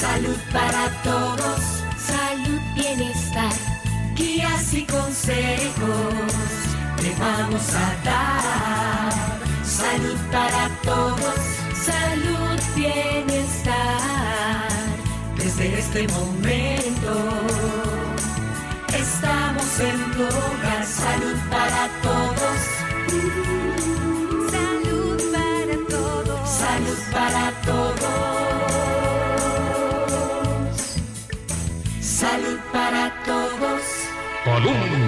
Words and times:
Salud 0.00 0.38
para 0.50 0.88
todos, 1.04 1.60
salud, 1.98 2.60
bienestar, 2.74 3.52
guías 4.14 4.72
y 4.72 4.86
consejos 4.86 6.14
le 7.02 7.10
vamos 7.18 7.74
a 7.74 7.94
dar. 8.02 9.12
Salud 9.62 10.16
para 10.32 10.70
todos, 10.82 11.40
salud, 11.84 12.58
bienestar, 12.74 13.74
desde 15.36 15.78
este 15.78 16.08
momento. 16.08 17.12
Estamos 18.94 19.80
en 19.80 20.12
tu 20.12 20.22
hogar, 20.22 20.84
salud 20.86 21.38
para 21.50 21.88
todos. 22.00 22.58
Salud 24.50 25.20
para 25.34 25.76
todos. 25.90 26.48
Salud 26.48 26.98
para 27.12 27.49
Columna. 34.62 34.99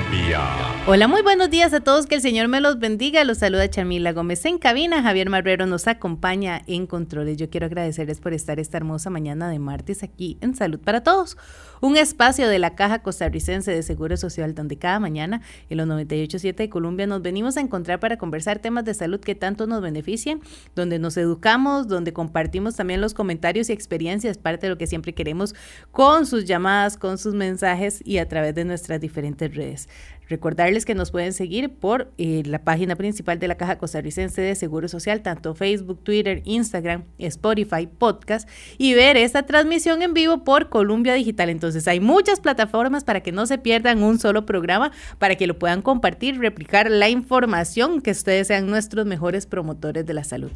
Hola, 0.84 1.08
muy 1.08 1.22
buenos 1.22 1.48
días 1.48 1.72
a 1.72 1.80
todos, 1.80 2.06
que 2.06 2.16
el 2.16 2.20
Señor 2.20 2.48
me 2.48 2.60
los 2.60 2.78
bendiga. 2.78 3.24
Los 3.24 3.38
saluda 3.38 3.70
Chamila 3.70 4.12
Gómez 4.12 4.44
en 4.44 4.58
cabina. 4.58 5.02
Javier 5.02 5.30
Marrero 5.30 5.64
nos 5.64 5.86
acompaña 5.86 6.60
en 6.66 6.86
controles. 6.86 7.38
Yo 7.38 7.48
quiero 7.48 7.66
agradecerles 7.66 8.20
por 8.20 8.34
estar 8.34 8.60
esta 8.60 8.76
hermosa 8.76 9.08
mañana 9.08 9.48
de 9.48 9.58
martes 9.58 10.02
aquí 10.02 10.36
en 10.40 10.54
Salud 10.54 10.80
para 10.80 11.02
Todos, 11.02 11.38
un 11.80 11.96
espacio 11.96 12.48
de 12.48 12.58
la 12.58 12.74
Caja 12.74 12.98
Costarricense 13.00 13.70
de 13.70 13.82
Seguro 13.82 14.16
Social 14.16 14.54
donde 14.54 14.76
cada 14.76 15.00
mañana 15.00 15.40
en 15.70 15.78
los 15.78 15.86
98.7 15.86 16.56
de 16.56 16.68
Colombia 16.68 17.06
nos 17.06 17.22
venimos 17.22 17.56
a 17.56 17.60
encontrar 17.60 17.98
para 18.00 18.18
conversar 18.18 18.58
temas 18.58 18.84
de 18.84 18.94
salud 18.94 19.20
que 19.20 19.34
tanto 19.34 19.66
nos 19.66 19.80
benefician, 19.80 20.40
donde 20.74 20.98
nos 20.98 21.16
educamos, 21.16 21.88
donde 21.88 22.12
compartimos 22.12 22.76
también 22.76 23.00
los 23.00 23.14
comentarios 23.14 23.70
y 23.70 23.72
experiencias, 23.72 24.36
parte 24.36 24.66
de 24.66 24.70
lo 24.70 24.78
que 24.78 24.86
siempre 24.86 25.14
queremos 25.14 25.54
con 25.90 26.26
sus 26.26 26.44
llamadas, 26.44 26.96
con 26.96 27.18
sus 27.18 27.34
mensajes 27.34 28.02
y 28.04 28.18
a 28.18 28.28
través 28.28 28.54
de 28.54 28.64
nuestras 28.64 29.00
diferentes 29.00 29.54
redes. 29.54 29.88
Recordarles 30.32 30.86
que 30.86 30.94
nos 30.94 31.10
pueden 31.10 31.34
seguir 31.34 31.74
por 31.74 32.10
eh, 32.16 32.42
la 32.46 32.60
página 32.60 32.96
principal 32.96 33.38
de 33.38 33.48
la 33.48 33.56
Caja 33.56 33.76
Costarricense 33.76 34.40
de 34.40 34.54
Seguro 34.54 34.88
Social, 34.88 35.20
tanto 35.20 35.54
Facebook, 35.54 36.02
Twitter, 36.02 36.40
Instagram, 36.46 37.04
Spotify, 37.18 37.86
podcast, 37.86 38.48
y 38.78 38.94
ver 38.94 39.18
esta 39.18 39.42
transmisión 39.42 40.00
en 40.00 40.14
vivo 40.14 40.42
por 40.42 40.70
Columbia 40.70 41.12
Digital. 41.12 41.50
Entonces 41.50 41.86
hay 41.86 42.00
muchas 42.00 42.40
plataformas 42.40 43.04
para 43.04 43.20
que 43.20 43.30
no 43.30 43.44
se 43.44 43.58
pierdan 43.58 44.02
un 44.02 44.18
solo 44.18 44.46
programa, 44.46 44.90
para 45.18 45.34
que 45.34 45.46
lo 45.46 45.58
puedan 45.58 45.82
compartir, 45.82 46.38
replicar 46.38 46.90
la 46.90 47.10
información, 47.10 48.00
que 48.00 48.12
ustedes 48.12 48.46
sean 48.46 48.68
nuestros 48.68 49.04
mejores 49.04 49.44
promotores 49.44 50.06
de 50.06 50.14
la 50.14 50.24
salud. 50.24 50.52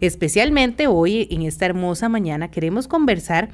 Especialmente 0.00 0.88
hoy, 0.88 1.28
en 1.30 1.42
esta 1.42 1.66
hermosa 1.66 2.08
mañana, 2.08 2.50
queremos 2.50 2.88
conversar 2.88 3.50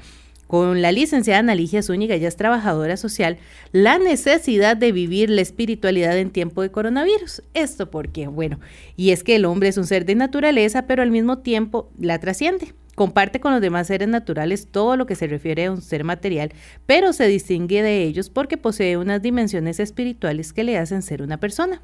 con 0.51 0.81
la 0.81 0.91
licenciada 0.91 1.39
Analigia 1.39 1.81
Zúñiga, 1.81 2.15
ella 2.15 2.27
es 2.27 2.35
trabajadora 2.35 2.97
social, 2.97 3.37
la 3.71 3.97
necesidad 3.97 4.75
de 4.75 4.91
vivir 4.91 5.29
la 5.29 5.39
espiritualidad 5.39 6.17
en 6.17 6.29
tiempo 6.29 6.61
de 6.61 6.69
coronavirus. 6.69 7.41
Esto 7.53 7.89
porque, 7.89 8.27
bueno, 8.27 8.59
y 8.97 9.11
es 9.11 9.23
que 9.23 9.37
el 9.37 9.45
hombre 9.45 9.69
es 9.69 9.77
un 9.77 9.87
ser 9.87 10.03
de 10.03 10.15
naturaleza, 10.15 10.87
pero 10.87 11.03
al 11.03 11.09
mismo 11.09 11.37
tiempo 11.37 11.89
la 11.97 12.19
trasciende. 12.19 12.73
Comparte 12.95 13.39
con 13.39 13.53
los 13.53 13.61
demás 13.61 13.87
seres 13.87 14.09
naturales 14.09 14.67
todo 14.69 14.97
lo 14.97 15.05
que 15.05 15.15
se 15.15 15.27
refiere 15.27 15.67
a 15.67 15.71
un 15.71 15.81
ser 15.81 16.03
material, 16.03 16.51
pero 16.85 17.13
se 17.13 17.27
distingue 17.27 17.81
de 17.81 18.03
ellos 18.03 18.29
porque 18.29 18.57
posee 18.57 18.97
unas 18.97 19.21
dimensiones 19.21 19.79
espirituales 19.79 20.51
que 20.51 20.65
le 20.65 20.77
hacen 20.77 21.01
ser 21.01 21.21
una 21.21 21.37
persona. 21.37 21.81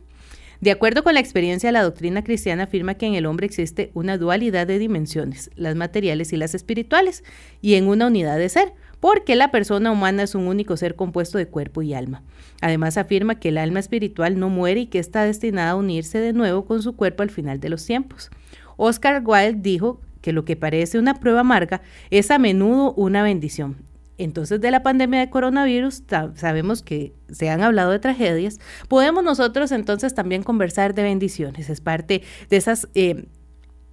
De 0.59 0.71
acuerdo 0.71 1.03
con 1.03 1.13
la 1.13 1.19
experiencia, 1.19 1.71
la 1.71 1.83
doctrina 1.83 2.23
cristiana 2.23 2.63
afirma 2.63 2.95
que 2.95 3.05
en 3.05 3.13
el 3.13 3.27
hombre 3.27 3.45
existe 3.45 3.91
una 3.93 4.17
dualidad 4.17 4.65
de 4.65 4.79
dimensiones, 4.79 5.51
las 5.55 5.75
materiales 5.75 6.33
y 6.33 6.37
las 6.37 6.55
espirituales, 6.55 7.23
y 7.61 7.75
en 7.75 7.87
una 7.87 8.07
unidad 8.07 8.39
de 8.39 8.49
ser, 8.49 8.73
porque 8.99 9.35
la 9.35 9.51
persona 9.51 9.91
humana 9.91 10.23
es 10.23 10.33
un 10.33 10.47
único 10.47 10.75
ser 10.75 10.95
compuesto 10.95 11.37
de 11.37 11.47
cuerpo 11.47 11.83
y 11.83 11.93
alma. 11.93 12.23
Además 12.61 12.97
afirma 12.97 13.39
que 13.39 13.49
el 13.49 13.59
alma 13.59 13.79
espiritual 13.79 14.39
no 14.39 14.49
muere 14.49 14.81
y 14.81 14.87
que 14.87 14.97
está 14.97 15.23
destinada 15.23 15.71
a 15.71 15.75
unirse 15.75 16.19
de 16.19 16.33
nuevo 16.33 16.65
con 16.65 16.81
su 16.81 16.95
cuerpo 16.95 17.21
al 17.21 17.29
final 17.29 17.59
de 17.59 17.69
los 17.69 17.85
tiempos. 17.85 18.31
Oscar 18.77 19.21
Wilde 19.23 19.61
dijo 19.61 20.01
que 20.21 20.33
lo 20.33 20.43
que 20.43 20.55
parece 20.55 20.97
una 20.97 21.19
prueba 21.19 21.41
amarga 21.41 21.81
es 22.09 22.31
a 22.31 22.39
menudo 22.39 22.93
una 22.93 23.21
bendición. 23.21 23.86
Entonces, 24.17 24.59
de 24.61 24.71
la 24.71 24.83
pandemia 24.83 25.19
de 25.19 25.29
coronavirus, 25.29 26.03
sabemos 26.35 26.81
que 26.81 27.13
se 27.29 27.49
han 27.49 27.61
hablado 27.61 27.91
de 27.91 27.99
tragedias. 27.99 28.59
Podemos 28.87 29.23
nosotros 29.23 29.71
entonces 29.71 30.13
también 30.15 30.43
conversar 30.43 30.95
de 30.95 31.03
bendiciones. 31.03 31.69
Es 31.69 31.81
parte 31.81 32.23
de 32.49 32.57
esas 32.57 32.87
eh, 32.95 33.25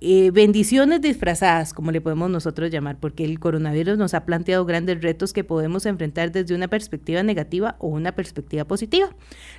eh, 0.07 0.31
bendiciones 0.33 1.01
disfrazadas, 1.01 1.73
como 1.73 1.91
le 1.91 2.03
podemos 2.03 2.29
nosotros 2.29 2.71
llamar, 2.71 2.99
porque 3.01 3.25
el 3.25 3.41
coronavirus 3.41 3.97
nos 3.97 4.13
ha 4.13 4.27
planteado 4.27 4.67
grandes 4.67 5.01
retos 5.01 5.33
que 5.33 5.45
podemos 5.45 5.87
enfrentar 5.87 6.31
desde 6.31 6.55
una 6.55 6.69
perspectiva 6.69 7.23
negativa 7.23 7.77
o 7.79 7.89
una 7.89 8.13
perspectiva 8.13 8.67
positiva. 8.67 9.09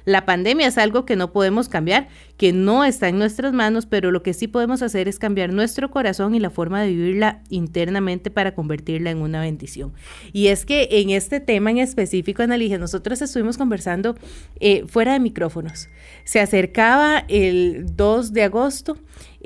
La 0.05 0.27
pandemia 0.27 0.67
es 0.67 0.77
algo 0.77 1.03
que 1.03 1.15
no 1.15 1.31
podemos 1.31 1.67
cambiar, 1.67 2.09
que 2.37 2.53
no 2.53 2.85
está 2.85 3.09
en 3.09 3.17
nuestras 3.17 3.53
manos, 3.53 3.87
pero 3.87 4.11
lo 4.11 4.21
que 4.21 4.35
sí 4.35 4.47
podemos 4.47 4.83
hacer 4.83 5.07
es 5.07 5.17
cambiar 5.17 5.51
nuestro 5.51 5.89
corazón 5.89 6.35
y 6.35 6.39
la 6.39 6.51
forma 6.51 6.79
de 6.83 6.89
vivirla 6.89 7.41
internamente 7.49 8.29
para 8.29 8.53
convertirla 8.53 9.09
en 9.09 9.23
una 9.23 9.41
bendición. 9.41 9.93
Y 10.31 10.49
es 10.49 10.63
que 10.63 10.89
en 10.91 11.09
este 11.09 11.39
tema 11.39 11.71
en 11.71 11.79
específico, 11.79 12.43
Analige, 12.43 12.77
nosotros 12.77 13.19
estuvimos 13.19 13.57
conversando 13.57 14.15
eh, 14.59 14.83
fuera 14.85 15.13
de 15.13 15.21
micrófonos. 15.21 15.89
Se 16.23 16.39
acercaba 16.39 17.25
el 17.29 17.95
2 17.95 18.31
de 18.31 18.43
agosto 18.43 18.95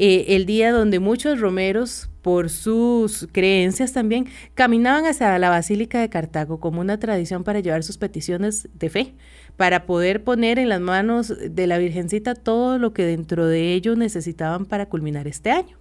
eh, 0.02 0.38
el 0.38 0.46
día 0.46 0.72
donde 0.72 1.00
muchos 1.00 1.42
romeros, 1.42 2.10
por 2.22 2.50
sus 2.50 3.28
creencias 3.34 3.92
también, 3.92 4.28
caminaban 4.54 5.06
hacia 5.06 5.38
la 5.40 5.50
Basílica 5.50 6.00
de 6.00 6.08
Cartago 6.08 6.62
como 6.62 6.80
una 6.80 6.98
tradición 7.00 7.44
para 7.44 7.60
llevar 7.60 7.84
sus 7.84 7.98
peticiones 7.98 8.70
de 8.74 8.90
fe, 8.90 9.14
para 9.58 9.86
poder 9.86 10.24
poner 10.24 10.58
en 10.58 10.70
las 10.70 10.80
manos 10.80 11.34
de 11.38 11.68
la 11.68 11.78
Virgencita 11.78 12.34
todo 12.34 12.78
lo 12.78 12.94
que 12.94 13.04
dentro 13.04 13.46
de 13.46 13.74
ellos 13.74 13.98
necesitaban 13.98 14.66
para 14.66 14.86
culminar 14.86 15.28
este 15.28 15.52
año. 15.52 15.78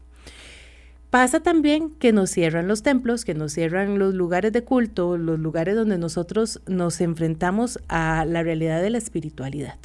Pasa 1.10 1.38
también 1.38 1.90
que 1.90 2.12
nos 2.12 2.30
cierran 2.30 2.66
los 2.66 2.82
templos, 2.82 3.24
que 3.24 3.34
nos 3.34 3.52
cierran 3.52 4.00
los 4.00 4.14
lugares 4.14 4.52
de 4.52 4.64
culto, 4.64 5.16
los 5.16 5.38
lugares 5.38 5.76
donde 5.76 5.96
nosotros 5.96 6.60
nos 6.66 7.00
enfrentamos 7.00 7.78
a 7.86 8.24
la 8.24 8.42
realidad 8.42 8.82
de 8.82 8.90
la 8.90 8.98
espiritualidad. 8.98 9.78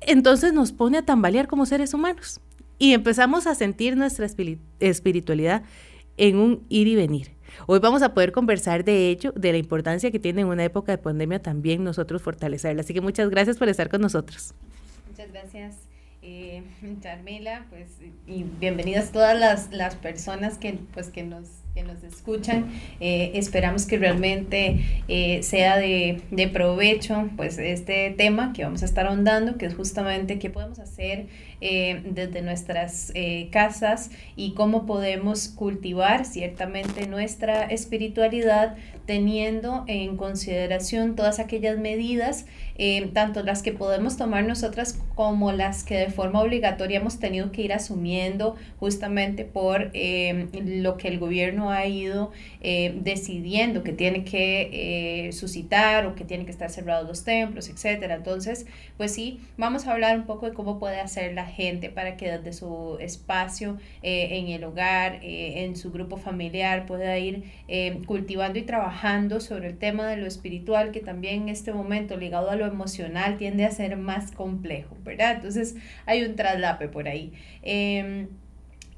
Entonces 0.00 0.54
nos 0.54 0.72
pone 0.72 0.96
a 0.96 1.04
tambalear 1.04 1.46
como 1.46 1.66
seres 1.66 1.92
humanos 1.92 2.40
y 2.80 2.94
empezamos 2.94 3.46
a 3.46 3.54
sentir 3.54 3.94
nuestra 3.94 4.26
espiritualidad 4.80 5.62
en 6.16 6.36
un 6.36 6.64
ir 6.70 6.88
y 6.88 6.96
venir. 6.96 7.36
Hoy 7.66 7.78
vamos 7.78 8.02
a 8.02 8.14
poder 8.14 8.32
conversar 8.32 8.84
de 8.84 9.10
ello, 9.10 9.32
de 9.36 9.52
la 9.52 9.58
importancia 9.58 10.10
que 10.10 10.18
tiene 10.18 10.40
en 10.40 10.46
una 10.46 10.64
época 10.64 10.90
de 10.90 10.98
pandemia 10.98 11.42
también 11.42 11.84
nosotros 11.84 12.22
fortalecerla. 12.22 12.80
Así 12.80 12.94
que 12.94 13.02
muchas 13.02 13.28
gracias 13.28 13.58
por 13.58 13.68
estar 13.68 13.90
con 13.90 14.00
nosotros. 14.00 14.54
Muchas 15.10 15.30
gracias. 15.30 15.76
Eh, 16.22 16.62
Charmila, 17.02 17.66
pues, 17.68 17.98
y 18.26 18.44
bienvenidas 18.44 19.12
todas 19.12 19.38
las, 19.38 19.70
las 19.72 19.94
personas 19.96 20.56
que, 20.56 20.78
pues, 20.94 21.10
que 21.10 21.22
nos 21.22 21.60
que 21.74 21.82
nos 21.84 22.02
escuchan. 22.02 22.70
Eh, 22.98 23.32
esperamos 23.34 23.86
que 23.86 23.98
realmente 23.98 25.02
eh, 25.08 25.42
sea 25.42 25.76
de, 25.76 26.20
de, 26.30 26.48
provecho 26.48 27.30
pues 27.36 27.58
este 27.58 28.10
tema 28.10 28.52
que 28.52 28.64
vamos 28.64 28.82
a 28.82 28.86
estar 28.86 29.06
ahondando, 29.06 29.56
que 29.56 29.66
es 29.66 29.74
justamente 29.74 30.38
qué 30.38 30.50
podemos 30.50 30.78
hacer 30.80 31.26
eh, 31.60 32.02
desde 32.04 32.42
nuestras 32.42 33.12
casas 33.50 34.10
y 34.36 34.54
cómo 34.54 34.86
podemos 34.86 35.48
cultivar 35.48 36.24
ciertamente 36.24 37.06
nuestra 37.06 37.64
espiritualidad 37.64 38.76
teniendo 39.10 39.82
en 39.88 40.16
consideración 40.16 41.16
todas 41.16 41.40
aquellas 41.40 41.76
medidas, 41.78 42.46
tanto 43.12 43.42
las 43.42 43.62
que 43.62 43.72
podemos 43.72 44.16
tomar 44.16 44.44
nosotras 44.44 44.98
como 45.16 45.50
las 45.50 45.82
que 45.82 45.96
de 45.96 46.10
forma 46.10 46.40
obligatoria 46.40 47.00
hemos 47.00 47.18
tenido 47.18 47.50
que 47.50 47.62
ir 47.62 47.72
asumiendo 47.72 48.54
justamente 48.78 49.44
por 49.44 49.90
lo 50.64 50.96
que 50.96 51.08
el 51.08 51.18
gobierno 51.18 51.72
ha 51.72 51.86
ido 51.86 52.30
eh, 52.62 52.94
decidiendo 53.02 53.82
que 53.82 53.92
tiene 53.92 54.22
que 54.22 55.26
eh, 55.26 55.32
suscitar 55.32 56.06
o 56.06 56.14
que 56.14 56.24
tiene 56.24 56.44
que 56.44 56.50
estar 56.50 56.70
cerrados 56.70 57.08
los 57.08 57.24
templos, 57.24 57.68
etcétera. 57.68 58.14
Entonces, 58.14 58.66
pues 58.96 59.12
sí, 59.12 59.40
vamos 59.56 59.86
a 59.86 59.92
hablar 59.92 60.16
un 60.16 60.26
poco 60.26 60.46
de 60.46 60.52
cómo 60.52 60.78
puede 60.78 61.00
hacer 61.00 61.34
la 61.34 61.46
gente 61.46 61.90
para 61.90 62.16
que 62.16 62.30
desde 62.30 62.52
su 62.52 62.98
espacio 63.00 63.78
eh, 64.02 64.38
en 64.38 64.48
el 64.48 64.62
hogar, 64.64 65.18
en 65.22 65.74
su 65.74 65.90
grupo 65.90 66.16
familiar, 66.16 66.86
pueda 66.86 67.18
ir 67.18 67.44
cultivando 68.06 68.58
y 68.58 68.62
trabajando 68.62 68.99
sobre 69.40 69.68
el 69.68 69.78
tema 69.78 70.06
de 70.08 70.16
lo 70.16 70.26
espiritual, 70.26 70.90
que 70.90 71.00
también 71.00 71.42
en 71.42 71.48
este 71.48 71.72
momento 71.72 72.16
ligado 72.16 72.50
a 72.50 72.56
lo 72.56 72.66
emocional 72.66 73.38
tiende 73.38 73.64
a 73.64 73.70
ser 73.70 73.96
más 73.96 74.30
complejo, 74.32 74.96
¿verdad? 75.04 75.36
Entonces, 75.36 75.76
hay 76.04 76.22
un 76.22 76.36
traslape 76.36 76.88
por 76.88 77.08
ahí. 77.08 77.32
Em, 77.62 78.28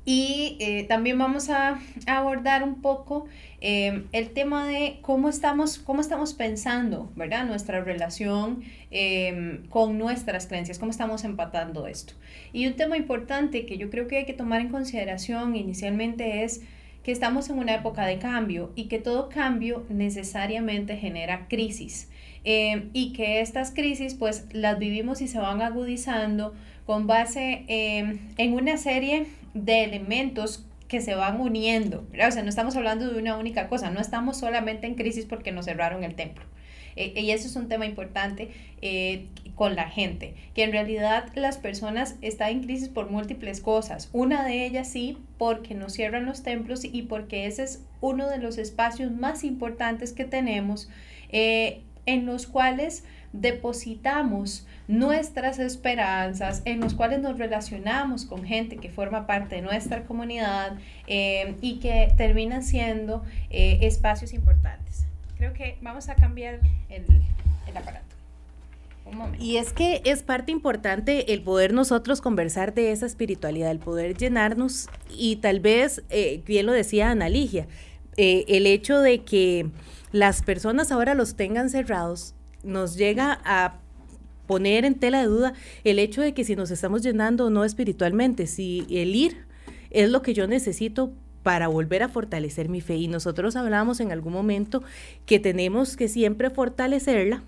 y 0.05 0.57
eh, 0.59 0.85
también 0.89 1.17
vamos 1.19 1.49
a, 1.51 1.79
abordar 2.09 2.65
un 2.65 2.83
poco 2.83 3.27
em, 3.61 4.07
el 4.11 4.31
tema 4.31 4.67
de 4.67 4.99
cómo 5.03 5.29
estamos, 5.29 5.79
cómo 5.79 6.01
estamos 6.01 6.35
pensando, 6.35 7.13
¿verdad? 7.15 7.47
Nuestra 7.47 7.81
relación 7.85 8.65
em, 8.91 9.65
con 9.69 9.99
nuestras 9.99 10.49
creencias, 10.49 10.81
cómo 10.81 10.91
estamos 10.91 11.23
empatando 11.23 11.87
esto. 11.87 12.15
Y 12.53 12.67
un 12.67 12.75
tema 12.75 12.97
importante 12.97 13.67
que 13.67 13.79
yo 13.79 13.89
creo 13.89 14.09
que 14.09 14.19
hay 14.19 14.25
que 14.25 14.33
tomar 14.33 14.61
en 14.61 14.71
consideración 14.71 15.55
inicialmente 15.55 16.43
es 16.43 16.63
que 17.03 17.13
estamos 17.13 17.51
en 17.51 17.59
una 17.59 17.75
época 17.75 18.07
de 18.07 18.19
cambio 18.19 18.73
y 18.77 18.85
que 18.85 18.99
todo 18.99 19.29
cambio 19.29 19.85
necesariamente 19.89 20.97
genera 20.97 21.49
crisis. 21.49 22.09
Eh, 22.45 22.89
y 22.93 23.13
que 23.13 23.41
estas 23.41 23.71
crisis 23.71 24.15
pues 24.15 24.47
las 24.53 24.79
vivimos 24.79 25.21
y 25.21 25.29
se 25.29 25.39
van 25.39 25.63
agudizando 25.63 26.55
con 26.87 27.07
base 27.07 27.65
eh, 27.69 28.19
en 28.37 28.55
una 28.55 28.77
serie 28.77 29.27
de 29.55 29.85
elementos 29.85 30.65
que 30.89 31.01
se 31.01 31.15
van 31.15 31.41
uniendo, 31.41 32.07
O 32.13 32.31
sea, 32.31 32.43
no 32.43 32.51
estamos 32.51 32.77
hablando 32.77 33.11
de 33.11 33.19
una 33.19 33.39
única 33.39 33.69
cosa, 33.69 33.91
no 33.91 34.01
estamos 34.01 34.37
solamente 34.37 34.87
en 34.87 34.95
crisis 34.95 35.25
porque 35.25 35.51
nos 35.51 35.65
cerraron 35.65 36.05
el 36.05 36.15
templo. 36.15 36.45
Eh, 36.97 37.15
y 37.17 37.31
eso 37.31 37.47
es 37.47 37.57
un 37.57 37.69
tema 37.69 37.87
importante 37.87 38.51
eh, 38.83 39.27
con 39.55 39.77
la 39.77 39.89
gente, 39.89 40.35
que 40.55 40.65
en 40.65 40.73
realidad 40.73 41.29
las 41.35 41.59
personas 41.59 42.17
están 42.21 42.51
en 42.51 42.63
crisis 42.63 42.89
por 42.89 43.11
múltiples 43.11 43.61
cosas. 43.61 44.09
Una 44.13 44.45
de 44.45 44.65
ellas 44.67 44.89
sí, 44.89 45.19
porque 45.39 45.75
nos 45.75 45.93
cierran 45.93 46.27
los 46.27 46.43
templos 46.43 46.85
y 46.85 47.03
porque 47.03 47.47
ese 47.47 47.65
es 47.65 47.85
uno 48.01 48.29
de 48.29 48.39
los 48.39 48.59
espacios 48.59 49.13
más 49.13 49.45
importantes 49.45 50.13
que 50.13 50.25
tenemos 50.25 50.89
eh, 51.31 51.83
en 52.07 52.27
los 52.27 52.47
cuales 52.47 53.05
depositamos 53.33 54.67
nuestras 54.89 55.59
esperanzas, 55.59 56.63
en 56.65 56.81
los 56.81 56.95
cuales 56.95 57.21
nos 57.21 57.39
relacionamos 57.39 58.25
con 58.27 58.45
gente 58.45 58.77
que 58.77 58.91
forma 58.91 59.27
parte 59.27 59.57
de 59.57 59.63
nuestra 59.63 60.05
comunidad 60.05 60.77
eh, 61.07 61.55
y 61.61 61.79
que 61.79 62.13
terminan 62.17 62.63
siendo 62.63 63.25
eh, 63.51 63.79
espacios 63.83 64.35
importantes. 64.35 65.07
Creo 65.37 65.53
que 65.55 65.79
vamos 65.81 66.09
a 66.09 66.15
cambiar 66.15 66.61
el, 66.89 67.05
el 67.67 67.77
aparato. 67.77 68.12
Y 69.39 69.57
es 69.57 69.73
que 69.73 70.01
es 70.05 70.23
parte 70.23 70.53
importante 70.53 71.33
el 71.33 71.43
poder 71.43 71.73
nosotros 71.73 72.21
conversar 72.21 72.73
de 72.75 72.93
esa 72.93 73.07
espiritualidad, 73.07 73.71
el 73.71 73.79
poder 73.79 74.17
llenarnos 74.17 74.89
y 75.11 75.37
tal 75.37 75.61
vez, 75.61 76.03
eh, 76.09 76.43
bien 76.47 76.67
lo 76.67 76.73
decía 76.73 77.11
Ana 77.11 77.29
Ligia, 77.29 77.67
el 78.17 78.67
hecho 78.67 79.01
de 79.01 79.23
que 79.25 79.71
las 80.13 80.43
personas 80.43 80.93
ahora 80.93 81.15
los 81.15 81.35
tengan 81.35 81.71
cerrados 81.71 82.35
nos 82.63 82.97
llega 82.97 83.41
a 83.45 83.81
poner 84.47 84.85
en 84.85 84.95
tela 84.97 85.21
de 85.21 85.27
duda 85.27 85.55
el 85.85 85.99
hecho 85.99 86.21
de 86.21 86.35
que 86.35 86.45
si 86.45 86.57
nos 86.57 86.71
estamos 86.71 87.03
llenando 87.03 87.47
o 87.47 87.51
no 87.51 87.65
espiritualmente, 87.65 88.47
si 88.47 88.87
el 88.91 89.15
ir 89.15 89.47
es 89.91 90.11
lo 90.11 90.23
que 90.23 90.35
yo 90.35 90.47
necesito 90.47 91.13
para 91.43 91.69
volver 91.69 92.03
a 92.03 92.09
fortalecer 92.09 92.69
mi 92.69 92.81
fe. 92.81 92.97
Y 92.97 93.09
nosotros 93.09 93.57
hablamos 93.57 94.01
en 94.01 94.13
algún 94.13 94.33
momento 94.33 94.83
que 95.27 95.39
tenemos 95.39 95.97
que 95.97 96.09
siempre 96.09 96.51
fortalecerla, 96.51 97.43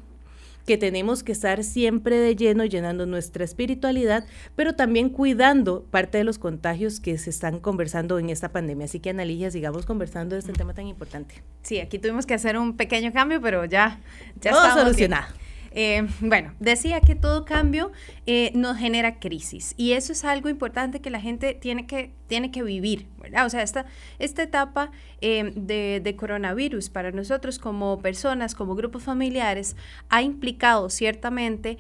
que 0.67 0.79
tenemos 0.79 1.23
que 1.23 1.33
estar 1.33 1.63
siempre 1.63 2.19
de 2.19 2.37
lleno 2.37 2.65
llenando 2.65 3.07
nuestra 3.07 3.45
espiritualidad, 3.45 4.27
pero 4.57 4.75
también 4.75 5.11
cuidando 5.11 5.85
parte 5.91 6.19
de 6.19 6.25
los 6.25 6.39
contagios 6.39 7.01
que 7.01 7.19
se 7.19 7.31
están 7.31 7.61
conversando 7.61 8.19
en 8.19 8.31
esta 8.31 8.51
pandemia. 8.51 8.87
Así 8.87 9.01
que, 9.01 9.11
Analicia, 9.11 9.51
sigamos 9.51 9.87
conversando 9.87 10.35
de 10.35 10.41
este 10.41 10.53
tema 10.53 10.75
tan 10.75 10.87
importante. 10.87 11.43
Sí, 11.63 11.81
aquí 11.81 11.99
tuvimos 11.99 12.27
que 12.27 12.35
hacer 12.35 12.59
un 12.59 12.77
pequeño 12.77 13.13
cambio, 13.13 13.41
pero 13.41 13.65
ya, 13.65 14.01
ya 14.41 14.53
Todo 14.53 14.73
solucionado. 14.73 15.44
Eh, 15.77 16.07
bueno, 16.21 16.55
decía 16.61 17.01
que 17.01 17.17
todo 17.17 17.45
cambio 17.45 17.91
eh, 18.27 18.53
nos 18.55 18.79
genera 18.79 19.19
crisis 19.19 19.75
y 19.77 19.93
eso 19.93 20.13
es 20.13 20.25
algo 20.25 20.49
importante 20.49 21.01
que 21.01 21.11
la 21.11 21.21
gente 21.21 21.53
tiene 21.53 21.85
que, 21.89 22.13
tiene 22.29 22.53
que 22.53 22.63
vivir, 22.63 23.09
¿verdad? 23.19 23.45
O 23.45 23.51
sea, 23.51 23.63
esta, 23.63 23.85
esta 24.21 24.45
etapa 24.45 24.93
eh, 25.21 25.53
de, 25.57 26.17
coronavirus 26.17 26.91
para 26.91 27.11
nosotros 27.11 27.59
como 27.59 27.99
personas, 27.99 28.55
como 28.55 28.77
grupos 28.77 29.03
familiares, 29.03 29.75
ha 30.11 30.23
implicado 30.23 30.89
ciertamente 30.91 31.79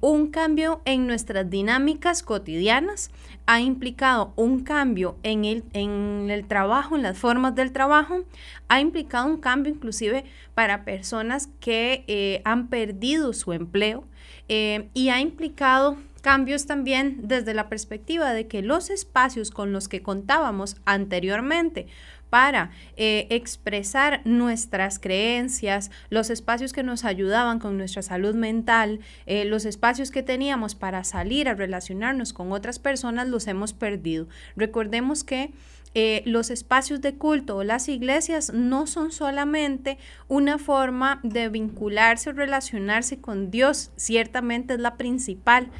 un 0.00 0.30
cambio 0.30 0.80
en 0.86 1.06
nuestras 1.06 1.50
dinámicas 1.50 2.22
cotidianas, 2.22 3.10
ha 3.44 3.60
implicado 3.60 4.32
un 4.36 4.60
cambio 4.60 5.18
en 5.22 5.44
el, 5.44 5.64
en 5.74 6.30
el 6.30 6.46
trabajo, 6.46 6.96
en 6.96 7.02
las 7.02 7.18
formas 7.18 7.54
del 7.54 7.72
trabajo, 7.72 8.24
ha 8.68 8.80
implicado 8.80 9.26
un 9.26 9.38
cambio 9.38 9.72
inclusive 9.72 10.24
para 10.54 10.84
personas 10.84 11.48
que 11.60 12.40
han 12.44 12.68
perdido 12.68 13.17
su 13.32 13.52
empleo 13.52 14.04
y 14.48 15.08
ha 15.10 15.20
implicado 15.20 15.98
cambios 16.22 16.66
también 16.66 17.20
desde 17.22 17.54
la 17.54 17.68
perspectiva 17.68 18.32
de 18.32 18.46
que 18.46 18.62
los 18.62 18.90
espacios 18.90 19.50
con 19.50 19.72
los 19.72 19.88
que 19.88 20.02
contábamos 20.02 20.76
anteriormente 20.84 21.86
para 22.30 22.70
eh, 22.96 23.26
expresar 23.30 24.20
nuestras 24.24 24.98
creencias, 24.98 25.90
los 26.10 26.30
espacios 26.30 26.72
que 26.72 26.82
nos 26.82 27.04
ayudaban 27.04 27.58
con 27.58 27.78
nuestra 27.78 28.02
salud 28.02 28.34
mental, 28.34 29.00
eh, 29.26 29.44
los 29.44 29.64
espacios 29.64 30.10
que 30.10 30.22
teníamos 30.22 30.74
para 30.74 31.04
salir 31.04 31.48
a 31.48 31.54
relacionarnos 31.54 32.32
con 32.32 32.52
otras 32.52 32.78
personas, 32.78 33.28
los 33.28 33.46
hemos 33.46 33.72
perdido. 33.72 34.28
Recordemos 34.56 35.24
que 35.24 35.52
eh, 35.94 36.22
los 36.26 36.50
espacios 36.50 37.00
de 37.00 37.14
culto 37.14 37.56
o 37.56 37.64
las 37.64 37.88
iglesias 37.88 38.52
no 38.52 38.86
son 38.86 39.10
solamente 39.12 39.98
una 40.28 40.58
forma 40.58 41.20
de 41.22 41.48
vincularse 41.48 42.30
o 42.30 42.32
relacionarse 42.32 43.20
con 43.20 43.50
Dios, 43.50 43.90
ciertamente 43.96 44.74
es 44.74 44.80
la 44.80 44.96
principal, 44.96 45.70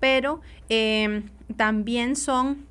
pero 0.00 0.40
también 1.56 2.16
son 2.16 2.66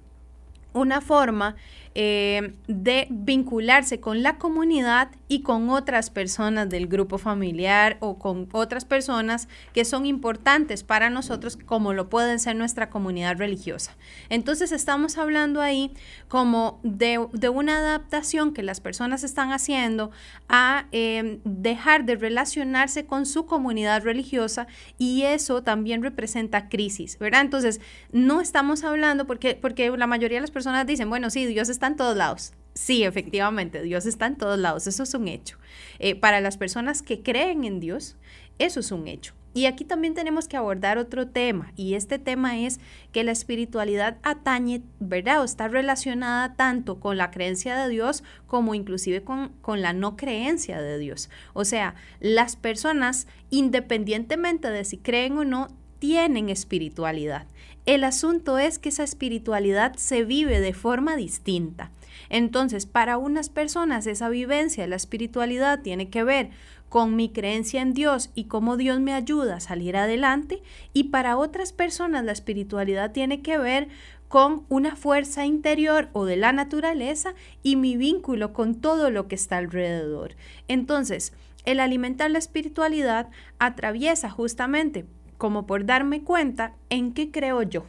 una 0.73 1.01
forma 1.01 1.55
eh, 1.95 2.53
de 2.67 3.07
vincularse 3.09 3.99
con 3.99 4.21
la 4.21 4.37
comunidad 4.37 5.09
y 5.27 5.41
con 5.41 5.69
otras 5.69 6.09
personas 6.09 6.69
del 6.69 6.87
grupo 6.87 7.17
familiar 7.17 7.97
o 7.99 8.17
con 8.17 8.47
otras 8.51 8.85
personas 8.85 9.47
que 9.73 9.85
son 9.85 10.05
importantes 10.05 10.83
para 10.83 11.09
nosotros 11.09 11.57
como 11.57 11.93
lo 11.93 12.09
pueden 12.09 12.39
ser 12.39 12.55
nuestra 12.55 12.89
comunidad 12.89 13.37
religiosa. 13.37 13.95
Entonces 14.29 14.71
estamos 14.71 15.17
hablando 15.17 15.61
ahí 15.61 15.91
como 16.27 16.79
de, 16.83 17.17
una 17.17 17.77
adaptación 17.77 18.53
que 18.53 18.63
las 18.63 18.79
personas 18.79 19.23
están 19.23 19.51
haciendo 19.51 20.11
a 20.47 20.87
eh, 20.91 21.39
dejar 21.43 22.05
de 22.05 22.15
relacionarse 22.15 23.05
con 23.05 23.25
su 23.25 23.45
comunidad 23.45 24.03
religiosa 24.03 24.67
y 24.97 25.23
eso 25.23 25.63
también 25.63 26.03
representa 26.03 26.69
crisis, 26.69 27.17
¿verdad? 27.19 27.41
Entonces 27.41 27.81
no 28.11 28.41
estamos 28.41 28.83
hablando 28.83 29.25
porque, 29.27 29.55
porque 29.55 29.89
la 29.89 30.07
mayoría 30.07 30.37
de 30.37 30.41
las 30.41 30.51
personas 30.51 30.85
dicen, 30.85 31.09
bueno, 31.09 31.29
sí, 31.29 31.45
Dios 31.45 31.69
está 31.69 31.87
en 31.87 31.95
todos 31.95 32.15
lados. 32.15 32.53
Sí, 32.77 33.03
efectivamente, 33.03 33.81
Dios 33.81 34.05
está 34.05 34.27
en 34.27 34.35
todos 34.35 34.59
lados, 34.59 34.85
eso 34.85 35.01
es 35.01 35.15
un 35.15 35.27
hecho. 35.27 35.57
Eh, 35.97 36.13
para 36.13 36.41
las 36.41 36.57
personas 36.57 37.01
que 37.01 37.23
creen 37.23 37.63
en 37.63 37.79
Dios, 37.79 38.17
eso 38.59 38.81
es 38.81 38.91
un 38.91 39.07
hecho. 39.07 39.33
Y 39.55 39.65
aquí 39.65 39.83
también 39.83 40.13
tenemos 40.13 40.47
que 40.47 40.57
abordar 40.57 40.99
otro 40.99 41.27
tema, 41.27 41.73
y 41.75 41.95
este 41.95 42.19
tema 42.19 42.59
es 42.59 42.79
que 43.11 43.23
la 43.23 43.31
espiritualidad 43.31 44.19
atañe, 44.21 44.83
¿verdad? 44.99 45.41
O 45.41 45.43
está 45.43 45.67
relacionada 45.67 46.53
tanto 46.53 46.99
con 46.99 47.17
la 47.17 47.31
creencia 47.31 47.75
de 47.75 47.89
Dios 47.89 48.23
como 48.45 48.75
inclusive 48.75 49.23
con, 49.23 49.53
con 49.61 49.81
la 49.81 49.93
no 49.93 50.15
creencia 50.15 50.79
de 50.79 50.99
Dios. 50.99 51.31
O 51.53 51.65
sea, 51.65 51.95
las 52.19 52.57
personas, 52.57 53.25
independientemente 53.49 54.69
de 54.69 54.85
si 54.85 54.99
creen 54.99 55.35
o 55.39 55.45
no, 55.45 55.69
tienen 55.97 56.49
espiritualidad. 56.49 57.47
El 57.87 58.03
asunto 58.03 58.59
es 58.59 58.77
que 58.77 58.89
esa 58.89 59.03
espiritualidad 59.03 59.95
se 59.95 60.23
vive 60.23 60.59
de 60.59 60.73
forma 60.73 61.15
distinta. 61.15 61.89
Entonces, 62.29 62.85
para 62.85 63.17
unas 63.17 63.49
personas 63.49 64.07
esa 64.07 64.29
vivencia 64.29 64.83
de 64.83 64.89
la 64.89 64.95
espiritualidad 64.95 65.81
tiene 65.81 66.09
que 66.09 66.23
ver 66.23 66.49
con 66.89 67.15
mi 67.15 67.29
creencia 67.29 67.81
en 67.81 67.93
Dios 67.93 68.31
y 68.33 68.45
cómo 68.45 68.77
Dios 68.77 68.99
me 68.99 69.13
ayuda 69.13 69.57
a 69.57 69.59
salir 69.59 69.97
adelante 69.97 70.61
y 70.93 71.05
para 71.05 71.37
otras 71.37 71.73
personas 71.73 72.23
la 72.23 72.31
espiritualidad 72.31 73.11
tiene 73.11 73.41
que 73.41 73.57
ver 73.57 73.89
con 74.27 74.65
una 74.69 74.95
fuerza 74.95 75.45
interior 75.45 76.09
o 76.13 76.25
de 76.25 76.37
la 76.37 76.51
naturaleza 76.51 77.33
y 77.63 77.75
mi 77.75 77.97
vínculo 77.97 78.53
con 78.53 78.75
todo 78.75 79.09
lo 79.09 79.27
que 79.27 79.35
está 79.35 79.57
alrededor. 79.57 80.35
Entonces, 80.67 81.33
el 81.65 81.79
alimentar 81.79 82.31
la 82.31 82.39
espiritualidad 82.39 83.29
atraviesa 83.59 84.29
justamente 84.29 85.05
como 85.37 85.67
por 85.67 85.85
darme 85.85 86.23
cuenta 86.23 86.73
en 86.89 87.13
qué 87.13 87.31
creo 87.31 87.61
yo 87.61 87.85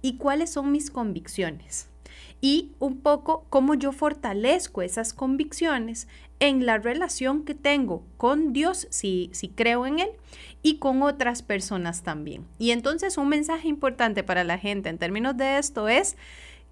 y 0.00 0.16
cuáles 0.16 0.50
son 0.50 0.70
mis 0.70 0.90
convicciones 0.90 1.88
y 2.44 2.72
un 2.78 3.00
poco 3.00 3.46
cómo 3.48 3.72
yo 3.72 3.90
fortalezco 3.90 4.82
esas 4.82 5.14
convicciones 5.14 6.08
en 6.40 6.66
la 6.66 6.76
relación 6.76 7.46
que 7.46 7.54
tengo 7.54 8.04
con 8.18 8.52
Dios, 8.52 8.86
si, 8.90 9.30
si 9.32 9.48
creo 9.48 9.86
en 9.86 10.00
Él, 10.00 10.10
y 10.62 10.76
con 10.76 11.00
otras 11.00 11.40
personas 11.40 12.02
también. 12.02 12.46
Y 12.58 12.72
entonces 12.72 13.16
un 13.16 13.30
mensaje 13.30 13.66
importante 13.68 14.22
para 14.24 14.44
la 14.44 14.58
gente 14.58 14.90
en 14.90 14.98
términos 14.98 15.38
de 15.38 15.56
esto 15.56 15.88
es 15.88 16.18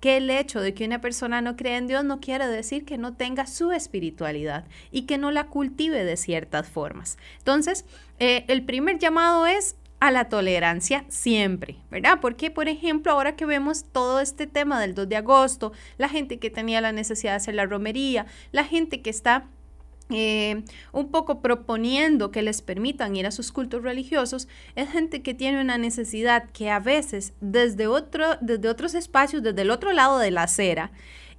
que 0.00 0.18
el 0.18 0.28
hecho 0.28 0.60
de 0.60 0.74
que 0.74 0.84
una 0.84 1.00
persona 1.00 1.40
no 1.40 1.56
cree 1.56 1.78
en 1.78 1.86
Dios 1.86 2.04
no 2.04 2.20
quiere 2.20 2.48
decir 2.48 2.84
que 2.84 2.98
no 2.98 3.14
tenga 3.14 3.46
su 3.46 3.72
espiritualidad 3.72 4.66
y 4.90 5.06
que 5.06 5.16
no 5.16 5.30
la 5.30 5.46
cultive 5.46 6.04
de 6.04 6.18
ciertas 6.18 6.68
formas. 6.68 7.16
Entonces, 7.38 7.86
eh, 8.18 8.44
el 8.48 8.62
primer 8.66 8.98
llamado 8.98 9.46
es 9.46 9.76
a 10.02 10.10
la 10.10 10.28
tolerancia 10.28 11.04
siempre, 11.06 11.76
¿verdad? 11.88 12.18
Porque, 12.20 12.50
por 12.50 12.66
ejemplo, 12.66 13.12
ahora 13.12 13.36
que 13.36 13.46
vemos 13.46 13.84
todo 13.84 14.18
este 14.18 14.48
tema 14.48 14.80
del 14.80 14.96
2 14.96 15.08
de 15.08 15.14
agosto, 15.14 15.70
la 15.96 16.08
gente 16.08 16.40
que 16.40 16.50
tenía 16.50 16.80
la 16.80 16.90
necesidad 16.90 17.34
de 17.34 17.36
hacer 17.36 17.54
la 17.54 17.66
romería, 17.66 18.26
la 18.50 18.64
gente 18.64 19.00
que 19.00 19.10
está 19.10 19.46
eh, 20.10 20.64
un 20.90 21.12
poco 21.12 21.40
proponiendo 21.40 22.32
que 22.32 22.42
les 22.42 22.62
permitan 22.62 23.14
ir 23.14 23.28
a 23.28 23.30
sus 23.30 23.52
cultos 23.52 23.84
religiosos, 23.84 24.48
es 24.74 24.90
gente 24.90 25.22
que 25.22 25.34
tiene 25.34 25.60
una 25.60 25.78
necesidad 25.78 26.50
que 26.50 26.68
a 26.68 26.80
veces 26.80 27.34
desde, 27.40 27.86
otro, 27.86 28.38
desde 28.40 28.68
otros 28.68 28.94
espacios, 28.94 29.40
desde 29.44 29.62
el 29.62 29.70
otro 29.70 29.92
lado 29.92 30.18
de 30.18 30.32
la 30.32 30.42
acera, 30.42 30.90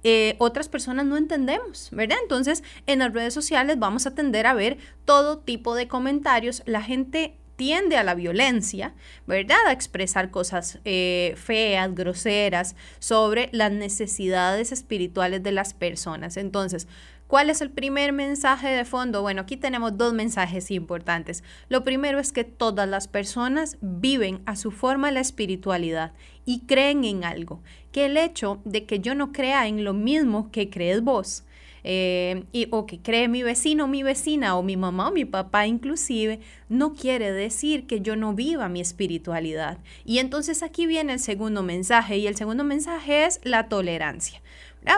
eh, 0.04 0.36
otras 0.38 0.70
personas 0.70 1.04
no 1.04 1.18
entendemos, 1.18 1.90
¿verdad? 1.92 2.16
Entonces, 2.22 2.64
en 2.86 3.00
las 3.00 3.12
redes 3.12 3.34
sociales 3.34 3.78
vamos 3.78 4.06
a 4.06 4.14
tender 4.14 4.46
a 4.46 4.54
ver 4.54 4.78
todo 5.04 5.36
tipo 5.36 5.74
de 5.74 5.86
comentarios. 5.86 6.62
La 6.64 6.80
gente 6.80 7.36
tiende 7.56 7.96
a 7.96 8.04
la 8.04 8.14
violencia, 8.14 8.94
¿verdad? 9.26 9.66
A 9.66 9.72
expresar 9.72 10.30
cosas 10.30 10.80
eh, 10.84 11.34
feas, 11.36 11.94
groseras 11.94 12.76
sobre 12.98 13.48
las 13.52 13.72
necesidades 13.72 14.72
espirituales 14.72 15.42
de 15.42 15.52
las 15.52 15.74
personas. 15.74 16.36
Entonces, 16.36 16.88
¿Cuál 17.26 17.48
es 17.48 17.62
el 17.62 17.70
primer 17.70 18.12
mensaje 18.12 18.68
de 18.68 18.84
fondo? 18.84 19.22
Bueno, 19.22 19.42
aquí 19.42 19.56
tenemos 19.56 19.96
dos 19.96 20.12
mensajes 20.12 20.70
importantes. 20.70 21.42
Lo 21.70 21.82
primero 21.82 22.20
es 22.20 22.32
que 22.32 22.44
todas 22.44 22.86
las 22.86 23.08
personas 23.08 23.78
viven 23.80 24.42
a 24.44 24.56
su 24.56 24.70
forma 24.70 25.10
la 25.10 25.20
espiritualidad 25.20 26.12
y 26.44 26.60
creen 26.66 27.02
en 27.04 27.24
algo. 27.24 27.62
Que 27.92 28.06
el 28.06 28.18
hecho 28.18 28.60
de 28.64 28.84
que 28.84 29.00
yo 29.00 29.14
no 29.14 29.32
crea 29.32 29.66
en 29.66 29.84
lo 29.84 29.94
mismo 29.94 30.50
que 30.52 30.68
crees 30.68 31.02
vos, 31.02 31.44
eh, 31.84 32.44
y, 32.52 32.66
o 32.70 32.86
que 32.86 32.98
cree 32.98 33.28
mi 33.28 33.42
vecino, 33.42 33.86
mi 33.86 34.02
vecina, 34.02 34.56
o 34.56 34.62
mi 34.62 34.76
mamá 34.76 35.08
o 35.08 35.12
mi 35.12 35.24
papá 35.24 35.66
inclusive, 35.66 36.40
no 36.68 36.94
quiere 36.94 37.30
decir 37.30 37.86
que 37.86 38.00
yo 38.00 38.16
no 38.16 38.34
viva 38.34 38.68
mi 38.68 38.80
espiritualidad. 38.80 39.78
Y 40.04 40.18
entonces 40.18 40.62
aquí 40.62 40.86
viene 40.86 41.12
el 41.12 41.20
segundo 41.20 41.62
mensaje, 41.62 42.16
y 42.16 42.26
el 42.26 42.36
segundo 42.36 42.64
mensaje 42.64 43.26
es 43.26 43.40
la 43.44 43.68
tolerancia. 43.68 44.40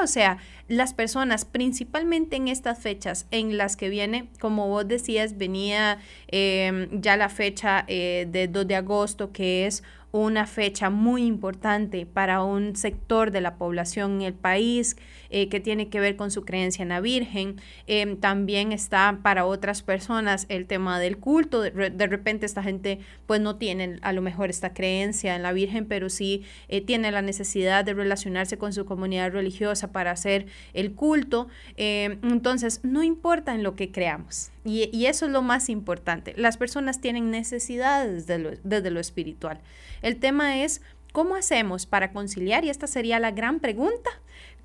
O 0.03 0.07
sea, 0.09 0.39
las 0.69 0.95
personas, 0.95 1.45
principalmente 1.45 2.35
en 2.37 2.49
estas 2.49 2.81
fechas 2.81 3.27
en 3.31 3.57
las 3.57 3.77
que 3.77 3.89
viene, 3.89 4.29
como 4.41 4.69
vos 4.69 4.89
decías, 4.89 5.39
venía 5.39 5.99
eh, 6.29 6.89
ya 6.93 7.17
la 7.17 7.29
fecha 7.29 7.85
eh, 7.87 8.27
de 8.29 8.49
2 8.49 8.67
de 8.67 8.75
agosto, 8.75 9.31
que 9.33 9.67
es 9.67 9.85
una 10.11 10.47
fecha 10.47 10.91
muy 10.91 11.25
importante 11.25 12.07
para 12.07 12.43
un 12.43 12.75
sector 12.75 13.31
de 13.31 13.41
la 13.41 13.57
población 13.57 14.17
en 14.17 14.23
el 14.23 14.35
país 14.35 14.97
eh, 15.31 15.49
que 15.49 15.61
tiene 15.61 15.89
que 15.89 16.01
ver 16.01 16.17
con 16.17 16.31
su 16.31 16.45
creencia 16.45 16.83
en 16.83 16.89
la 16.89 17.01
Virgen. 17.01 17.61
Em, 17.87 18.17
también 18.17 18.73
está 18.73 19.21
para 19.23 19.47
otras 19.47 19.83
personas 19.83 20.47
el 20.49 20.67
tema 20.67 20.99
del 21.01 21.19
culto. 21.19 21.61
De, 21.61 22.07
repente 22.07 22.47
esta 22.47 22.63
gente 22.63 23.01
pues 23.27 23.41
no 23.41 23.57
tiene 23.57 23.99
a 24.03 24.13
lo 24.13 24.23
mejor 24.23 24.51
esta 24.51 24.73
creencia 24.73 25.35
en 25.35 25.43
la 25.43 25.53
Virgen, 25.53 25.87
pero 25.87 26.09
sí 26.09 26.45
eh, 26.69 26.81
tiene 26.81 27.11
la 27.11 27.23
necesidad 27.23 27.85
de 27.85 27.95
relacionarse 27.95 28.59
con 28.59 28.73
su 28.73 28.85
comunidad 28.85 29.33
religiosa 29.33 29.93
para 29.93 30.11
hacer 30.11 30.47
el 30.75 30.93
culto. 30.93 31.49
Em, 31.77 32.19
entonces, 32.23 32.81
no 32.83 33.03
importa 33.03 33.55
en 33.55 33.63
lo 33.63 33.75
que 33.75 33.91
creamos. 33.91 34.51
Y, 34.65 35.07
eso 35.07 35.27
es 35.27 35.33
lo 35.33 35.43
más 35.43 35.69
importante. 35.69 36.35
Las 36.37 36.57
personas 36.57 37.01
tienen 37.01 37.31
necesidades 37.31 38.27
desde 38.27 38.91
lo 38.91 39.01
espiritual. 39.01 39.61
El 40.03 40.17
tema 40.19 40.63
es 40.63 40.83
cómo 41.17 41.35
hacemos 41.35 41.87
para 41.87 42.13
conciliar, 42.13 42.67
y 42.67 42.69
esta 42.69 42.87
sería 42.87 43.19
la 43.19 43.31
gran 43.31 43.59
pregunta, 43.59 44.11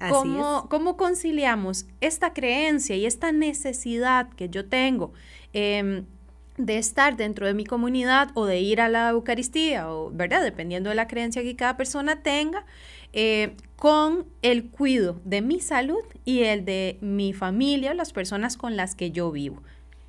¿Cómo, 0.10 0.67
¿Cómo, 0.70 0.98
conciliamos 0.98 1.86
esta 2.01 2.34
creencia 2.34 2.98
y 2.98 3.05
esta 3.05 3.31
necesidad 3.31 4.27
que 4.34 4.50
yo 4.50 4.65
tengo 4.65 5.13
em, 5.53 6.03
de 6.58 6.77
estar 6.77 7.15
dentro 7.15 7.48
de 7.48 7.53
mi 7.53 7.63
comunidad 7.63 8.31
o 8.34 8.46
de 8.46 8.60
ir 8.60 8.81
a 8.81 8.89
la 8.89 9.12
Eucaristía, 9.12 9.89
o, 9.89 10.12
¿verdad? 10.12 10.43
Dependiendo 10.43 10.89
de 10.89 10.98
la 10.98 11.08
creencia 11.08 11.41
que 11.41 11.55
cada 11.55 11.77
persona 11.77 12.22
tenga, 12.22 12.65
eh, 13.13 13.55
con 13.77 14.25
el 14.41 14.72
cuidado 14.72 15.22
de 15.24 15.41
mi 15.41 15.62
salud 15.62 16.03
y 16.25 16.41
el 16.41 16.65
de 16.65 16.98
mi 17.00 17.31
familia, 17.31 17.93
las 17.93 18.12
personas 18.12 18.58
con 18.58 18.75
las 18.75 18.93
que 18.96 19.12
yo 19.12 19.31
vivo. 19.31 19.63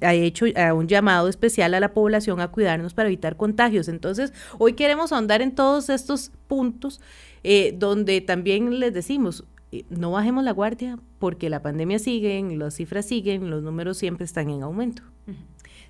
ha 0.00 0.14
hecho 0.14 0.46
a 0.56 0.74
un 0.74 0.86
llamado 0.86 1.28
especial 1.28 1.74
a 1.74 1.80
la 1.80 1.92
población 1.92 2.40
a 2.40 2.48
cuidarnos 2.48 2.94
para 2.94 3.08
evitar 3.08 3.36
contagios. 3.36 3.88
Entonces, 3.88 4.32
hoy 4.58 4.74
queremos 4.74 5.12
ahondar 5.12 5.42
en 5.42 5.54
todos 5.54 5.88
estos 5.88 6.30
puntos 6.46 7.00
eh, 7.42 7.74
donde 7.76 8.20
también 8.20 8.78
les 8.78 8.94
decimos, 8.94 9.44
no 9.88 10.12
bajemos 10.12 10.44
la 10.44 10.52
guardia 10.52 10.98
porque 11.18 11.50
la 11.50 11.62
pandemia 11.62 11.98
sigue, 11.98 12.42
las 12.56 12.74
cifras 12.74 13.06
siguen, 13.06 13.50
los 13.50 13.62
números 13.62 13.96
siempre 13.98 14.24
están 14.24 14.50
en 14.50 14.62
aumento. 14.62 15.02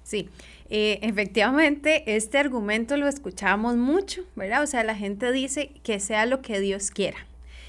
Sí, 0.03 0.29
eh, 0.75 1.01
efectivamente, 1.03 2.03
este 2.17 2.39
argumento 2.39 2.97
lo 2.97 3.07
escuchamos 3.07 3.77
mucho, 3.77 4.25
¿verdad? 4.37 4.63
O 4.63 4.67
sea, 4.67 4.83
la 4.83 4.95
gente 4.95 5.31
dice 5.31 5.71
que 5.83 6.01
sea 6.01 6.25
lo 6.25 6.41
que 6.41 6.61
Dios 6.61 6.91
quiera. 6.91 7.19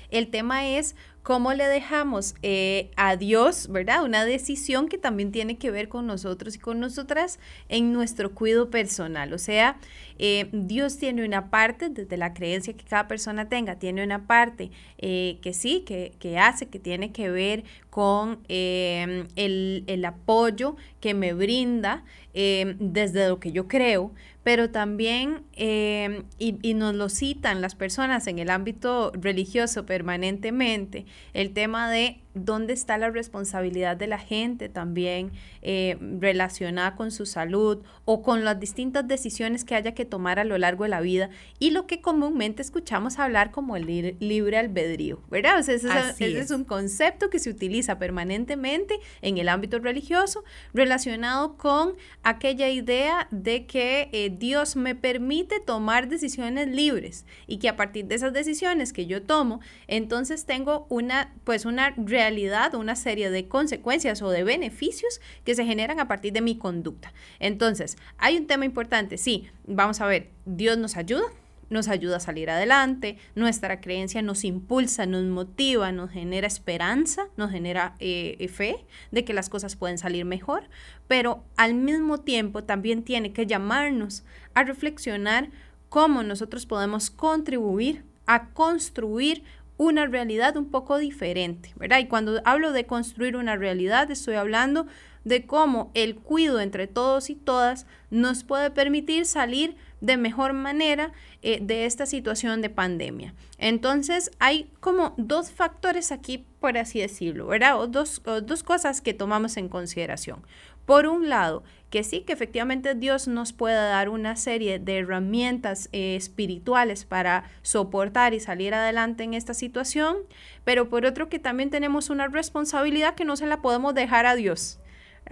El 0.10 0.30
tema 0.30 0.70
es 0.70 0.96
cómo 1.22 1.54
le 1.54 1.66
dejamos 1.66 2.34
eh, 2.44 2.92
a 2.96 3.18
Dios, 3.18 3.68
¿verdad? 3.68 4.06
Una 4.06 4.24
decisión 4.24 4.88
que 4.88 4.98
también 4.98 5.34
tiene 5.34 5.58
que 5.58 5.70
ver 5.70 5.90
con 5.90 6.08
nosotros 6.08 6.56
y 6.56 6.60
con 6.60 6.80
nosotras 6.80 7.40
en 7.68 7.92
nuestro 7.92 8.34
cuidado 8.34 8.70
personal. 8.70 9.34
O 9.34 9.38
sea, 9.38 9.76
eh, 10.18 10.48
Dios 10.54 10.98
tiene 10.98 11.26
una 11.26 11.50
parte, 11.50 11.90
desde 11.90 12.16
la 12.16 12.34
creencia 12.34 12.72
que 12.72 12.86
cada 12.86 13.10
persona 13.10 13.50
tenga, 13.50 13.80
tiene 13.80 14.02
una 14.02 14.28
parte 14.28 14.72
que 14.98 15.52
sí, 15.52 15.84
que, 15.86 16.14
que, 16.20 16.40
hace, 16.40 16.68
que 16.68 16.80
tiene 16.80 17.12
que 17.12 17.30
ver 17.30 17.66
con 17.94 18.40
el, 18.48 19.28
el, 19.36 20.06
apoyo 20.06 20.78
que 21.00 21.14
me 21.14 21.34
brinda 21.34 22.04
desde 22.34 23.30
lo 23.30 23.40
que 23.40 23.52
yo 23.52 23.68
creo, 23.68 24.12
pero 24.44 24.72
también, 24.72 25.44
eh, 25.54 26.24
y, 26.40 26.74
nos 26.74 26.96
lo 26.96 27.10
citan 27.10 27.62
las 27.62 27.76
personas 27.76 28.26
en 28.26 28.40
el 28.40 28.50
ámbito 28.50 29.12
religioso 29.14 29.86
permanentemente, 29.86 31.06
el 31.36 31.54
tema 31.54 31.88
de 31.88 32.23
dónde 32.34 32.74
está 32.74 32.98
la 32.98 33.10
responsabilidad 33.10 33.96
de 33.96 34.08
la 34.08 34.18
gente 34.18 34.70
también 34.70 35.32
eh, 35.62 35.98
relacionada 36.20 36.96
con 36.96 37.12
su 37.12 37.26
salud 37.26 37.84
o 38.06 38.24
con 38.24 38.44
las 38.44 38.60
distintas 38.60 39.08
decisiones 39.08 39.64
que 39.64 39.76
haya 39.76 39.94
que 39.94 40.06
tomar 40.06 40.40
a 40.40 40.44
lo 40.44 40.58
largo 40.58 40.84
de 40.84 40.90
la 40.90 41.02
vida 41.02 41.30
y 41.60 41.72
lo 41.72 41.86
que 41.86 42.02
comúnmente 42.02 42.62
escuchamos 42.62 43.20
hablar 43.20 43.52
como 43.52 43.76
el 43.76 44.16
libre 44.20 44.58
albedrío, 44.58 45.22
¿verdad? 45.30 45.60
ese, 45.60 45.76
es. 45.76 46.52
un 46.52 46.64
concepto 46.64 47.30
que 47.30 47.40
se 47.40 47.50
utiliza 47.50 48.00
permanentemente 48.00 49.00
en 49.22 49.38
el 49.38 49.50
ámbito 49.50 49.80
religioso 49.80 50.44
relacionado 50.74 51.56
con 51.58 51.94
aquella 52.24 52.70
idea 52.70 53.28
de 53.32 53.66
que 53.66 54.10
eh, 54.12 54.32
Dios 54.36 54.76
me 54.76 54.96
permite 54.96 55.60
tomar 55.60 56.08
decisiones 56.08 56.68
libres 56.68 57.26
y 57.48 57.58
que 57.58 57.70
a 57.70 57.76
partir 57.76 58.06
de 58.06 58.16
esas 58.16 58.34
decisiones 58.34 58.92
que 58.92 59.06
yo 59.06 59.22
tomo, 59.22 59.60
entonces 59.88 60.46
tengo 60.46 60.88
una, 60.90 61.34
pues 61.44 61.66
una 61.66 61.92
realidad 61.92 62.23
realidad 62.24 62.74
una 62.76 62.96
serie 62.96 63.30
de 63.30 63.48
consecuencias 63.48 64.22
o 64.22 64.30
de 64.30 64.44
beneficios 64.44 65.20
que 65.44 65.56
se 65.56 65.66
generan 65.66 66.00
a 66.00 66.08
partir 66.08 66.32
de 66.32 66.42
mi 66.42 66.58
conducta. 66.58 67.14
Entonces, 67.40 67.98
hay 68.18 68.38
un 68.38 68.48
tema 68.48 68.66
importante, 68.66 69.18
sí, 69.18 69.48
vamos 69.68 70.00
a 70.00 70.08
ver, 70.08 70.30
Dios 70.46 70.78
nos 70.78 70.96
ayuda, 70.96 71.26
nos 71.70 71.90
ayuda 71.90 72.18
a 72.18 72.20
salir 72.22 72.50
adelante, 72.50 73.18
nuestra 73.36 73.82
creencia 73.82 74.22
nos 74.22 74.46
impulsa, 74.46 75.06
nos 75.06 75.26
motiva, 75.26 75.92
nos 75.92 76.12
genera 76.12 76.48
esperanza, 76.48 77.28
nos 77.36 77.52
genera 77.52 77.96
eh, 78.00 78.48
fe 78.54 78.86
de 79.12 79.26
que 79.26 79.34
las 79.34 79.50
cosas 79.50 79.76
pueden 79.76 79.98
salir 79.98 80.24
mejor, 80.24 80.64
pero 81.08 81.44
al 81.58 81.74
mismo 81.74 82.20
tiempo 82.20 82.64
también 82.64 83.04
tiene 83.04 83.34
que 83.34 83.48
llamarnos 83.48 84.24
a 84.54 84.64
reflexionar 84.64 85.50
cómo 85.90 86.24
nosotros 86.24 86.66
podemos 86.66 87.10
contribuir 87.10 88.06
a 88.26 88.50
construir 88.50 89.44
una 89.78 90.06
realidad 90.06 90.58
un 90.58 90.70
poco 90.70 90.98
diferente, 90.98 91.74
¿verdad? 91.76 92.00
Y 92.00 92.08
cuando 92.08 92.42
hablo 92.46 92.72
de 92.72 92.86
construir 92.86 93.36
una 93.36 93.56
realidad, 93.56 94.10
estoy 94.12 94.36
hablando 94.36 94.88
de 95.24 95.46
cómo 95.46 95.92
el 95.94 96.16
cuidado 96.16 96.60
entre 96.60 96.88
todos 96.88 97.30
y 97.30 97.36
todas 97.36 97.86
nos 98.10 98.44
puede 98.44 98.72
permitir 98.72 99.26
salir 99.26 99.76
de 100.02 100.18
mejor 100.18 100.52
manera 100.52 101.14
eh, 101.42 101.60
de 101.62 101.86
esta 101.86 102.06
situación 102.06 102.62
de 102.62 102.70
pandemia. 102.70 103.34
Entonces 103.58 104.32
hay 104.40 104.70
como 104.82 105.14
dos 105.18 105.52
factores 105.52 106.12
aquí, 106.12 106.46
por 106.60 106.78
así 106.78 107.00
decirlo, 107.00 107.48
¿verdad? 107.48 107.80
O 107.80 107.88
dos, 107.88 108.22
dos 108.44 108.64
cosas 108.64 109.00
que 109.00 109.14
tomamos 109.14 109.56
en 109.56 109.70
consideración. 109.70 110.44
Por 110.86 111.08
un 111.08 111.30
lado, 111.30 111.64
que 111.90 112.04
sí, 112.04 112.22
que 112.22 112.34
efectivamente 112.34 112.96
Dios 112.96 113.28
nos 113.28 113.54
pueda 113.54 113.88
dar 113.88 114.10
una 114.10 114.36
serie 114.36 114.80
de 114.80 114.98
herramientas 114.98 115.90
eh, 115.92 116.16
espirituales 116.16 117.06
para 117.06 117.44
soportar 117.62 118.34
y 118.34 118.40
salir 118.40 118.74
adelante 118.74 119.24
en 119.24 119.34
esta 119.34 119.54
situación, 119.54 120.18
pero 120.64 120.90
por 120.90 121.06
otro 121.06 121.30
que 121.30 121.40
también 121.40 121.70
tenemos 121.70 122.10
una 122.10 122.28
responsabilidad 122.28 123.16
que 123.16 123.26
no 123.26 123.36
se 123.36 123.46
la 123.46 123.62
podemos 123.62 123.94
dejar 123.94 124.26
a 124.26 124.36
Dios 124.36 124.80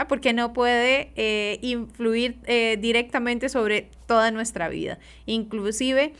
porque 0.07 0.33
no 0.33 0.53
puede 0.53 1.11
eh, 1.15 1.59
influir 1.61 2.37
eh, 2.45 2.77
directamente 2.79 3.49
sobre 3.49 3.89
toda 4.07 4.31
nuestra 4.31 4.69
vida. 4.69 4.99
Inclusive 5.25 6.13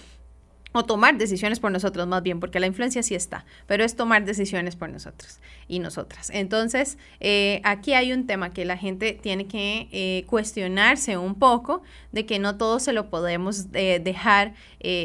o 0.74 0.86
tomar 0.86 1.18
decisiones 1.18 1.60
por 1.60 1.72
nosotros 1.72 2.08
más 2.08 2.24
bien, 2.24 2.40
porque 2.40 2.60
la 2.60 2.68
influencia 2.68 3.04
sí 3.04 3.14
está, 3.14 3.46
pero 3.68 3.84
es 3.84 3.96
tomar 3.96 4.24
decisiones 4.24 4.76
por 4.76 4.90
nosotros 4.90 5.40
y 5.72 5.80
nosotras. 5.80 6.30
Entonces, 6.34 6.98
eh, 7.22 7.62
aquí 7.64 7.94
hay 7.94 8.12
un 8.12 8.28
tema 8.28 8.52
que 8.52 8.66
la 8.66 8.76
gente 8.76 9.14
tiene 9.14 9.48
que 9.48 9.88
eh, 9.94 10.26
cuestionarse 10.28 11.16
un 11.16 11.36
poco 11.36 11.82
de 12.12 12.26
que 12.26 12.40
no 12.40 12.58
todo 12.58 12.82
se 12.82 12.92
lo 12.92 13.10
podemos 13.10 13.68
eh, 13.74 14.02
dejar 14.04 14.54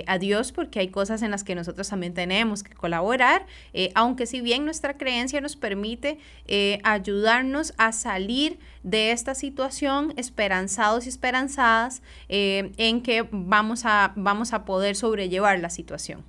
a 0.06 0.16
Dios, 0.16 0.52
porque 0.52 0.80
hay 0.80 0.88
cosas 0.88 1.20
en 1.20 1.30
las 1.30 1.44
que 1.44 1.54
nosotros 1.54 1.90
también 1.90 2.14
tenemos 2.14 2.62
que 2.62 2.72
colaborar, 2.72 3.44
aunque 3.94 4.24
si 4.24 4.40
bien 4.40 4.64
nuestra 4.64 4.96
creencia 4.96 5.42
nos 5.42 5.54
permite 5.54 6.18
ayudarnos 6.82 7.74
a 7.76 7.92
salir 7.92 8.58
de 8.84 9.10
esta 9.10 9.34
situación 9.34 10.14
esperanzados 10.16 11.04
y 11.04 11.10
esperanzadas 11.10 12.00
en 12.28 13.02
que 13.02 13.28
vamos 13.30 13.82
a, 13.84 14.14
vamos 14.16 14.54
a 14.54 14.64
poder 14.64 14.96
sobrellevar 14.96 15.60
la 15.60 15.68
situación. 15.68 16.24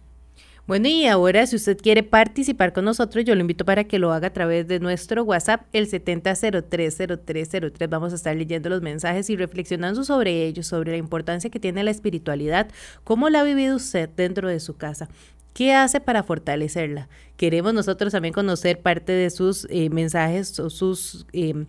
Bueno, 0.67 0.89
y 0.89 1.05
ahora 1.05 1.47
si 1.47 1.55
usted 1.55 1.77
quiere 1.77 2.03
participar 2.03 2.74
con 2.74 2.83
nosotros, 2.83 3.24
yo 3.24 3.33
lo 3.36 3.41
invito 3.41 3.63
para 3.63 3.86
que 3.86 4.00
lo 4.00 4.12
haga 4.12 4.27
a 4.27 4.33
través 4.33 4.67
de 4.67 4.81
nuestro 4.81 5.24
WhatsApp, 5.24 5.62
el 5.71 5.89
70030303. 5.89 7.89
Vamos 7.89 8.12
a 8.12 8.17
estar 8.17 8.36
leyendo 8.36 8.67
los 8.67 8.81
mensajes 8.81 9.29
y 9.29 9.38
reflexionando 9.38 10.03
sobre 10.03 10.45
ellos, 10.45 10.67
sobre 10.67 10.91
la 10.91 10.97
importancia 10.97 11.50
que 11.50 11.62
tiene 11.62 11.86
la 11.86 11.91
espiritualidad, 11.91 12.67
cómo 13.05 13.29
la 13.29 13.39
ha 13.39 13.43
vivido 13.45 13.77
usted 13.77 14.09
dentro 14.09 14.50
de 14.50 14.59
su 14.59 14.75
casa. 14.75 15.07
¿Qué 15.53 15.74
hace 15.74 16.01
para 16.01 16.24
fortalecerla? 16.24 17.07
Queremos 17.38 17.74
nosotros 17.74 18.12
también 18.12 18.33
conocer 18.33 18.81
parte 18.81 19.13
de 19.13 19.29
sus 19.29 19.67
eh, 19.69 19.89
mensajes 19.89 20.59
o 20.59 20.69
sus, 20.69 21.25
em, 21.31 21.65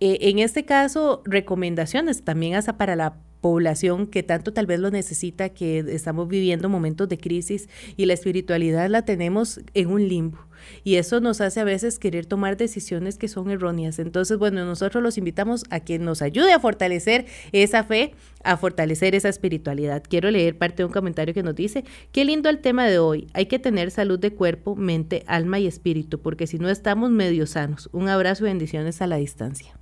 eh, 0.00 0.18
en 0.22 0.40
este 0.40 0.64
caso, 0.64 1.22
recomendaciones 1.24 2.24
también 2.24 2.56
hasta 2.56 2.76
para 2.76 2.96
la 2.96 3.14
población 3.42 4.06
que 4.06 4.22
tanto 4.22 4.54
tal 4.54 4.66
vez 4.66 4.80
lo 4.80 4.90
necesita, 4.90 5.50
que 5.50 5.80
estamos 5.80 6.28
viviendo 6.28 6.70
momentos 6.70 7.08
de 7.10 7.18
crisis 7.18 7.68
y 7.98 8.06
la 8.06 8.14
espiritualidad 8.14 8.88
la 8.88 9.02
tenemos 9.02 9.60
en 9.74 9.88
un 9.88 10.08
limbo. 10.08 10.38
Y 10.84 10.94
eso 10.94 11.18
nos 11.18 11.40
hace 11.40 11.58
a 11.58 11.64
veces 11.64 11.98
querer 11.98 12.24
tomar 12.24 12.56
decisiones 12.56 13.18
que 13.18 13.26
son 13.26 13.50
erróneas. 13.50 13.98
Entonces, 13.98 14.38
bueno, 14.38 14.64
nosotros 14.64 15.02
los 15.02 15.18
invitamos 15.18 15.64
a 15.70 15.80
que 15.80 15.98
nos 15.98 16.22
ayude 16.22 16.52
a 16.52 16.60
fortalecer 16.60 17.26
esa 17.50 17.82
fe, 17.82 18.14
a 18.44 18.56
fortalecer 18.56 19.16
esa 19.16 19.28
espiritualidad. 19.28 20.04
Quiero 20.08 20.30
leer 20.30 20.56
parte 20.56 20.78
de 20.78 20.84
un 20.84 20.92
comentario 20.92 21.34
que 21.34 21.42
nos 21.42 21.56
dice, 21.56 21.84
qué 22.12 22.24
lindo 22.24 22.48
el 22.48 22.60
tema 22.60 22.86
de 22.86 23.00
hoy. 23.00 23.26
Hay 23.32 23.46
que 23.46 23.58
tener 23.58 23.90
salud 23.90 24.20
de 24.20 24.32
cuerpo, 24.32 24.76
mente, 24.76 25.24
alma 25.26 25.58
y 25.58 25.66
espíritu, 25.66 26.20
porque 26.20 26.46
si 26.46 26.60
no 26.60 26.68
estamos 26.68 27.10
medio 27.10 27.46
sanos. 27.48 27.88
Un 27.92 28.08
abrazo 28.08 28.44
y 28.44 28.48
bendiciones 28.50 29.02
a 29.02 29.08
la 29.08 29.16
distancia. 29.16 29.76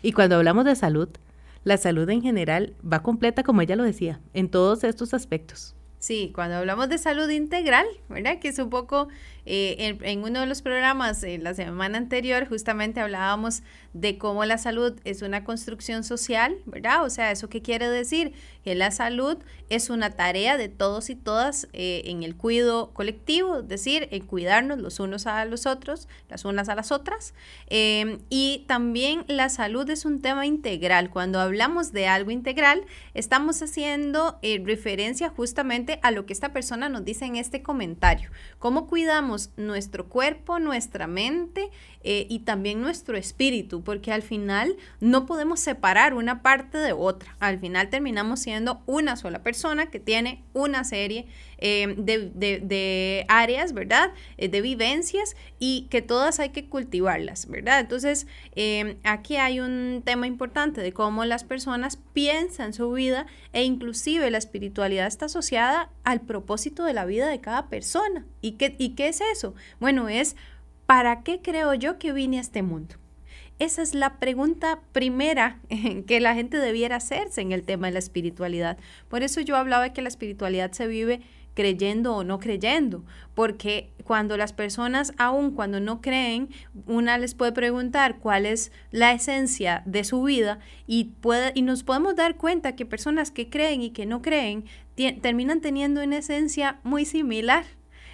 Y 0.00 0.12
cuando 0.12 0.36
hablamos 0.36 0.64
de 0.64 0.76
salud, 0.76 1.08
la 1.64 1.76
salud 1.76 2.08
en 2.10 2.22
general 2.22 2.74
va 2.80 3.02
completa, 3.02 3.42
como 3.42 3.60
ella 3.60 3.76
lo 3.76 3.84
decía, 3.84 4.20
en 4.34 4.48
todos 4.48 4.84
estos 4.84 5.14
aspectos. 5.14 5.74
Sí, 5.98 6.30
cuando 6.32 6.56
hablamos 6.56 6.88
de 6.88 6.96
salud 6.96 7.28
integral, 7.28 7.86
¿verdad? 8.08 8.38
Que 8.38 8.48
es 8.48 8.58
un 8.60 8.70
poco 8.70 9.08
eh, 9.46 9.98
en, 10.02 10.22
uno 10.22 10.40
de 10.40 10.46
los 10.46 10.62
programas 10.62 11.24
en 11.24 11.42
la 11.42 11.54
semana 11.54 11.98
anterior 11.98 12.48
justamente 12.48 13.00
hablábamos 13.00 13.62
de 13.92 14.18
cómo 14.18 14.44
la 14.44 14.58
salud 14.58 14.98
es 15.04 15.22
una 15.22 15.44
construcción 15.44 16.04
social, 16.04 16.58
¿verdad? 16.66 17.04
O 17.04 17.10
sea, 17.10 17.30
¿eso 17.30 17.48
qué 17.48 17.62
quiere 17.62 17.88
decir? 17.88 18.32
Que 18.62 18.74
la 18.74 18.90
salud 18.90 19.38
es 19.70 19.90
una 19.90 20.10
tarea 20.10 20.56
de 20.56 20.68
todos 20.68 21.10
y 21.10 21.16
todas 21.16 21.68
eh, 21.72 22.02
en 22.06 22.22
el 22.22 22.36
cuidado 22.36 22.92
colectivo, 22.92 23.60
es 23.60 23.68
decir, 23.68 24.08
en 24.10 24.24
cuidarnos 24.26 24.78
los 24.78 25.00
unos 25.00 25.26
a 25.26 25.44
los 25.46 25.66
otros, 25.66 26.08
las 26.28 26.44
unas 26.44 26.68
a 26.68 26.74
las 26.74 26.92
otras. 26.92 27.34
Em, 27.68 28.18
y 28.28 28.64
también 28.66 29.24
la 29.26 29.48
salud 29.48 29.88
es 29.90 30.04
un 30.04 30.20
tema 30.20 30.46
integral. 30.46 31.10
Cuando 31.10 31.40
hablamos 31.40 31.92
de 31.92 32.06
algo 32.06 32.30
integral, 32.30 32.84
estamos 33.14 33.62
haciendo 33.62 34.38
eh, 34.42 34.62
referencia 34.64 35.30
justamente 35.30 35.98
a 36.02 36.10
lo 36.10 36.26
que 36.26 36.32
esta 36.32 36.52
persona 36.52 36.88
nos 36.88 37.04
dice 37.04 37.24
en 37.24 37.36
este 37.36 37.62
comentario. 37.62 38.30
¿Cómo 38.58 38.86
cuidamos 38.86 39.50
nuestro 39.56 40.08
cuerpo, 40.08 40.58
nuestra 40.58 41.06
mente 41.06 41.70
eh, 42.04 42.26
y 42.30 42.40
también 42.40 42.80
nuestro 42.80 43.16
espíritu, 43.16 43.82
porque 43.82 44.12
al 44.12 44.22
final 44.22 44.76
no 45.00 45.26
podemos 45.26 45.58
separar 45.58 46.14
una 46.14 46.42
parte 46.42 46.78
de 46.78 46.92
otra. 46.92 47.36
Al 47.40 47.58
final 47.58 47.90
terminamos 47.90 48.40
siendo 48.40 48.82
una 48.86 49.16
sola 49.16 49.42
persona 49.42 49.86
que 49.86 49.98
tiene 49.98 50.44
una 50.52 50.84
serie 50.84 51.26
eh, 51.58 51.94
de, 51.98 53.26
áreas, 53.28 53.72
¿verdad? 53.72 54.12
Eh, 54.36 54.48
de 54.48 54.60
vivencias 54.60 55.34
y 55.58 55.88
que 55.90 56.00
todas 56.00 56.38
hay 56.38 56.50
que 56.50 56.66
cultivarlas, 56.66 57.48
¿verdad? 57.48 57.80
Entonces, 57.80 58.28
aquí 59.02 59.36
hay 59.36 59.58
un 59.58 60.02
tema 60.04 60.28
importante 60.28 60.80
de 60.80 60.92
cómo 60.92 61.24
las 61.24 61.42
personas 61.42 61.98
piensan 62.12 62.72
su 62.72 62.92
vida 62.92 63.26
e 63.52 63.64
inclusive 63.64 64.30
la 64.30 64.38
espiritualidad 64.38 65.08
está 65.08 65.26
asociada 65.26 65.90
al 66.04 66.20
propósito 66.20 66.84
de 66.84 66.92
la 66.92 67.04
vida 67.04 67.26
de 67.28 67.40
cada 67.40 67.68
persona. 67.68 68.24
¿Y 68.40 68.52
qué, 68.52 68.76
y 68.78 68.90
qué 68.90 69.08
es 69.08 69.20
eso? 69.20 69.54
Bueno, 69.80 70.08
es 70.08 70.36
¿para 70.88 71.22
qué 71.22 71.42
creo 71.42 71.74
yo 71.74 71.98
que 71.98 72.14
vine 72.14 72.38
a 72.38 72.40
este 72.40 72.62
mundo? 72.62 72.94
Esa 73.58 73.82
es 73.82 73.94
la 73.94 74.18
pregunta 74.18 74.80
primera 74.92 75.60
que 76.06 76.18
la 76.18 76.34
gente 76.34 76.56
debiera 76.56 76.96
hacerse 76.96 77.42
en 77.42 77.52
el 77.52 77.62
tema 77.62 77.88
de 77.88 77.92
la 77.92 77.98
espiritualidad. 77.98 78.78
Por 79.10 79.22
eso 79.22 79.42
yo 79.42 79.56
hablaba 79.56 79.84
de 79.84 79.92
que 79.92 80.00
la 80.00 80.08
espiritualidad 80.08 80.72
se 80.72 80.86
vive 80.86 81.20
creyendo 81.52 82.16
o 82.16 82.24
no 82.24 82.38
creyendo, 82.38 83.04
porque 83.34 83.90
cuando 84.02 84.38
las 84.38 84.54
personas, 84.54 85.12
aun 85.18 85.50
cuando 85.50 85.78
no 85.78 86.00
creen, 86.00 86.48
una 86.86 87.18
les 87.18 87.34
puede 87.34 87.52
preguntar 87.52 88.18
cuál 88.18 88.46
es 88.46 88.72
la 88.90 89.12
esencia 89.12 89.82
de 89.84 90.04
su 90.04 90.22
vida 90.22 90.58
y, 90.86 91.12
y 91.52 91.62
nos 91.62 91.82
podemos 91.82 92.16
dar 92.16 92.36
cuenta 92.36 92.76
que 92.76 92.86
personas 92.86 93.30
que 93.30 93.50
creen 93.50 93.82
y 93.82 93.90
que 93.90 94.06
no 94.06 94.22
creen 94.22 94.64
terminan 95.20 95.60
teniendo 95.60 96.02
una 96.02 96.16
esencia 96.16 96.80
muy 96.82 97.04
similar. 97.04 97.66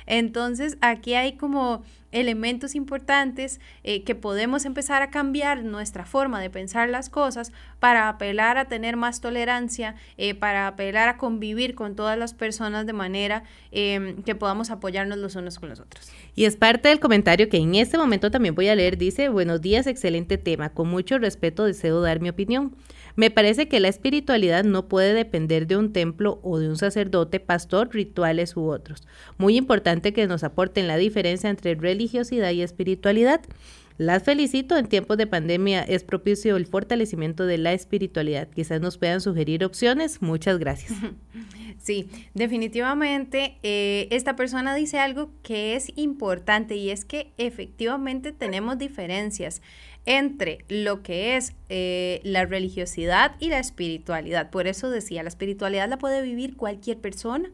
Entonces 0.07 0.77
aquí 0.81 1.15
hay 1.15 1.37
como 1.37 1.83
elementos 2.15 2.75
importantes 2.77 3.61
eh, 3.83 4.05
que 4.05 4.15
podemos 4.15 4.65
empezar 4.65 5.03
a 5.03 5.11
cambiar 5.11 5.65
nuestra 5.65 6.07
forma 6.07 6.41
de 6.41 6.49
pensar 6.49 6.89
las 6.89 7.11
cosas 7.11 7.53
para 7.81 8.09
apelar 8.09 8.57
a 8.57 8.67
tener 8.67 8.97
más 8.97 9.21
tolerancia, 9.21 9.97
eh, 10.17 10.35
para 10.35 10.69
apelar 10.69 11.09
a 11.09 11.17
convivir 11.17 11.75
con 11.75 11.97
todas 11.97 12.17
las 12.17 12.33
personas 12.33 12.87
de 12.87 12.93
manera 12.93 13.43
em, 13.73 14.23
que 14.23 14.37
podamos 14.37 14.71
apoyarnos 14.71 15.19
los 15.19 15.35
unos 15.35 15.59
con 15.59 15.69
los 15.69 15.81
otros. 15.81 16.11
Y 16.37 16.45
es 16.45 16.57
parte 16.57 16.89
del 16.89 17.01
comentario 17.01 17.49
que 17.49 17.57
en 17.57 17.75
este 17.75 17.99
momento 17.99 18.31
también 18.31 18.55
voy 18.55 18.69
a 18.69 18.77
leer. 18.77 18.97
Dice, 18.97 19.29
buenos 19.29 19.61
días, 19.61 19.87
excelente 19.89 20.39
tema. 20.39 20.71
Con 20.71 20.89
mucho 20.89 21.19
respeto 21.19 21.65
deseo 21.65 22.01
dar 22.01 22.21
mi 22.21 22.29
opinión. 22.29 22.77
Me 23.17 23.31
parece 23.31 23.69
que 23.69 23.81
la 23.81 23.89
espiritualidad 23.89 24.65
no 24.65 24.89
puede 24.89 25.15
depender 25.15 25.67
de 25.67 25.77
un 25.77 25.93
templo 25.93 26.41
o 26.43 26.59
de 26.59 26.69
un 26.69 26.77
sacerdote, 26.77 27.41
pastor, 27.41 27.91
rituales 27.93 28.57
u 28.57 28.65
otros. 28.65 29.07
Muy 29.39 29.57
importante 29.57 30.13
que 30.13 30.27
nos 30.27 30.43
aporten 30.43 30.89
la 30.89 30.97
diferencia 30.97 31.51
entre 31.51 31.75
religiosidad 31.75 32.51
y 32.51 32.63
espiritualidad. 32.63 33.41
Las 33.97 34.25
felicito, 34.25 34.77
en 34.77 34.89
tiempos 34.89 35.17
de 35.19 35.29
pandemia 35.29 35.83
es 35.83 36.03
propicio 36.03 36.57
el 36.57 36.67
fortalecimiento 36.67 37.47
de 37.47 37.59
la 37.59 37.73
espiritualidad. 37.73 38.49
Quizás 38.49 38.81
nos 38.81 38.99
puedan 38.99 39.21
sugerir 39.21 39.65
opciones. 39.65 40.21
Muchas 40.21 40.59
gracias. 40.59 40.93
Sí, 41.77 42.09
definitivamente 42.33 43.59
eh, 43.63 44.09
esta 44.11 44.37
persona 44.37 44.75
dice 44.75 45.01
algo 45.01 45.33
que 45.43 45.75
es 45.75 45.93
importante 45.97 46.77
y 46.77 46.89
es 46.89 47.05
que 47.05 47.33
efectivamente 47.37 48.33
tenemos 48.33 48.79
diferencias 48.79 49.61
entre 50.07 50.65
lo 50.69 51.03
que 51.03 51.37
es 51.37 51.55
eh, 51.69 52.21
la 52.25 52.45
religiosidad 52.45 53.37
y 53.41 53.49
la 53.49 53.59
espiritualidad. 53.59 54.51
Por 54.51 54.67
eso 54.67 54.91
decía, 54.91 55.23
la 55.23 55.29
espiritualidad 55.29 55.89
la 55.89 55.99
puede 55.99 56.23
vivir 56.23 56.57
cualquier 56.57 56.99
persona 56.99 57.51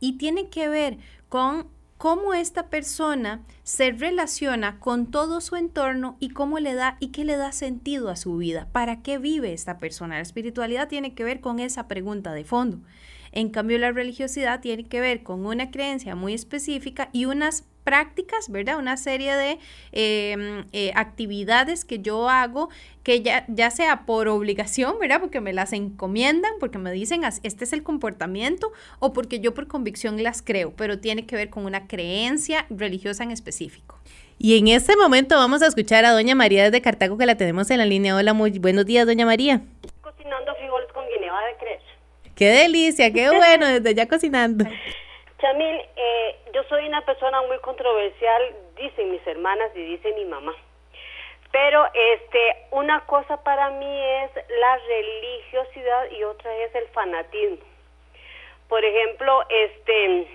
y 0.00 0.18
tiene 0.18 0.50
que 0.50 0.68
ver 0.68 0.98
con 1.28 1.68
cómo 1.96 2.34
esta 2.34 2.68
persona 2.68 3.42
se 3.62 3.92
relaciona 3.92 4.78
con 4.78 5.10
todo 5.10 5.40
su 5.40 5.56
entorno 5.56 6.16
y 6.20 6.30
cómo 6.30 6.58
le 6.58 6.74
da 6.74 6.96
y 7.00 7.08
qué 7.08 7.24
le 7.24 7.36
da 7.36 7.52
sentido 7.52 8.10
a 8.10 8.16
su 8.16 8.36
vida, 8.36 8.68
para 8.72 9.00
qué 9.00 9.18
vive 9.18 9.52
esta 9.52 9.78
persona. 9.78 10.16
La 10.16 10.22
espiritualidad 10.22 10.88
tiene 10.88 11.14
que 11.14 11.24
ver 11.24 11.40
con 11.40 11.60
esa 11.60 11.88
pregunta 11.88 12.32
de 12.32 12.44
fondo. 12.44 12.80
En 13.32 13.48
cambio, 13.48 13.78
la 13.78 13.90
religiosidad 13.90 14.60
tiene 14.60 14.84
que 14.84 15.00
ver 15.00 15.22
con 15.22 15.44
una 15.46 15.70
creencia 15.70 16.14
muy 16.14 16.34
específica 16.34 17.08
y 17.12 17.24
unas 17.24 17.64
prácticas, 17.84 18.50
¿verdad? 18.50 18.78
Una 18.78 18.96
serie 18.96 19.36
de 19.36 19.58
em, 19.92 20.64
eh, 20.72 20.90
actividades 20.94 21.84
que 21.84 22.00
yo 22.00 22.28
hago, 22.28 22.70
que 23.02 23.22
ya, 23.22 23.44
ya 23.48 23.70
sea 23.70 24.06
por 24.06 24.26
obligación, 24.28 24.98
¿verdad? 24.98 25.20
Porque 25.20 25.40
me 25.40 25.52
las 25.52 25.72
encomiendan, 25.72 26.52
porque 26.58 26.78
me 26.78 26.90
dicen, 26.90 27.22
este 27.42 27.64
es 27.64 27.72
el 27.72 27.82
comportamiento, 27.82 28.72
o 28.98 29.12
porque 29.12 29.40
yo 29.40 29.54
por 29.54 29.68
convicción 29.68 30.22
las 30.22 30.42
creo, 30.42 30.72
pero 30.74 30.98
tiene 30.98 31.26
que 31.26 31.36
ver 31.36 31.50
con 31.50 31.66
una 31.66 31.86
creencia 31.86 32.66
religiosa 32.70 33.22
en 33.22 33.30
específico. 33.30 33.98
Y 34.38 34.58
en 34.58 34.68
este 34.68 34.96
momento 34.96 35.36
vamos 35.36 35.62
a 35.62 35.66
escuchar 35.66 36.04
a 36.04 36.12
doña 36.12 36.34
María 36.34 36.64
desde 36.64 36.82
Cartago 36.82 37.16
que 37.16 37.26
la 37.26 37.36
tenemos 37.36 37.70
en 37.70 37.78
la 37.78 37.86
línea. 37.86 38.16
Hola, 38.16 38.32
muy 38.32 38.58
buenos 38.58 38.84
días, 38.84 39.06
doña 39.06 39.26
María. 39.26 39.60
Cocinando 40.00 40.54
frijoles 40.56 40.90
con 40.92 41.04
guinea 41.06 41.32
de 41.46 41.56
cres. 41.58 41.82
Qué 42.34 42.48
delicia, 42.48 43.12
qué 43.12 43.30
bueno, 43.30 43.66
desde 43.66 43.94
ya 43.94 44.08
cocinando. 44.08 44.64
Chamil, 45.38 45.82
eh, 45.96 46.36
yo 46.52 46.62
soy 46.64 46.86
una 46.86 47.04
persona 47.04 47.42
muy 47.42 47.58
controversial, 47.58 48.54
dicen 48.76 49.10
mis 49.10 49.26
hermanas 49.26 49.70
y 49.74 49.82
dice 49.82 50.12
mi 50.12 50.24
mamá. 50.24 50.54
Pero 51.50 51.86
este, 51.92 52.66
una 52.72 53.00
cosa 53.06 53.42
para 53.42 53.70
mí 53.70 54.02
es 54.02 54.30
la 54.48 54.76
religiosidad 54.76 56.10
y 56.10 56.24
otra 56.24 56.54
es 56.56 56.74
el 56.74 56.88
fanatismo. 56.88 57.64
Por 58.68 58.84
ejemplo, 58.84 59.44
este 59.48 60.26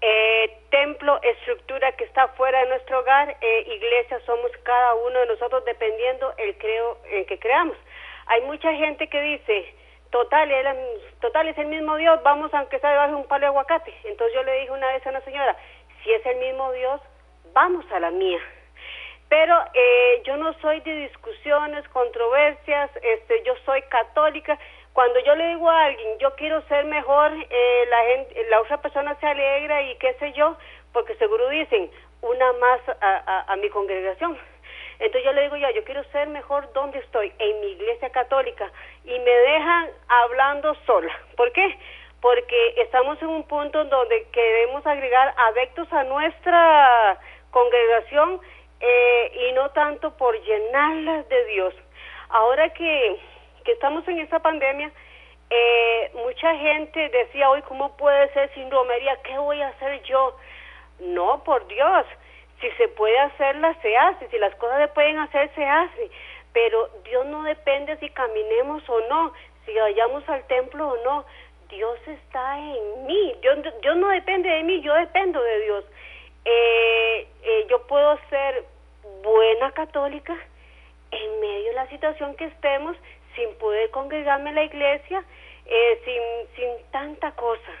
eh, 0.00 0.58
templo, 0.70 1.20
estructura 1.22 1.92
que 1.92 2.04
está 2.04 2.28
fuera 2.28 2.60
de 2.60 2.68
nuestro 2.68 3.00
hogar, 3.00 3.36
eh, 3.40 3.64
iglesia 3.66 4.20
somos 4.26 4.50
cada 4.62 4.94
uno 4.94 5.18
de 5.18 5.26
nosotros 5.26 5.64
dependiendo 5.64 6.32
el 6.38 6.56
creo 6.58 6.98
en 7.06 7.24
que 7.26 7.38
creamos. 7.38 7.76
Hay 8.26 8.42
mucha 8.42 8.72
gente 8.74 9.08
que 9.08 9.20
dice, 9.20 9.74
total, 10.10 10.50
total 11.20 11.48
es 11.48 11.58
el 11.58 11.66
mismo 11.66 11.96
Dios, 11.96 12.22
vamos 12.22 12.52
aunque 12.54 12.78
sea 12.78 12.90
debajo 12.90 13.10
de 13.10 13.16
un 13.16 13.28
palo 13.28 13.42
de 13.42 13.46
aguacate. 13.46 13.94
Entonces 14.04 14.34
yo 14.34 14.42
le 14.42 14.60
dije 14.60 14.70
una 14.72 14.88
vez 14.88 15.06
a 15.06 15.10
una 15.10 15.20
señora, 15.22 15.56
si 16.02 16.12
es 16.12 16.24
el 16.26 16.36
mismo 16.36 16.72
Dios, 16.72 17.00
vamos 17.52 17.84
a 17.92 18.00
la 18.00 18.10
mía. 18.10 18.40
Pero 19.28 19.56
eh, 19.74 20.22
yo 20.24 20.36
no 20.36 20.52
soy 20.54 20.80
de 20.80 20.92
discusiones, 21.08 21.88
controversias, 21.90 22.90
este, 23.02 23.42
yo 23.44 23.54
soy 23.64 23.80
católica. 23.82 24.58
Cuando 24.92 25.20
yo 25.20 25.36
le 25.36 25.54
digo 25.54 25.70
a 25.70 25.84
alguien, 25.84 26.18
yo 26.18 26.34
quiero 26.34 26.60
ser 26.62 26.84
mejor, 26.86 27.32
eh, 27.48 27.84
la, 27.88 28.02
gente, 28.06 28.46
la 28.50 28.60
otra 28.60 28.82
persona 28.82 29.14
se 29.20 29.26
alegra 29.26 29.82
y 29.82 29.94
qué 29.96 30.14
sé 30.14 30.32
yo, 30.32 30.56
porque 30.92 31.14
seguro 31.14 31.48
dicen, 31.48 31.90
una 32.22 32.52
más 32.54 32.80
a, 33.00 33.52
a 33.52 33.56
mi 33.56 33.70
congregación. 33.70 34.36
Entonces 34.98 35.24
yo 35.24 35.32
le 35.32 35.42
digo 35.42 35.56
ya, 35.56 35.70
yo 35.70 35.82
quiero 35.84 36.04
ser 36.10 36.28
mejor 36.28 36.70
donde 36.74 36.98
estoy, 36.98 37.32
en 37.38 37.60
mi 37.60 37.68
iglesia 37.68 38.10
católica, 38.10 38.70
y 39.04 39.18
me 39.18 39.30
dejan 39.30 39.90
hablando 40.08 40.74
sola. 40.86 41.12
¿Por 41.36 41.52
qué? 41.52 41.78
Porque 42.20 42.74
estamos 42.78 43.20
en 43.22 43.28
un 43.28 43.44
punto 43.44 43.84
donde 43.84 44.26
queremos 44.32 44.86
agregar 44.86 45.34
adeptos 45.36 45.90
a 45.92 46.04
nuestra 46.04 47.18
congregación 47.50 48.40
eh, 48.80 49.48
y 49.48 49.52
no 49.52 49.70
tanto 49.70 50.16
por 50.16 50.40
llenarlas 50.42 51.28
de 51.28 51.44
Dios. 51.46 51.74
Ahora 52.28 52.68
que, 52.70 53.16
que 53.64 53.72
estamos 53.72 54.06
en 54.08 54.20
esta 54.20 54.38
pandemia, 54.38 54.90
eh, 55.50 56.10
mucha 56.14 56.54
gente 56.56 57.08
decía 57.08 57.50
hoy, 57.50 57.62
¿cómo 57.62 57.96
puede 57.96 58.32
ser 58.32 58.52
sin 58.54 58.70
romería? 58.70 59.16
¿Qué 59.22 59.36
voy 59.36 59.60
a 59.60 59.68
hacer 59.68 60.02
yo? 60.04 60.36
No, 61.00 61.42
por 61.42 61.66
Dios, 61.66 62.06
si 62.60 62.70
se 62.72 62.88
puede 62.88 63.18
hacerla, 63.18 63.74
se 63.82 63.96
hace. 63.96 64.28
Si 64.28 64.38
las 64.38 64.54
cosas 64.56 64.78
se 64.78 64.88
pueden 64.88 65.18
hacer, 65.18 65.50
se 65.54 65.64
hace. 65.64 66.10
Pero 66.52 66.88
Dios 67.04 67.26
no 67.26 67.42
depende 67.44 67.96
si 67.98 68.10
caminemos 68.10 68.82
o 68.88 69.00
no, 69.08 69.32
si 69.64 69.74
vayamos 69.74 70.28
al 70.28 70.44
templo 70.46 70.88
o 70.88 71.04
no. 71.04 71.24
Dios 71.68 71.98
está 72.06 72.58
en 72.58 73.06
mí. 73.06 73.36
Dios, 73.40 73.58
Dios 73.82 73.96
no 73.96 74.08
depende 74.08 74.48
de 74.48 74.62
mí, 74.64 74.80
yo 74.80 74.92
dependo 74.94 75.40
de 75.40 75.60
Dios. 75.60 75.84
Eh, 76.44 77.28
eh, 77.42 77.66
yo 77.68 77.86
puedo 77.86 78.18
ser 78.28 78.64
buena 79.22 79.70
católica 79.72 80.36
en 81.10 81.40
medio 81.40 81.68
de 81.68 81.74
la 81.74 81.88
situación 81.88 82.34
que 82.36 82.46
estemos, 82.46 82.96
sin 83.36 83.54
poder 83.56 83.90
congregarme 83.90 84.50
en 84.50 84.56
la 84.56 84.64
iglesia, 84.64 85.24
eh, 85.66 86.00
sin, 86.04 86.56
sin 86.56 86.90
tanta 86.90 87.32
cosa 87.32 87.72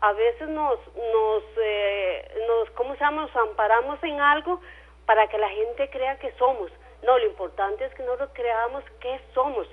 a 0.00 0.12
veces 0.12 0.48
nos, 0.48 0.78
nos, 0.96 1.42
eh, 1.60 2.44
nos, 2.46 2.70
¿cómo 2.70 2.94
se 2.94 3.00
llama? 3.00 3.22
Nos 3.22 3.36
amparamos 3.36 4.02
en 4.04 4.20
algo 4.20 4.60
para 5.06 5.26
que 5.28 5.38
la 5.38 5.48
gente 5.48 5.90
crea 5.90 6.18
que 6.18 6.30
somos. 6.32 6.70
No, 7.02 7.18
lo 7.18 7.26
importante 7.26 7.84
es 7.84 7.94
que 7.94 8.02
nosotros 8.02 8.30
creamos 8.32 8.84
que 9.00 9.20
somos. 9.34 9.66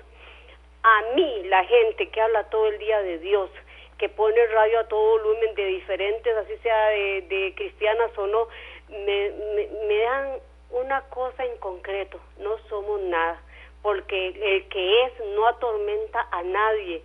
A 0.82 1.02
mí, 1.14 1.42
la 1.44 1.64
gente 1.64 2.08
que 2.10 2.20
habla 2.20 2.48
todo 2.50 2.66
el 2.68 2.78
día 2.78 3.00
de 3.02 3.18
Dios, 3.18 3.50
que 3.98 4.08
pone 4.08 4.46
radio 4.48 4.80
a 4.80 4.88
todo 4.88 5.18
volumen 5.18 5.54
de 5.54 5.64
diferentes, 5.64 6.36
así 6.36 6.56
sea 6.58 6.88
de, 6.88 7.52
cristianas 7.56 8.16
o 8.16 8.26
no, 8.26 8.48
me, 8.88 9.30
me, 9.30 9.68
me 9.88 9.98
dan 9.98 10.38
una 10.70 11.00
cosa 11.08 11.44
en 11.44 11.56
concreto, 11.58 12.20
no 12.38 12.58
somos 12.68 13.00
nada, 13.00 13.40
porque 13.82 14.28
el 14.28 14.68
que 14.68 15.04
es 15.04 15.12
no 15.34 15.46
atormenta 15.46 16.28
a 16.30 16.42
nadie 16.42 17.02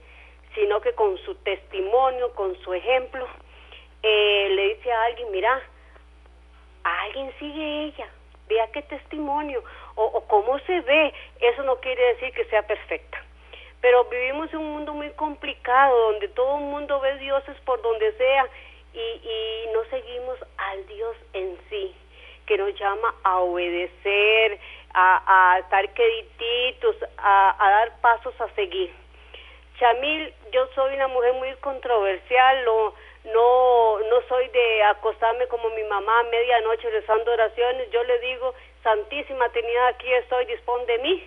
sino 0.56 0.82
que 0.82 0.94
con 0.94 1.18
su 1.20 1.36
testimonio, 1.36 2.34
con 2.34 2.58
su 2.62 2.74
ejemplo, 2.74 3.26
eh, 4.04 4.50
le 4.52 4.76
dice 4.76 4.92
a 4.92 5.04
alguien, 5.04 5.32
mira, 5.32 5.62
alguien 6.84 7.32
sigue 7.40 7.86
ella, 7.86 8.08
vea 8.48 8.68
qué 8.72 8.82
testimonio, 8.84 9.64
o, 9.96 10.04
o 10.06 10.28
cómo 10.28 10.60
se 10.60 10.82
ve, 10.82 11.14
eso 11.40 11.64
no 11.64 11.78
quiere 11.78 12.04
decir 12.14 12.34
que 12.34 12.46
sea 12.46 12.62
perfecta. 12.64 13.24
Pero 13.82 14.06
vivimos 14.06 14.52
en 14.54 14.60
un 14.60 14.74
mundo 14.74 14.94
muy 14.94 15.10
complicado, 15.12 16.12
donde 16.12 16.28
todo 16.30 16.58
el 16.58 16.66
mundo 16.66 17.00
ve 17.00 17.18
dioses 17.18 17.58
por 17.62 17.82
donde 17.82 18.14
sea 18.14 18.48
y, 18.94 19.00
y 19.00 19.70
no 19.74 19.84
seguimos 19.86 20.38
al 20.58 20.86
Dios 20.88 21.16
en 21.34 21.58
sí, 21.70 21.96
que 22.46 22.58
nos 22.58 22.74
llama 22.80 23.16
a 23.24 23.40
obedecer, 23.40 24.60
a, 24.94 25.54
a 25.54 25.60
estar 25.60 25.94
quedititos, 25.94 26.96
a, 27.18 27.56
a 27.58 27.72
dar 27.72 28.02
pasos 28.02 28.40
a 28.40 28.50
seguir. 28.50 28.92
Chamil, 29.80 30.32
yo 30.52 30.68
soy 30.76 30.94
una 30.94 31.08
mujer 31.08 31.34
muy 31.34 31.54
controversial, 31.56 32.66
no, 32.66 32.94
no, 33.26 34.00
no 34.00 34.22
soy 34.28 34.48
de 34.50 34.84
acostarme 34.84 35.48
como 35.48 35.70
mi 35.70 35.84
mamá 35.84 36.20
a 36.20 36.24
medianoche 36.24 36.90
rezando 36.90 37.32
oraciones, 37.32 37.90
yo 37.92 38.04
le 38.04 38.20
digo, 38.20 38.54
Santísima 38.84 39.50
Trinidad, 39.50 39.88
aquí 39.90 40.12
estoy, 40.14 40.46
dispón 40.46 40.86
de 40.88 40.98
mí. 41.00 41.24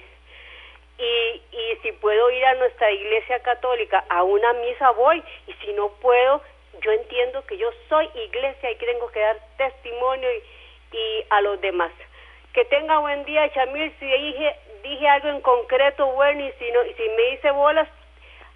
Y, 0.96 1.42
y 1.52 1.76
si 1.82 1.92
puedo 1.92 2.30
ir 2.30 2.44
a 2.44 2.54
nuestra 2.54 2.90
iglesia 2.90 3.40
católica 3.40 4.04
a 4.08 4.22
una 4.22 4.52
misa 4.54 4.90
voy, 4.90 5.22
y 5.46 5.52
si 5.54 5.72
no 5.72 5.88
puedo, 6.00 6.40
yo 6.80 6.92
entiendo 6.92 7.44
que 7.46 7.56
yo 7.56 7.70
soy 7.88 8.08
iglesia 8.14 8.70
y 8.70 8.76
que 8.76 8.86
tengo 8.86 9.08
que 9.08 9.20
dar 9.20 9.38
testimonio 9.56 10.28
y, 10.32 10.96
y 10.96 11.26
a 11.30 11.40
los 11.40 11.60
demás. 11.60 11.92
Que 12.52 12.64
tenga 12.66 12.98
buen 12.98 13.24
día, 13.24 13.52
Chamil, 13.52 13.92
si 13.98 14.06
dije, 14.06 14.56
dije 14.82 15.08
algo 15.08 15.28
en 15.28 15.40
concreto 15.40 16.06
bueno 16.06 16.44
y 16.44 16.52
si, 16.52 16.70
no, 16.70 16.84
y 16.84 16.94
si 16.94 17.08
me 17.08 17.28
hice 17.30 17.50
bolas, 17.50 17.88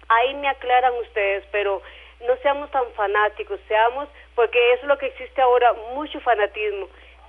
ahí 0.07 0.33
me 0.35 0.47
aclaran 0.47 0.93
ustedes, 0.95 1.43
pero 1.51 1.81
no 2.27 2.35
seamos 2.41 2.69
tan 2.71 2.83
fanáticos, 2.95 3.59
seamos, 3.67 4.07
porque 4.35 4.57
eso 4.73 4.83
es 4.83 4.87
lo 4.87 4.97
que 4.97 5.07
existe 5.07 5.41
ahora, 5.41 5.73
mucho 5.93 6.19
fanatismo, 6.19 6.87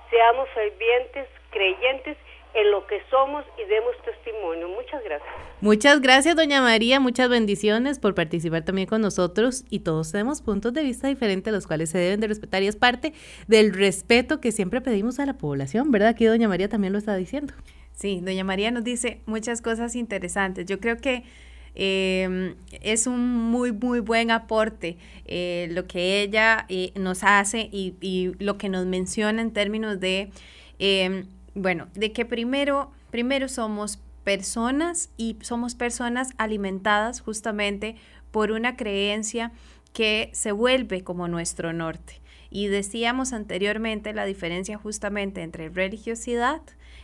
seamos 0.09 0.49
fervientes, 0.49 1.27
creyentes 1.51 2.17
en 2.53 2.71
lo 2.71 2.85
que 2.85 3.01
somos 3.09 3.45
y 3.57 3.67
demos 3.67 3.95
testimonio. 4.03 4.67
Muchas 4.67 5.03
gracias. 5.03 5.29
Muchas 5.61 6.01
gracias, 6.01 6.35
doña 6.35 6.61
María. 6.61 6.99
Muchas 6.99 7.29
bendiciones 7.29 7.99
por 7.99 8.13
participar 8.13 8.63
también 8.63 8.87
con 8.87 9.01
nosotros. 9.01 9.63
Y 9.69 9.79
todos 9.79 10.11
tenemos 10.11 10.41
puntos 10.41 10.73
de 10.73 10.83
vista 10.83 11.07
diferentes, 11.07 11.53
los 11.53 11.65
cuales 11.65 11.89
se 11.89 11.97
deben 11.97 12.19
de 12.19 12.27
respetar. 12.27 12.61
Y 12.63 12.67
es 12.67 12.75
parte 12.75 13.13
del 13.47 13.73
respeto 13.73 14.41
que 14.41 14.51
siempre 14.51 14.81
pedimos 14.81 15.19
a 15.19 15.25
la 15.25 15.37
población, 15.37 15.91
¿verdad? 15.91 16.09
Aquí 16.09 16.25
doña 16.25 16.49
María 16.49 16.67
también 16.67 16.91
lo 16.93 16.99
está 16.99 17.15
diciendo. 17.15 17.53
Sí, 17.93 18.19
doña 18.21 18.43
María 18.43 18.71
nos 18.71 18.83
dice 18.83 19.21
muchas 19.25 19.61
cosas 19.61 19.95
interesantes. 19.95 20.65
Yo 20.65 20.79
creo 20.79 20.97
que 20.97 21.23
eh, 21.75 22.55
es 22.81 23.07
un 23.07 23.35
muy, 23.49 23.71
muy 23.71 23.99
buen 23.99 24.31
aporte 24.31 24.97
eh, 25.25 25.67
lo 25.71 25.87
que 25.87 26.21
ella 26.21 26.65
eh, 26.69 26.91
nos 26.95 27.23
hace 27.23 27.69
y, 27.71 27.95
y, 28.01 28.33
lo 28.43 28.57
que 28.57 28.69
nos 28.69 28.85
menciona 28.85 29.41
en 29.41 29.51
términos 29.51 29.99
de, 29.99 30.31
em, 30.79 31.25
bueno, 31.55 31.87
de 31.93 32.11
que 32.11 32.25
primero, 32.25 32.91
primero 33.09 33.47
somos 33.47 33.99
personas 34.23 35.09
y 35.17 35.37
somos 35.41 35.75
personas 35.75 36.29
alimentadas 36.37 37.21
justamente 37.21 37.95
por 38.31 38.51
una 38.51 38.75
creencia 38.75 39.51
que 39.93 40.29
se 40.33 40.51
vuelve 40.51 41.03
como 41.03 41.27
nuestro 41.27 41.73
norte. 41.73 42.21
Y 42.49 42.67
decíamos 42.67 43.31
anteriormente 43.31 44.13
la 44.13 44.25
diferencia 44.25 44.77
justamente 44.77 45.41
entre 45.41 45.69
religiosidad, 45.69 46.61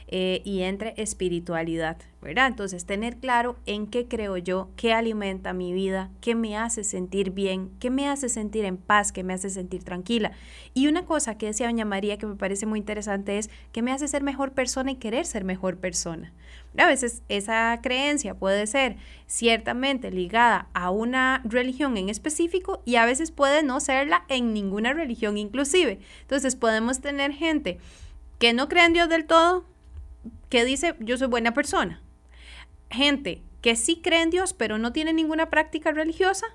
eh, 0.09 0.41
y 0.45 0.61
entre 0.61 0.93
espiritualidad, 0.95 1.97
¿verdad? 2.21 2.47
Entonces, 2.47 2.85
tener 2.85 3.17
claro 3.17 3.57
en 3.65 3.87
qué 3.87 4.07
creo 4.07 4.37
yo, 4.37 4.69
qué 4.77 4.93
alimenta 4.93 5.51
mi 5.51 5.73
vida, 5.73 6.09
qué 6.21 6.33
me 6.33 6.55
hace 6.55 6.85
sentir 6.85 7.31
bien, 7.31 7.71
qué 7.79 7.89
me 7.89 8.07
hace 8.07 8.29
sentir 8.29 8.63
en 8.63 8.77
paz, 8.77 9.11
qué 9.11 9.23
me 9.23 9.33
hace 9.33 9.49
sentir 9.49 9.83
tranquila. 9.83 10.31
Y 10.73 10.87
una 10.87 11.05
cosa 11.05 11.37
que 11.37 11.47
decía 11.47 11.67
doña 11.67 11.83
María 11.83 12.17
que 12.17 12.25
me 12.25 12.35
parece 12.35 12.65
muy 12.65 12.79
interesante 12.79 13.37
es 13.37 13.49
que 13.73 13.81
me 13.81 13.91
hace 13.91 14.07
ser 14.07 14.23
mejor 14.23 14.53
persona 14.53 14.91
y 14.91 14.95
querer 14.95 15.25
ser 15.25 15.43
mejor 15.43 15.77
persona. 15.77 16.31
A 16.77 16.85
veces 16.85 17.23
esa 17.27 17.79
creencia 17.81 18.35
puede 18.35 18.67
ser 18.67 18.97
ciertamente 19.25 20.11
ligada 20.11 20.69
a 20.73 20.91
una 20.91 21.41
religión 21.43 21.97
en 21.97 22.09
específico 22.09 22.81
y 22.85 22.95
a 22.95 23.05
veces 23.05 23.31
puede 23.31 23.63
no 23.63 23.79
serla 23.79 24.25
en 24.29 24.53
ninguna 24.53 24.93
religión 24.93 25.37
inclusive. 25.37 25.99
Entonces 26.21 26.55
podemos 26.55 27.01
tener 27.01 27.33
gente 27.33 27.79
que 28.37 28.53
no 28.53 28.69
cree 28.69 28.85
en 28.85 28.93
Dios 28.93 29.09
del 29.09 29.25
todo, 29.25 29.65
que 30.49 30.65
dice 30.65 30.95
yo 30.99 31.17
soy 31.17 31.27
buena 31.27 31.53
persona. 31.53 32.01
Gente 32.89 33.41
que 33.61 33.75
sí 33.75 34.01
cree 34.01 34.21
en 34.21 34.29
Dios, 34.29 34.53
pero 34.53 34.77
no 34.77 34.93
tiene 34.93 35.13
ninguna 35.13 35.49
práctica 35.49 35.91
religiosa, 35.91 36.45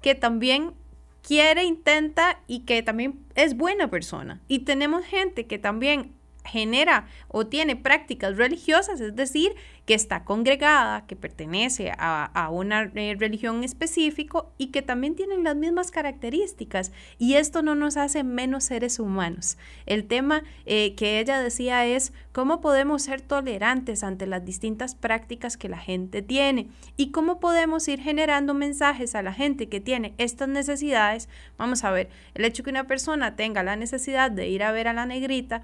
que 0.00 0.14
también 0.14 0.74
quiere, 1.22 1.64
intenta 1.64 2.40
y 2.46 2.60
que 2.60 2.82
también 2.82 3.24
es 3.34 3.56
buena 3.56 3.88
persona. 3.88 4.40
Y 4.48 4.60
tenemos 4.60 5.04
gente 5.04 5.46
que 5.46 5.58
también 5.58 6.12
genera 6.44 7.06
o 7.28 7.46
tiene 7.46 7.76
prácticas 7.76 8.36
religiosas, 8.36 9.00
es 9.00 9.14
decir, 9.16 9.54
que 9.86 9.94
está 9.94 10.24
congregada, 10.24 11.06
que 11.06 11.16
pertenece 11.16 11.92
a, 11.98 12.48
una 12.52 12.90
eh, 12.94 13.16
religión 13.18 13.64
específico 13.64 14.52
y 14.56 14.68
que 14.68 14.80
también 14.80 15.16
tienen 15.16 15.42
las 15.42 15.56
mismas 15.56 15.90
características. 15.90 16.92
Y 17.18 17.34
esto 17.34 17.62
no 17.62 17.74
nos 17.74 17.96
hace 17.96 18.22
menos 18.22 18.64
seres 18.64 19.00
humanos. 19.00 19.58
El 19.86 20.06
tema 20.06 20.44
eh, 20.66 20.94
que 20.94 21.18
ella 21.18 21.40
decía 21.40 21.84
es 21.84 22.12
cómo 22.30 22.60
podemos 22.60 23.02
ser 23.02 23.22
tolerantes 23.22 24.04
ante 24.04 24.26
las 24.26 24.44
distintas 24.44 24.94
prácticas 24.94 25.56
que 25.56 25.68
la 25.68 25.78
gente 25.78 26.22
tiene 26.22 26.68
y 26.96 27.10
cómo 27.10 27.40
podemos 27.40 27.88
ir 27.88 28.00
generando 28.00 28.54
mensajes 28.54 29.16
a 29.16 29.22
la 29.22 29.32
gente 29.32 29.68
que 29.68 29.80
tiene 29.80 30.14
estas 30.18 30.48
necesidades. 30.48 31.28
Vamos 31.58 31.82
a 31.82 31.90
ver, 31.90 32.08
el 32.34 32.44
hecho 32.44 32.62
que 32.62 32.70
una 32.70 32.86
persona 32.86 33.34
tenga 33.34 33.64
la 33.64 33.74
necesidad 33.74 34.30
de 34.30 34.48
ir 34.48 34.62
a 34.62 34.72
ver 34.72 34.86
a 34.86 34.92
la 34.92 35.06
negrita, 35.06 35.62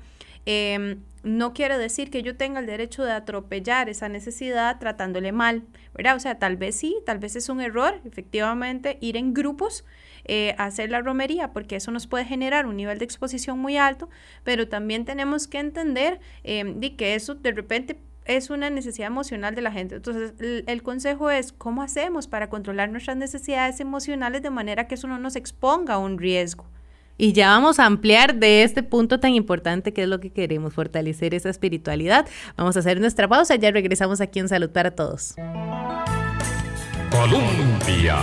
Em, 0.51 1.03
no 1.25 1.53
quiere 1.53 1.77
decir 1.77 2.11
que 2.11 2.23
yo 2.23 2.35
tenga 2.35 2.61
el 2.61 2.65
derecho 2.65 3.05
de 3.05 3.13
atropellar 3.13 3.91
esa 3.91 4.09
necesidad 4.09 4.79
tratándole 4.79 5.31
mal, 5.31 5.65
¿verdad? 5.93 6.17
O 6.17 6.21
sea, 6.21 6.39
tal 6.39 6.57
vez 6.57 6.75
sí, 6.75 6.97
tal 7.05 7.19
vez 7.19 7.37
es 7.37 7.51
un 7.51 7.61
error, 7.61 8.01
efectivamente, 8.07 8.97
ir 9.03 9.19
en 9.19 9.35
grupos 9.35 9.85
eh, 10.25 10.55
a 10.57 10.65
hacer 10.65 10.89
la 10.89 11.03
romería, 11.03 11.53
porque 11.53 11.77
eso 11.77 11.91
nos 11.91 12.07
puede 12.07 12.25
generar 12.25 12.65
un 12.65 12.79
nivel 12.79 12.99
de 12.99 13.05
exposición 13.05 13.59
muy 13.59 13.77
alto, 13.77 14.09
pero 14.43 14.69
también 14.69 15.05
tenemos 15.05 15.47
que 15.49 15.59
entender 15.59 16.19
de 16.45 16.97
que 16.97 17.15
eso 17.15 17.35
de 17.35 17.53
repente 17.53 17.99
es 18.25 18.49
una 18.49 18.71
necesidad 18.71 19.09
emocional 19.09 19.55
de 19.55 19.61
la 19.61 19.71
gente. 19.71 19.97
Entonces, 19.97 20.33
el, 20.39 20.83
consejo 20.83 21.31
es, 21.31 21.53
¿cómo 21.53 21.83
hacemos 21.83 22.27
para 22.27 22.49
controlar 22.49 22.89
nuestras 22.89 23.19
necesidades 23.19 23.81
emocionales 23.81 24.41
de 24.41 24.49
manera 24.49 24.87
que 24.87 24.95
eso 24.95 25.09
no 25.09 25.19
nos 25.19 25.37
exponga 25.37 25.95
a 25.95 25.99
un 25.99 26.17
riesgo? 26.17 26.65
Y 27.19 27.33
ya 27.33 27.49
vamos 27.49 27.81
a 27.81 27.87
ampliar 27.87 28.37
de 28.37 28.63
este 28.63 28.85
punto 28.85 29.19
tan 29.19 29.35
importante 29.35 29.93
que 29.93 30.05
es 30.05 30.09
lo 30.09 30.21
que 30.21 30.31
queremos, 30.31 30.73
fortalecer 30.73 31.35
esa 31.35 31.51
espiritualidad. 31.51 32.27
Vamos 32.57 32.77
a 32.77 32.81
hacer 32.81 33.01
nuestra 33.01 33.27
pausa, 33.27 33.57
ya 33.57 33.73
regresamos 33.73 34.21
aquí 34.21 34.39
en 34.39 34.49
Salud 34.49 34.71
para 34.71 34.93
Todos. 34.93 35.35
Colombia. 37.11 38.17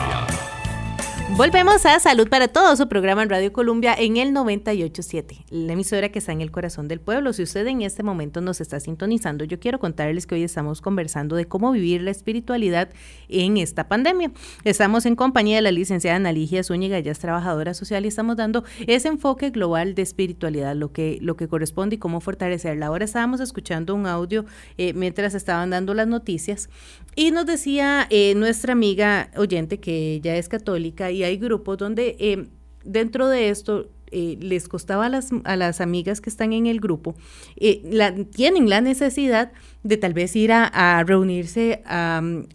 Volvemos 1.31 1.85
a 1.87 1.99
Salud 1.99 2.29
para 2.29 2.47
Todos, 2.47 2.77
su 2.77 2.87
programa 2.87 3.23
en 3.23 3.29
Radio 3.29 3.51
Colombia 3.51 3.95
en 3.97 4.15
el 4.15 4.31
987, 4.31 5.45
la 5.49 5.73
emisora 5.73 6.07
que 6.09 6.19
está 6.19 6.31
en 6.31 6.39
el 6.39 6.51
corazón 6.51 6.87
del 6.87 7.01
pueblo. 7.01 7.33
Si 7.33 7.41
usted 7.41 7.65
en 7.67 7.81
este 7.81 8.03
momento 8.03 8.41
nos 8.41 8.61
está 8.61 8.79
sintonizando, 8.79 9.43
yo 9.43 9.59
quiero 9.59 9.79
contarles 9.79 10.27
que 10.27 10.35
hoy 10.35 10.43
estamos 10.43 10.81
conversando 10.81 11.35
de 11.35 11.45
cómo 11.45 11.71
vivir 11.71 12.03
la 12.03 12.11
espiritualidad 12.11 12.89
en 13.27 13.57
esta 13.57 13.87
pandemia. 13.87 14.31
Estamos 14.63 15.05
en 15.07 15.15
compañía 15.15 15.57
de 15.57 15.63
la 15.63 15.71
licenciada 15.71 16.15
Analigia 16.15 16.63
Zúñiga, 16.63 16.99
ella 16.99 17.11
es 17.11 17.19
trabajadora 17.19 17.73
social 17.73 18.05
y 18.05 18.09
estamos 18.09 18.37
dando 18.37 18.63
ese 18.85 19.07
enfoque 19.09 19.49
global 19.49 19.95
de 19.95 20.03
espiritualidad, 20.03 20.75
lo 20.75 20.93
que, 20.93 21.17
lo 21.21 21.35
que 21.35 21.49
corresponde 21.49 21.95
y 21.95 21.99
cómo 21.99 22.21
fortalecerla. 22.21 22.85
Ahora 22.85 23.03
estábamos 23.03 23.41
escuchando 23.41 23.95
un 23.95 24.05
audio 24.05 24.45
eh, 24.77 24.93
mientras 24.93 25.33
estaban 25.33 25.71
dando 25.71 25.95
las 25.95 26.07
noticias 26.07 26.69
y 27.15 27.31
nos 27.31 27.45
decía 27.45 28.07
eh, 28.09 28.35
nuestra 28.35 28.73
amiga 28.73 29.29
oyente 29.37 29.79
que 29.79 30.15
ella 30.15 30.35
es 30.35 30.49
católica 30.49 31.11
y 31.11 31.23
hay 31.23 31.37
grupos 31.37 31.77
donde 31.77 32.15
eh, 32.19 32.47
dentro 32.83 33.27
de 33.27 33.49
esto 33.49 33.89
eh, 34.11 34.37
les 34.39 34.69
costaba 34.69 35.07
a 35.07 35.09
las, 35.09 35.31
a 35.43 35.55
las, 35.55 35.81
amigas 35.81 36.21
que 36.21 36.29
están 36.29 36.53
en 36.53 36.67
el 36.67 36.79
grupo, 36.79 37.15
eh, 37.57 38.25
tienen 38.33 38.69
la 38.69 38.79
necesidad 38.79 39.51
de 39.83 39.97
tal 39.97 40.13
vez 40.13 40.35
ir 40.35 40.51
a, 40.53 41.03
reunirse 41.05 41.81
en 41.85 42.47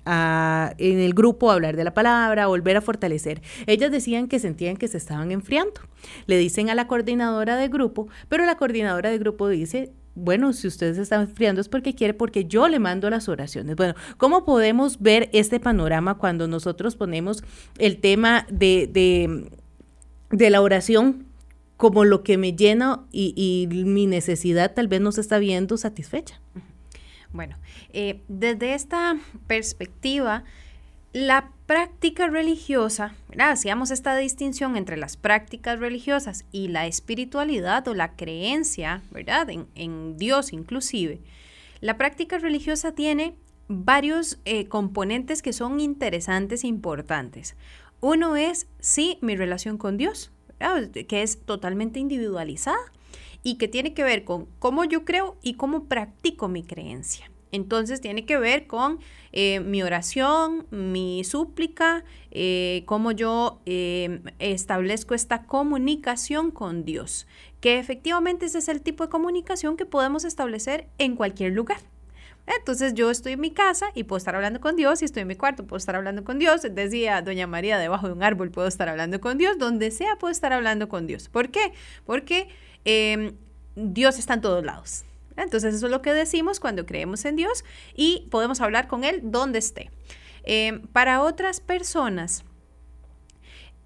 el 0.78 1.12
grupo, 1.12 1.50
a 1.50 1.54
hablar 1.54 1.76
de 1.76 1.84
la 1.84 1.92
palabra, 1.92 2.46
volver 2.46 2.76
a 2.76 2.80
fortalecer. 2.80 3.42
Ellas 3.66 3.90
decían 3.90 4.28
que 4.28 4.38
sentían 4.38 4.76
que 4.76 4.88
se 4.88 4.96
estaban 4.96 5.32
enfriando. 5.32 5.80
Le 6.26 6.38
dicen 6.38 6.70
a 6.70 6.74
la 6.74 6.86
coordinadora 6.86 7.56
de 7.56 7.68
grupo, 7.68 8.08
pero 8.28 8.46
la 8.46 8.56
coordinadora 8.56 9.10
de 9.10 9.18
grupo 9.18 9.48
dice, 9.48 9.92
bueno, 10.14 10.52
si 10.52 10.66
ustedes 10.66 10.98
están 10.98 11.22
enfriando 11.22 11.60
es 11.60 11.68
porque 11.68 11.94
quiere, 11.94 12.14
porque 12.14 12.44
yo 12.44 12.68
le 12.68 12.78
mando 12.78 13.08
las 13.10 13.28
oraciones. 13.28 13.76
Bueno, 13.76 13.94
¿cómo 14.16 14.44
podemos 14.44 15.00
ver 15.00 15.30
este 15.32 15.60
panorama 15.60 16.18
cuando 16.18 16.48
nosotros 16.48 16.96
ponemos 16.96 17.42
el 17.78 18.00
tema 18.00 18.46
de, 18.50 18.88
de, 18.92 19.50
de 20.30 20.50
la 20.50 20.60
oración 20.60 21.26
como 21.80 22.04
lo 22.04 22.22
que 22.22 22.36
me 22.36 22.52
llena 22.54 23.06
y, 23.10 23.66
mi 23.70 24.06
necesidad 24.06 24.74
tal 24.74 24.86
vez 24.86 25.00
no 25.00 25.12
se 25.12 25.22
está 25.22 25.38
viendo 25.38 25.78
satisfecha? 25.78 26.38
Bueno, 27.32 27.56
eh, 27.92 28.22
desde 28.28 28.74
esta 28.74 29.16
perspectiva, 29.46 30.44
la 31.12 31.50
práctica 31.66 32.28
religiosa, 32.28 33.14
hacíamos 33.38 33.90
esta 33.90 34.16
distinción 34.16 34.76
entre 34.76 34.96
las 34.96 35.16
prácticas 35.16 35.80
religiosas 35.80 36.44
y 36.52 36.68
la 36.68 36.86
espiritualidad 36.86 37.86
o 37.88 37.94
la 37.94 38.14
creencia, 38.14 39.02
¿verdad? 39.10 39.48
En, 39.74 40.16
Dios 40.16 40.52
inclusive. 40.52 41.20
La 41.80 41.96
práctica 41.96 42.38
religiosa 42.38 42.92
tiene 42.92 43.34
varios 43.66 44.38
eh, 44.44 44.66
componentes 44.66 45.42
que 45.42 45.52
son 45.52 45.80
interesantes 45.80 46.62
e 46.62 46.68
importantes. 46.68 47.56
Uno 48.00 48.36
es, 48.36 48.68
sí, 48.78 49.18
mi 49.20 49.36
relación 49.36 49.78
con 49.78 49.96
Dios, 49.96 50.30
que 51.08 51.22
es 51.22 51.40
totalmente 51.44 51.98
individualizada 51.98 52.92
y 53.42 53.56
que 53.56 53.68
tiene 53.68 53.94
que 53.94 54.04
ver 54.04 54.24
con 54.24 54.46
cómo 54.58 54.84
yo 54.84 55.04
creo 55.04 55.36
y 55.42 55.54
cómo 55.54 55.84
practico 55.84 56.48
mi 56.48 56.62
creencia. 56.62 57.30
Entonces 57.52 58.00
tiene 58.00 58.24
que 58.24 58.38
ver 58.38 58.66
con 58.66 58.98
eh, 59.32 59.60
mi 59.60 59.82
oración, 59.82 60.66
mi 60.70 61.24
súplica, 61.24 62.04
eh, 62.30 62.82
cómo 62.86 63.12
yo 63.12 63.60
eh, 63.66 64.20
establezco 64.38 65.14
esta 65.14 65.44
comunicación 65.44 66.50
con 66.50 66.84
Dios, 66.84 67.26
que 67.60 67.78
efectivamente 67.78 68.46
ese 68.46 68.58
es 68.58 68.68
el 68.68 68.82
tipo 68.82 69.04
de 69.04 69.10
comunicación 69.10 69.76
que 69.76 69.86
podemos 69.86 70.24
establecer 70.24 70.88
en 70.98 71.16
cualquier 71.16 71.52
lugar. 71.52 71.78
Entonces 72.58 72.94
yo 72.94 73.10
estoy 73.10 73.32
en 73.32 73.40
mi 73.40 73.52
casa 73.52 73.86
y 73.94 74.04
puedo 74.04 74.18
estar 74.18 74.34
hablando 74.34 74.60
con 74.60 74.74
Dios, 74.74 75.02
y 75.02 75.04
estoy 75.04 75.22
en 75.22 75.28
mi 75.28 75.36
cuarto, 75.36 75.66
puedo 75.66 75.78
estar 75.78 75.94
hablando 75.94 76.24
con 76.24 76.38
Dios. 76.38 76.62
Decía 76.62 77.22
Doña 77.22 77.46
María, 77.46 77.78
debajo 77.78 78.08
de 78.08 78.14
un 78.14 78.22
árbol 78.22 78.50
puedo 78.50 78.66
estar 78.66 78.88
hablando 78.88 79.20
con 79.20 79.38
Dios, 79.38 79.58
donde 79.58 79.90
sea 79.90 80.16
puedo 80.16 80.32
estar 80.32 80.52
hablando 80.52 80.88
con 80.88 81.06
Dios. 81.06 81.28
¿Por 81.28 81.50
qué? 81.50 81.72
Porque 82.04 82.48
em, 82.84 83.34
Dios 83.76 84.18
está 84.18 84.34
en 84.34 84.40
todos 84.40 84.64
lados. 84.64 85.04
Entonces 85.42 85.74
eso 85.74 85.86
es 85.86 85.92
lo 85.92 86.02
que 86.02 86.12
decimos 86.12 86.60
cuando 86.60 86.86
creemos 86.86 87.24
en 87.24 87.36
Dios 87.36 87.64
y 87.94 88.26
podemos 88.30 88.60
hablar 88.60 88.88
con 88.88 89.04
Él 89.04 89.20
donde 89.22 89.58
esté. 89.58 89.90
Em, 90.42 90.82
para 90.88 91.22
otras 91.22 91.60
personas, 91.60 92.44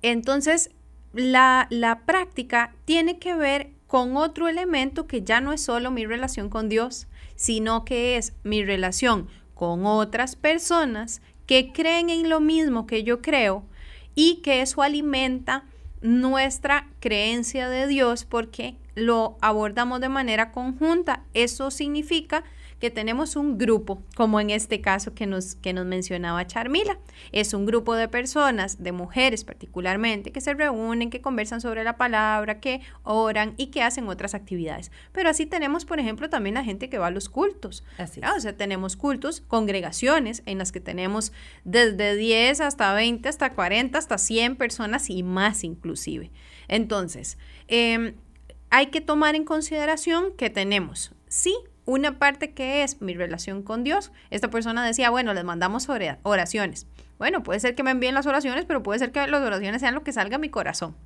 entonces 0.03 0.71
la, 1.12 1.67
la 1.71 2.05
práctica 2.07 2.75
tiene 2.85 3.19
que 3.19 3.35
ver 3.35 3.71
con 3.87 4.17
otro 4.17 4.49
elemento 4.49 5.07
que 5.07 5.23
ya 5.23 5.40
no 5.40 5.53
es 5.53 5.61
solo 5.61 5.90
mi 5.90 6.07
relación 6.07 6.49
con 6.49 6.69
Dios, 6.69 7.07
sino 7.37 7.85
que 7.85 8.17
es 8.17 8.33
mi 8.43 8.64
relación 8.64 9.29
con 9.55 9.87
otras 9.87 10.37
personas 10.37 11.23
que 11.47 11.73
creen 11.73 12.11
en 12.11 12.29
lo 12.29 12.40
mismo 12.40 12.87
que 12.87 13.05
yo 13.05 13.21
creo 13.23 13.64
y 14.14 14.37
que 14.43 14.62
eso 14.62 14.83
alimenta 14.83 15.64
nuestra 16.05 16.87
creencia 17.01 17.71
de 17.71 17.87
Dios 17.87 18.27
porque 18.27 18.77
lo 18.95 19.38
abordamos 19.40 20.03
de 20.03 20.11
manera 20.11 20.53
conjunta. 20.53 21.23
Eso 21.33 21.71
significa 21.71 22.45
que 22.85 22.90
tenemos 22.90 23.35
un 23.35 23.57
grupo, 23.57 24.03
como 24.14 24.40
en 24.40 24.51
este 24.51 24.83
caso 24.83 25.14
que 25.14 25.25
nos, 25.27 25.55
que 25.55 25.73
nos 25.73 25.87
mencionaba 25.87 26.47
Charmila. 26.47 26.99
Es 27.33 27.55
un 27.55 27.64
grupo 27.64 27.94
de 27.94 28.09
personas, 28.09 28.83
de 28.83 28.92
mujeres 28.92 29.42
particularmente, 29.42 30.33
que 30.33 30.42
se 30.42 30.53
reúnen, 30.53 31.09
que 31.09 31.23
conversan 31.23 31.62
sobre 31.62 31.83
la 31.83 31.97
palabra, 31.97 32.61
que 32.61 32.83
oran 33.03 33.55
y 33.57 33.68
que 33.68 33.83
hacen 33.83 34.07
otras 34.07 34.35
actividades. 34.35 34.92
Pero 35.12 35.31
así 35.31 35.47
tenemos, 35.47 35.87
por 35.87 35.99
ejemplo, 35.99 36.29
también 36.29 36.57
la 36.57 36.62
gente 36.62 36.90
que 36.90 36.99
va 36.99 37.07
a 37.07 37.11
los 37.11 37.31
cultos. 37.31 37.85
Así 37.97 38.20
O 38.20 38.38
sea, 38.38 38.55
tenemos 38.55 38.97
cultos, 38.97 39.40
congregaciones 39.40 40.42
en 40.44 40.59
las 40.59 40.70
que 40.70 40.81
tenemos 40.81 41.33
desde 41.64 42.16
10 42.16 42.61
hasta 42.61 42.92
20, 42.92 43.27
hasta 43.31 43.55
40, 43.55 43.99
hasta 43.99 44.18
100 44.18 44.57
personas 44.57 45.09
y 45.09 45.23
más 45.23 45.64
inclusive. 45.64 46.31
Entonces, 46.68 47.38
em, 47.66 48.12
hay 48.68 48.88
que 48.88 49.01
tomar 49.01 49.37
en 49.37 49.44
consideración 49.44 50.37
que 50.37 50.51
tenemos, 50.51 51.12
sí, 51.29 51.57
una 51.87 52.18
parte 52.18 52.53
que 52.53 52.83
es 52.83 53.01
mi 53.01 53.14
relación 53.14 53.62
con 53.62 53.85
Dios. 53.85 54.12
Esta 54.31 54.49
persona 54.51 54.85
decía, 54.85 55.11
bueno, 55.11 55.35
les 55.35 55.44
mandamos 55.44 55.88
oraciones. 56.23 56.87
Bueno, 57.18 57.42
puede 57.42 57.61
ser 57.61 57.75
que 57.75 57.83
me 57.83 57.90
envíen 57.90 58.14
las 58.14 58.27
oraciones, 58.27 58.64
pero 58.64 58.83
puede 58.83 58.99
ser 58.99 59.12
que 59.12 59.27
las 59.27 59.42
oraciones 59.42 59.81
sean 59.81 59.94
lo 59.94 60.03
que 60.03 60.12
salga 60.12 60.37
a 60.37 60.38
mi 60.38 60.49
corazón. 60.49 60.97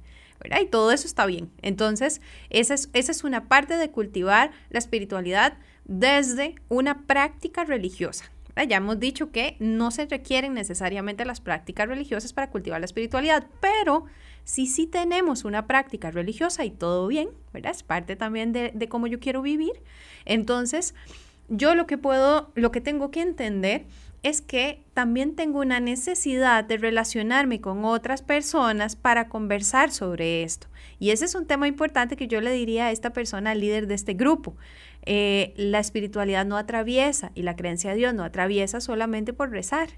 ¿verdad? 0.40 0.60
Y 0.60 0.66
todo 0.66 0.92
eso 0.92 1.06
está 1.06 1.26
bien. 1.26 1.50
Entonces, 1.62 2.20
esa 2.50 2.74
es, 2.74 2.90
esa 2.92 3.12
es 3.12 3.24
una 3.24 3.48
parte 3.48 3.76
de 3.76 3.90
cultivar 3.90 4.52
la 4.70 4.78
espiritualidad 4.78 5.54
desde 5.84 6.54
una 6.68 7.06
práctica 7.06 7.64
religiosa. 7.64 8.30
Ya 8.64 8.78
hemos 8.78 8.98
dicho 8.98 9.30
que 9.30 9.56
no 9.58 9.90
se 9.90 10.06
requieren 10.06 10.54
necesariamente 10.54 11.24
las 11.24 11.40
prácticas 11.40 11.88
religiosas 11.88 12.32
para 12.32 12.50
cultivar 12.50 12.80
la 12.80 12.86
espiritualidad, 12.86 13.46
pero 13.60 14.06
si 14.44 14.66
sí 14.66 14.86
tenemos 14.86 15.44
una 15.44 15.66
práctica 15.66 16.10
religiosa 16.10 16.64
y 16.64 16.70
todo 16.70 17.06
bien, 17.06 17.28
¿verdad? 17.52 17.72
Es 17.72 17.82
parte 17.82 18.16
también 18.16 18.52
de, 18.52 18.72
de 18.74 18.88
cómo 18.88 19.06
yo 19.06 19.20
quiero 19.20 19.42
vivir. 19.42 19.82
Entonces, 20.24 20.94
yo 21.48 21.74
lo 21.74 21.86
que 21.86 21.98
puedo, 21.98 22.50
lo 22.54 22.72
que 22.72 22.80
tengo 22.80 23.10
que 23.10 23.20
entender 23.20 23.86
es 24.22 24.40
que 24.40 24.82
también 24.94 25.36
tengo 25.36 25.60
una 25.60 25.80
necesidad 25.80 26.64
de 26.64 26.76
relacionarme 26.76 27.60
con 27.60 27.84
otras 27.84 28.22
personas 28.22 28.96
para 28.96 29.28
conversar 29.28 29.90
sobre 29.90 30.42
esto. 30.42 30.66
Y 30.98 31.10
ese 31.10 31.24
es 31.24 31.34
un 31.34 31.46
tema 31.46 31.68
importante 31.68 32.16
que 32.16 32.28
yo 32.28 32.40
le 32.40 32.52
diría 32.52 32.86
a 32.86 32.90
esta 32.90 33.12
persona 33.12 33.54
líder 33.54 33.86
de 33.86 33.94
este 33.94 34.14
grupo. 34.14 34.56
Eh, 35.02 35.54
la 35.56 35.78
espiritualidad 35.78 36.44
no 36.44 36.56
atraviesa 36.56 37.30
y 37.34 37.42
la 37.42 37.56
creencia 37.56 37.90
de 37.90 37.96
Dios 37.96 38.14
no 38.14 38.24
atraviesa 38.24 38.80
solamente 38.80 39.32
por 39.32 39.50
rezar 39.50 39.90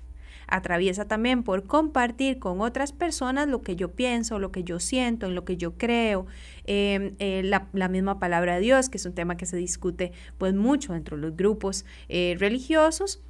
atraviesa 0.50 1.06
también 1.06 1.42
por 1.42 1.64
compartir 1.64 2.38
con 2.38 2.60
otras 2.60 2.92
personas 2.92 3.48
lo 3.48 3.62
que 3.62 3.76
yo 3.76 3.92
pienso, 3.92 4.38
lo 4.38 4.52
que 4.52 4.64
yo 4.64 4.80
siento, 4.80 5.26
en 5.26 5.34
lo 5.34 5.44
que 5.44 5.56
yo 5.56 5.78
creo, 5.78 6.26
em, 6.64 7.14
eh, 7.18 7.42
la, 7.44 7.88
misma 7.88 8.18
palabra 8.18 8.56
de 8.56 8.60
Dios, 8.60 8.88
que 8.88 8.98
es 8.98 9.06
un 9.06 9.14
tema 9.14 9.36
que 9.36 9.46
se 9.46 9.56
discute 9.56 10.12
pues 10.38 10.54
mucho 10.54 10.92
dentro 10.92 11.16
de 11.16 11.22
los 11.22 11.36
grupos 11.36 11.84
eh, 12.08 12.36
religiosos. 12.38 13.22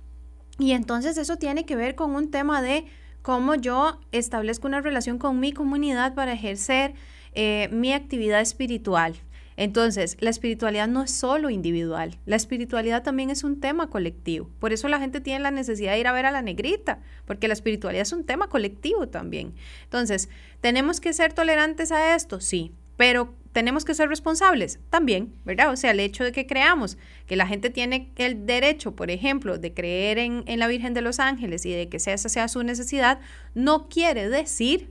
Y 0.58 0.72
entonces 0.72 1.16
eso 1.16 1.36
tiene 1.36 1.64
que 1.64 1.76
ver 1.76 1.94
con 1.94 2.14
un 2.14 2.30
tema 2.30 2.60
de 2.62 2.86
cómo 3.22 3.54
yo 3.54 4.00
establezco 4.12 4.66
una 4.66 4.80
relación 4.80 5.18
con 5.18 5.40
mi 5.40 5.52
comunidad 5.52 6.14
para 6.14 6.32
ejercer 6.32 6.94
eh, 7.34 7.68
mi 7.72 7.92
actividad 7.92 8.40
espiritual. 8.40 9.14
Entonces, 9.56 10.16
la 10.20 10.30
espiritualidad 10.30 10.88
no 10.88 11.02
es 11.02 11.10
solo 11.10 11.50
individual, 11.50 12.18
la 12.24 12.36
espiritualidad 12.36 13.02
también 13.02 13.28
es 13.28 13.44
un 13.44 13.60
tema 13.60 13.90
colectivo. 13.90 14.48
Por 14.58 14.72
eso 14.72 14.88
la 14.88 14.98
gente 14.98 15.20
tiene 15.20 15.40
la 15.40 15.50
necesidad 15.50 15.92
de 15.92 16.00
ir 16.00 16.06
a 16.06 16.12
ver 16.12 16.24
a 16.24 16.30
la 16.30 16.40
negrita, 16.40 17.00
porque 17.26 17.46
la 17.46 17.52
espiritualidad 17.52 18.02
es 18.02 18.12
un 18.12 18.24
tema 18.24 18.48
colectivo 18.48 19.08
también. 19.08 19.52
Entonces, 19.84 20.30
¿tenemos 20.62 20.98
que 21.00 21.12
ser 21.12 21.34
tolerantes 21.34 21.92
a 21.92 22.14
esto? 22.14 22.40
Sí, 22.40 22.72
pero 22.96 23.34
tenemos 23.52 23.84
que 23.84 23.94
ser 23.94 24.08
responsables 24.08 24.78
también, 24.90 25.34
¿verdad? 25.44 25.70
O 25.72 25.76
sea, 25.76 25.90
el 25.90 26.00
hecho 26.00 26.22
de 26.22 26.32
que 26.32 26.46
creamos 26.46 26.98
que 27.26 27.36
la 27.36 27.46
gente 27.46 27.70
tiene 27.70 28.10
el 28.16 28.46
derecho, 28.46 28.94
por 28.94 29.10
ejemplo, 29.10 29.58
de 29.58 29.74
creer 29.74 30.18
en, 30.18 30.44
la 30.46 30.68
Virgen 30.68 30.94
de 30.94 31.02
los 31.02 31.18
Ángeles 31.18 31.66
y 31.66 31.72
de 31.72 31.88
que 31.88 31.96
esa 31.96 32.16
sea 32.16 32.48
su 32.48 32.62
necesidad, 32.62 33.20
no 33.54 33.88
quiere 33.88 34.28
decir 34.28 34.90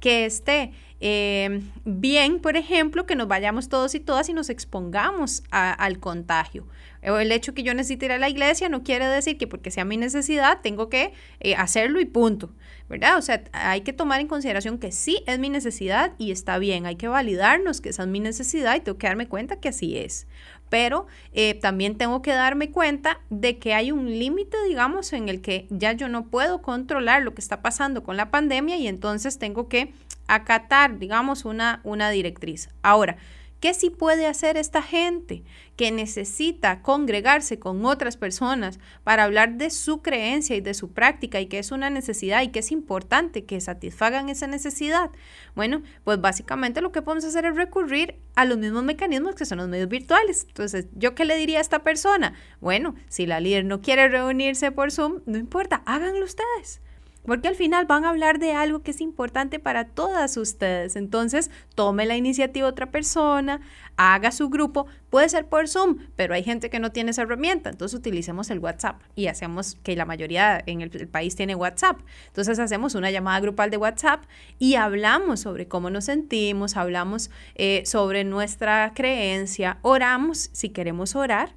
que 0.00 0.24
esté 0.24 0.72
eh, 1.00 1.60
bien, 1.84 2.40
por 2.40 2.56
ejemplo, 2.56 3.06
que 3.06 3.16
nos 3.16 3.28
vayamos 3.28 3.68
todos 3.68 3.94
y 3.94 4.00
todas 4.00 4.28
y 4.28 4.32
nos 4.32 4.48
expongamos 4.48 5.42
al 5.50 5.98
contagio. 5.98 6.66
El 7.02 7.30
hecho 7.30 7.54
que 7.54 7.62
yo 7.62 7.72
necesite 7.74 8.06
ir 8.06 8.12
a 8.12 8.18
la 8.18 8.28
iglesia 8.28 8.68
no 8.68 8.82
quiere 8.82 9.06
decir 9.06 9.38
que 9.38 9.46
porque 9.46 9.70
sea 9.70 9.84
mi 9.84 9.96
necesidad 9.96 10.60
tengo 10.60 10.88
que 10.88 11.12
eh, 11.38 11.54
hacerlo 11.54 12.00
y 12.00 12.04
punto, 12.04 12.52
¿verdad? 12.88 13.18
O 13.18 13.22
sea, 13.22 13.44
hay 13.52 13.82
que 13.82 13.92
tomar 13.92 14.20
en 14.20 14.26
consideración 14.26 14.78
que 14.78 14.90
sí 14.90 15.22
es 15.26 15.38
mi 15.38 15.48
necesidad 15.48 16.14
y 16.18 16.32
está 16.32 16.58
bien, 16.58 16.84
hay 16.84 16.96
que 16.96 17.06
validarnos 17.06 17.80
que 17.80 17.90
esa 17.90 18.02
es 18.02 18.08
mi 18.08 18.18
necesidad 18.18 18.74
y 18.74 18.80
tengo 18.80 18.98
que 18.98 19.06
darme 19.06 19.28
cuenta 19.28 19.60
que 19.60 19.68
así 19.68 19.96
es 19.96 20.26
pero 20.68 21.06
eh, 21.32 21.54
también 21.54 21.96
tengo 21.96 22.22
que 22.22 22.32
darme 22.32 22.70
cuenta 22.70 23.20
de 23.30 23.58
que 23.58 23.74
hay 23.74 23.92
un 23.92 24.18
límite, 24.18 24.56
digamos, 24.66 25.12
en 25.12 25.28
el 25.28 25.40
que 25.40 25.66
ya 25.70 25.92
yo 25.92 26.08
no 26.08 26.26
puedo 26.26 26.62
controlar 26.62 27.22
lo 27.22 27.34
que 27.34 27.40
está 27.40 27.62
pasando 27.62 28.02
con 28.02 28.16
la 28.16 28.30
pandemia 28.30 28.76
y 28.76 28.88
entonces 28.88 29.38
tengo 29.38 29.68
que 29.68 29.92
acatar, 30.26 30.98
digamos, 30.98 31.44
una, 31.44 31.80
una 31.84 32.10
directriz. 32.10 32.68
Ahora, 32.82 33.16
¿Qué 33.60 33.72
sí 33.72 33.88
puede 33.88 34.26
hacer 34.26 34.58
esta 34.58 34.82
gente 34.82 35.42
que 35.76 35.90
necesita 35.90 36.82
congregarse 36.82 37.58
con 37.58 37.84
otras 37.86 38.18
personas 38.18 38.78
para 39.02 39.24
hablar 39.24 39.56
de 39.56 39.70
su 39.70 40.02
creencia 40.02 40.56
y 40.56 40.60
de 40.60 40.74
su 40.74 40.92
práctica 40.92 41.40
y 41.40 41.46
que 41.46 41.58
es 41.58 41.72
una 41.72 41.88
necesidad 41.88 42.42
y 42.42 42.48
que 42.48 42.58
es 42.58 42.70
importante 42.70 43.44
que 43.44 43.60
satisfagan 43.60 44.28
esa 44.28 44.46
necesidad? 44.46 45.10
Bueno, 45.54 45.82
pues 46.04 46.20
básicamente 46.20 46.82
lo 46.82 46.92
que 46.92 47.00
podemos 47.00 47.24
hacer 47.24 47.46
es 47.46 47.56
recurrir 47.56 48.16
a 48.34 48.44
los 48.44 48.58
mismos 48.58 48.84
mecanismos 48.84 49.34
que 49.34 49.46
son 49.46 49.58
los 49.58 49.68
medios 49.68 49.88
virtuales. 49.88 50.44
Entonces, 50.48 50.86
¿yo 50.94 51.14
qué 51.14 51.24
le 51.24 51.36
diría 51.36 51.58
a 51.58 51.62
esta 51.62 51.82
persona? 51.82 52.34
Bueno, 52.60 52.94
si 53.08 53.24
la 53.24 53.40
líder 53.40 53.64
no 53.64 53.80
quiere 53.80 54.08
reunirse 54.08 54.70
por 54.70 54.92
Zoom, 54.92 55.22
no 55.24 55.38
importa, 55.38 55.82
háganlo 55.86 56.24
ustedes 56.24 56.82
porque 57.26 57.48
al 57.48 57.54
final 57.54 57.86
van 57.86 58.04
a 58.04 58.10
hablar 58.10 58.38
de 58.38 58.52
algo 58.52 58.82
que 58.82 58.92
es 58.92 59.00
importante 59.00 59.58
para 59.58 59.86
todas 59.86 60.36
ustedes. 60.36 60.96
Entonces, 60.96 61.50
tome 61.74 62.06
la 62.06 62.16
iniciativa 62.16 62.68
otra 62.68 62.90
persona, 62.90 63.60
haga 63.96 64.30
su 64.30 64.48
grupo, 64.48 64.86
puede 65.10 65.28
ser 65.28 65.46
por 65.46 65.68
Zoom, 65.68 65.98
pero 66.16 66.34
hay 66.34 66.42
gente 66.42 66.70
que 66.70 66.78
no 66.78 66.92
tiene 66.92 67.10
esa 67.10 67.22
herramienta, 67.22 67.70
entonces 67.70 67.98
utilicemos 67.98 68.50
el 68.50 68.58
WhatsApp 68.58 69.00
y 69.14 69.26
hacemos 69.26 69.76
que 69.82 69.96
la 69.96 70.04
mayoría 70.04 70.62
en 70.66 70.80
el, 70.82 70.90
país 71.08 71.36
tiene 71.36 71.54
WhatsApp. 71.54 72.00
Entonces, 72.28 72.58
hacemos 72.58 72.94
una 72.94 73.10
llamada 73.10 73.40
grupal 73.40 73.70
de 73.70 73.76
WhatsApp 73.76 74.24
y 74.58 74.76
hablamos 74.76 75.40
sobre 75.40 75.68
cómo 75.68 75.90
nos 75.90 76.04
sentimos, 76.04 76.76
hablamos 76.76 77.30
eh, 77.54 77.82
sobre 77.84 78.24
nuestra 78.24 78.92
creencia, 78.94 79.78
oramos 79.82 80.50
si 80.52 80.70
queremos 80.70 81.16
orar 81.16 81.54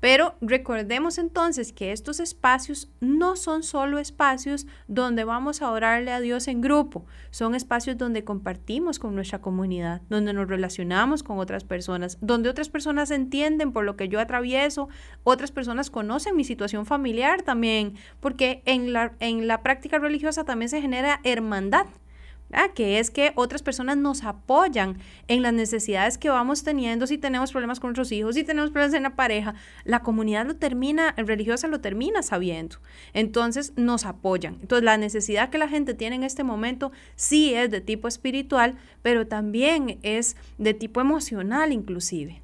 Pero 0.00 0.34
recordemos 0.40 1.18
entonces 1.18 1.72
que 1.72 1.92
estos 1.92 2.20
espacios 2.20 2.90
no 3.00 3.36
son 3.36 3.62
solo 3.62 3.98
espacios 3.98 4.66
donde 4.88 5.24
vamos 5.24 5.62
a 5.62 5.70
orarle 5.70 6.12
a 6.12 6.20
Dios 6.20 6.48
en 6.48 6.60
grupo, 6.60 7.04
son 7.30 7.54
espacios 7.54 7.98
donde 7.98 8.24
compartimos 8.24 8.98
con 8.98 9.14
nuestra 9.14 9.40
comunidad, 9.40 10.02
donde 10.08 10.32
nos 10.32 10.48
relacionamos 10.48 11.22
con 11.22 11.38
otras 11.38 11.64
personas, 11.64 12.18
donde 12.20 12.48
otras 12.48 12.68
personas 12.68 13.10
entienden 13.10 13.72
por 13.72 13.84
lo 13.84 13.96
que 13.96 14.08
yo 14.08 14.20
atravieso, 14.20 14.88
otras 15.22 15.52
personas 15.52 15.90
conocen 15.90 16.36
mi 16.36 16.44
situación 16.44 16.86
familiar 16.86 17.42
también, 17.42 17.94
porque 18.20 18.62
en 18.64 18.92
la, 18.92 19.14
en 19.20 19.46
la 19.46 19.62
práctica 19.62 19.98
religiosa 19.98 20.44
también 20.44 20.68
se 20.68 20.80
genera 20.80 21.20
hermandad 21.24 21.86
que 22.74 22.98
es 22.98 23.10
que 23.10 23.32
otras 23.34 23.62
personas 23.62 23.96
nos 23.96 24.24
apoyan 24.24 24.98
en 25.28 25.42
las 25.42 25.52
necesidades 25.52 26.18
que 26.18 26.30
vamos 26.30 26.62
teniendo, 26.62 27.06
si 27.06 27.18
tenemos 27.18 27.52
problemas 27.52 27.80
con 27.80 27.88
nuestros 27.88 28.12
hijos, 28.12 28.34
si 28.34 28.44
tenemos 28.44 28.70
problemas 28.70 28.94
en 28.94 29.02
la 29.02 29.16
pareja, 29.16 29.54
la 29.84 30.00
comunidad 30.02 30.46
lo 30.46 30.56
termina, 30.56 31.12
religiosa 31.16 31.68
lo 31.68 31.80
termina 31.80 32.22
sabiendo. 32.22 32.76
Entonces 33.12 33.72
nos 33.76 34.04
apoyan. 34.04 34.58
Entonces 34.60 34.84
la 34.84 34.96
necesidad 34.96 35.50
que 35.50 35.58
la 35.58 35.68
gente 35.68 35.94
tiene 35.94 36.16
en 36.16 36.24
este 36.24 36.44
momento 36.44 36.92
sí 37.14 37.54
es 37.54 37.70
de 37.70 37.80
tipo 37.80 38.08
espiritual, 38.08 38.76
pero 39.02 39.26
también 39.26 39.98
es 40.02 40.36
de 40.58 40.74
tipo 40.74 41.00
emocional 41.00 41.72
inclusive. 41.72 42.42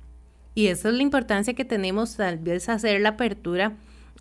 Y 0.54 0.66
esa 0.66 0.90
es 0.90 0.94
la 0.94 1.02
importancia 1.02 1.54
que 1.54 1.64
tenemos 1.64 2.16
tal 2.16 2.38
vez 2.38 2.68
hacer 2.68 3.00
la 3.00 3.10
apertura 3.10 3.72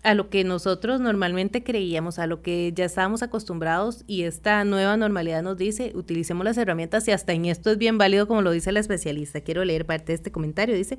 a 0.02 0.14
lo 0.14 0.30
que 0.30 0.44
nosotros 0.44 1.00
normalmente 1.00 1.62
creíamos, 1.62 2.18
a 2.18 2.26
lo 2.26 2.42
que 2.42 2.72
ya 2.74 2.84
estábamos 2.84 3.22
acostumbrados 3.22 4.04
y 4.06 4.22
esta 4.22 4.64
nueva 4.64 4.96
normalidad 4.96 5.42
nos 5.42 5.56
dice, 5.56 5.92
utilicemos 5.94 6.44
las 6.44 6.58
herramientas 6.58 7.06
y 7.06 7.12
hasta 7.12 7.32
en 7.32 7.44
esto 7.44 7.70
es 7.70 7.78
bien 7.78 7.98
válido 7.98 8.26
como 8.26 8.42
lo 8.42 8.50
dice 8.50 8.72
la 8.72 8.80
especialista. 8.80 9.40
Quiero 9.40 9.64
leer 9.64 9.86
parte 9.86 10.12
de 10.12 10.14
este 10.14 10.32
comentario. 10.32 10.74
Dice, 10.74 10.98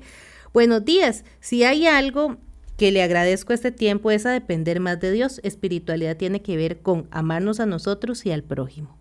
buenos 0.52 0.84
días, 0.84 1.24
si 1.40 1.64
hay 1.64 1.86
algo 1.86 2.38
que 2.76 2.90
le 2.90 3.02
agradezco 3.02 3.52
este 3.52 3.70
tiempo 3.70 4.10
es 4.10 4.26
a 4.26 4.30
depender 4.30 4.80
más 4.80 4.98
de 5.00 5.12
Dios. 5.12 5.40
Espiritualidad 5.44 6.16
tiene 6.16 6.42
que 6.42 6.56
ver 6.56 6.80
con 6.80 7.06
amarnos 7.10 7.60
a 7.60 7.66
nosotros 7.66 8.24
y 8.26 8.32
al 8.32 8.42
prójimo. 8.42 8.98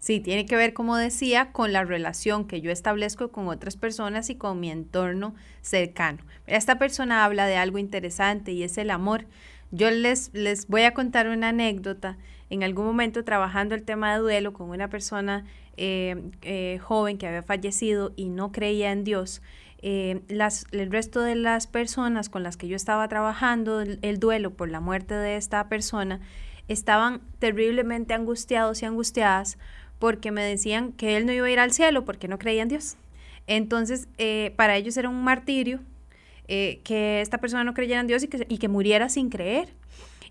Sí, 0.00 0.18
tiene 0.18 0.46
que 0.46 0.56
ver, 0.56 0.72
como 0.72 0.96
decía, 0.96 1.52
con 1.52 1.74
la 1.74 1.84
relación 1.84 2.46
que 2.46 2.62
yo 2.62 2.70
establezco 2.70 3.30
con 3.30 3.48
otras 3.48 3.76
personas 3.76 4.30
y 4.30 4.34
con 4.34 4.58
mi 4.58 4.70
entorno 4.70 5.34
cercano. 5.60 6.24
Esta 6.46 6.78
persona 6.78 7.26
habla 7.26 7.44
de 7.44 7.56
algo 7.56 7.76
interesante 7.76 8.52
y 8.52 8.62
es 8.62 8.78
el 8.78 8.90
amor. 8.90 9.26
Yo 9.70 9.90
les, 9.90 10.30
les 10.32 10.66
voy 10.68 10.82
a 10.82 10.94
contar 10.94 11.28
una 11.28 11.50
anécdota. 11.50 12.16
En 12.48 12.62
algún 12.62 12.86
momento 12.86 13.24
trabajando 13.24 13.74
el 13.74 13.82
tema 13.82 14.14
de 14.14 14.20
duelo 14.20 14.54
con 14.54 14.70
una 14.70 14.88
persona 14.88 15.44
eh, 15.76 16.30
eh, 16.40 16.78
joven 16.82 17.18
que 17.18 17.26
había 17.26 17.42
fallecido 17.42 18.12
y 18.16 18.30
no 18.30 18.52
creía 18.52 18.92
en 18.92 19.04
Dios, 19.04 19.42
eh, 19.82 20.22
las, 20.28 20.64
el 20.72 20.90
resto 20.90 21.20
de 21.20 21.34
las 21.34 21.66
personas 21.66 22.30
con 22.30 22.42
las 22.42 22.56
que 22.56 22.68
yo 22.68 22.76
estaba 22.76 23.06
trabajando 23.08 23.80
el 23.80 24.18
duelo 24.18 24.50
por 24.50 24.70
la 24.70 24.80
muerte 24.80 25.14
de 25.14 25.36
esta 25.36 25.68
persona 25.68 26.20
estaban 26.68 27.20
terriblemente 27.40 28.14
angustiados 28.14 28.82
y 28.82 28.86
angustiadas 28.86 29.58
porque 30.00 30.32
me 30.32 30.42
decían 30.42 30.92
que 30.92 31.16
él 31.16 31.26
no 31.26 31.32
iba 31.32 31.46
a 31.46 31.50
ir 31.50 31.60
al 31.60 31.72
cielo 31.72 32.04
porque 32.04 32.26
no 32.26 32.38
creía 32.38 32.62
en 32.62 32.68
Dios. 32.68 32.96
Entonces, 33.46 34.08
eh, 34.18 34.52
para 34.56 34.76
ellos 34.76 34.96
era 34.96 35.08
un 35.08 35.22
martirio 35.22 35.80
eh, 36.48 36.80
que 36.82 37.20
esta 37.20 37.38
persona 37.38 37.62
no 37.62 37.74
creyera 37.74 38.00
en 38.00 38.08
Dios 38.08 38.24
y 38.24 38.28
que, 38.28 38.46
y 38.48 38.58
que 38.58 38.68
muriera 38.68 39.08
sin 39.08 39.28
creer. 39.28 39.68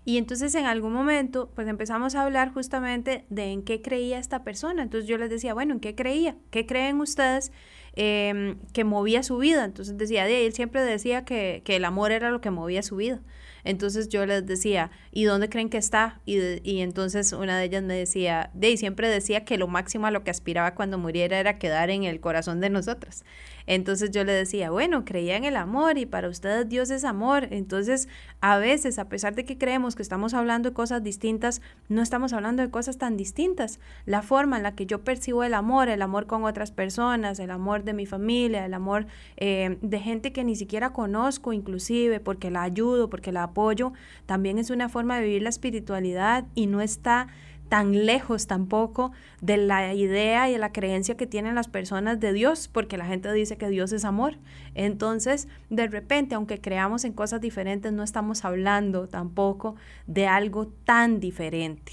Y 0.04 0.18
entonces 0.18 0.54
en 0.54 0.66
algún 0.66 0.92
momento, 0.92 1.50
pues 1.54 1.68
empezamos 1.68 2.14
a 2.14 2.22
hablar 2.22 2.52
justamente 2.52 3.24
de 3.28 3.52
en 3.52 3.62
qué 3.62 3.80
creía 3.80 4.18
esta 4.18 4.42
persona. 4.42 4.82
Entonces 4.82 5.08
yo 5.08 5.18
les 5.18 5.30
decía, 5.30 5.54
bueno, 5.54 5.74
¿en 5.74 5.80
qué 5.80 5.94
creía? 5.94 6.36
¿Qué 6.50 6.66
creen 6.66 7.00
ustedes 7.00 7.52
em, 7.94 8.58
que 8.72 8.82
movía 8.82 9.22
su 9.22 9.38
vida? 9.38 9.64
Entonces 9.64 9.96
decía, 9.98 10.24
de 10.24 10.46
él 10.46 10.52
siempre 10.52 10.82
decía 10.82 11.24
que, 11.24 11.62
que 11.64 11.76
el 11.76 11.84
amor 11.84 12.12
era 12.12 12.30
lo 12.30 12.40
que 12.40 12.50
movía 12.50 12.82
su 12.82 12.96
vida. 12.96 13.20
Entonces 13.64 14.08
yo 14.08 14.26
les 14.26 14.46
decía, 14.46 14.90
¿y 15.12 15.24
dónde 15.24 15.48
creen 15.48 15.68
que 15.68 15.78
está? 15.78 16.20
Y, 16.26 16.38
y 16.68 16.80
entonces 16.80 17.32
una 17.32 17.58
de 17.58 17.64
ellas 17.64 17.82
me 17.82 17.94
decía, 17.94 18.50
de 18.54 18.70
y 18.70 18.76
siempre 18.76 19.08
decía 19.08 19.44
que 19.44 19.58
lo 19.58 19.68
máximo 19.68 20.06
a 20.06 20.10
lo 20.10 20.24
que 20.24 20.30
aspiraba 20.30 20.74
cuando 20.74 20.98
muriera 20.98 21.38
era 21.38 21.58
quedar 21.58 21.90
en 21.90 22.04
el 22.04 22.20
corazón 22.20 22.60
de 22.60 22.70
nosotros. 22.70 23.24
Entonces 23.72 24.10
yo 24.10 24.24
le 24.24 24.32
decía, 24.32 24.72
bueno, 24.72 25.04
creía 25.04 25.36
en 25.36 25.44
el 25.44 25.56
amor 25.56 25.96
y 25.96 26.04
para 26.04 26.28
ustedes 26.28 26.68
Dios 26.68 26.90
es 26.90 27.04
amor. 27.04 27.46
Entonces, 27.52 28.08
a 28.40 28.58
veces, 28.58 28.98
a 28.98 29.08
pesar 29.08 29.36
de 29.36 29.44
que 29.44 29.58
creemos 29.58 29.94
que 29.94 30.02
estamos 30.02 30.34
hablando 30.34 30.70
de 30.70 30.74
cosas 30.74 31.04
distintas, 31.04 31.62
no 31.88 32.02
estamos 32.02 32.32
hablando 32.32 32.64
de 32.64 32.70
cosas 32.72 32.98
tan 32.98 33.16
distintas. 33.16 33.78
La 34.06 34.22
forma 34.22 34.56
en 34.56 34.64
la 34.64 34.74
que 34.74 34.86
yo 34.86 35.04
percibo 35.04 35.44
el 35.44 35.54
amor, 35.54 35.88
el 35.88 36.02
amor 36.02 36.26
con 36.26 36.42
otras 36.42 36.72
personas, 36.72 37.38
el 37.38 37.52
amor 37.52 37.84
de 37.84 37.92
mi 37.92 38.06
familia, 38.06 38.66
el 38.66 38.74
amor 38.74 39.06
eh, 39.36 39.78
de 39.80 40.00
gente 40.00 40.32
que 40.32 40.42
ni 40.42 40.56
siquiera 40.56 40.92
conozco 40.92 41.52
inclusive, 41.52 42.18
porque 42.18 42.50
la 42.50 42.62
ayudo, 42.62 43.08
porque 43.08 43.30
la 43.30 43.44
apoyo, 43.44 43.92
también 44.26 44.58
es 44.58 44.70
una 44.70 44.88
forma 44.88 45.20
de 45.20 45.26
vivir 45.26 45.42
la 45.42 45.48
espiritualidad 45.48 46.44
y 46.56 46.66
no 46.66 46.80
está 46.80 47.28
tan 47.70 48.04
lejos 48.04 48.48
tampoco 48.48 49.12
de 49.40 49.56
la 49.56 49.94
idea 49.94 50.50
y 50.50 50.52
de 50.52 50.58
la 50.58 50.72
creencia 50.72 51.16
que 51.16 51.28
tienen 51.28 51.54
las 51.54 51.68
personas 51.68 52.18
de 52.18 52.32
Dios, 52.32 52.68
porque 52.68 52.98
la 52.98 53.06
gente 53.06 53.32
dice 53.32 53.56
que 53.56 53.70
Dios 53.70 53.92
es 53.92 54.04
amor. 54.04 54.34
Entonces, 54.74 55.46
de 55.70 55.86
repente, 55.86 56.34
aunque 56.34 56.60
creamos 56.60 57.04
en 57.04 57.12
cosas 57.12 57.40
diferentes, 57.40 57.92
no 57.92 58.02
estamos 58.02 58.44
hablando 58.44 59.06
tampoco 59.06 59.76
de 60.08 60.26
algo 60.26 60.66
tan 60.66 61.20
diferente. 61.20 61.92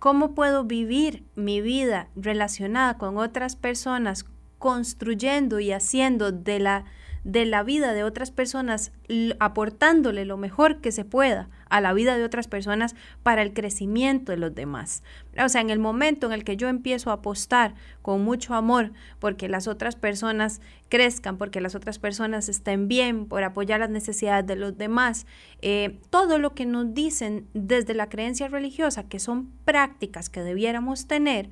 cómo 0.00 0.34
puedo 0.34 0.64
vivir 0.64 1.22
mi 1.36 1.60
vida 1.60 2.08
relacionada 2.16 2.98
con 2.98 3.16
otras 3.16 3.54
personas, 3.54 4.24
construyendo 4.58 5.60
y 5.60 5.70
haciendo 5.70 6.32
de 6.32 6.58
la, 6.58 6.84
de 7.24 7.46
la 7.46 7.62
vida 7.62 7.92
de 7.92 8.02
otras 8.04 8.30
personas, 8.30 8.92
aportándole 9.38 10.24
lo 10.24 10.36
mejor 10.36 10.80
que 10.80 10.90
se 10.90 11.04
pueda 11.04 11.48
a 11.68 11.80
la 11.80 11.92
vida 11.92 12.16
de 12.16 12.24
otras 12.24 12.48
personas 12.48 12.96
para 13.22 13.42
el 13.42 13.52
crecimiento 13.52 14.32
de 14.32 14.38
los 14.38 14.54
demás. 14.54 15.02
O 15.42 15.48
sea, 15.48 15.60
en 15.60 15.70
el 15.70 15.78
momento 15.78 16.26
en 16.26 16.32
el 16.32 16.44
que 16.44 16.56
yo 16.56 16.68
empiezo 16.68 17.10
a 17.10 17.14
apostar 17.14 17.74
con 18.02 18.22
mucho 18.24 18.54
amor 18.54 18.92
porque 19.20 19.48
las 19.48 19.68
otras 19.68 19.94
personas 19.94 20.60
crezcan, 20.88 21.38
porque 21.38 21.60
las 21.60 21.74
otras 21.74 21.98
personas 21.98 22.48
estén 22.48 22.88
bien, 22.88 23.26
por 23.26 23.44
apoyar 23.44 23.80
las 23.80 23.90
necesidades 23.90 24.46
de 24.46 24.56
los 24.56 24.76
demás, 24.76 25.26
eh, 25.62 26.00
todo 26.10 26.38
lo 26.38 26.54
que 26.54 26.66
nos 26.66 26.92
dicen 26.92 27.46
desde 27.54 27.94
la 27.94 28.08
creencia 28.08 28.48
religiosa, 28.48 29.08
que 29.08 29.20
son 29.20 29.52
prácticas 29.64 30.28
que 30.28 30.42
debiéramos 30.42 31.06
tener, 31.06 31.50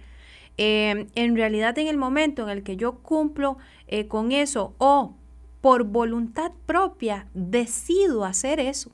eh, 0.59 1.07
en 1.15 1.37
realidad 1.37 1.79
en 1.79 1.87
el 1.87 1.97
momento 1.97 2.43
en 2.43 2.51
el 2.51 2.63
que 2.63 2.77
yo 2.77 2.99
cumplo 2.99 3.57
eh, 3.87 4.09
con 4.09 4.33
eso 4.33 4.75
o 4.79 5.17
por 5.61 5.85
voluntad 5.85 6.53
propia 6.67 7.29
decido 7.35 8.25
hacer 8.25 8.61
eso, 8.61 8.93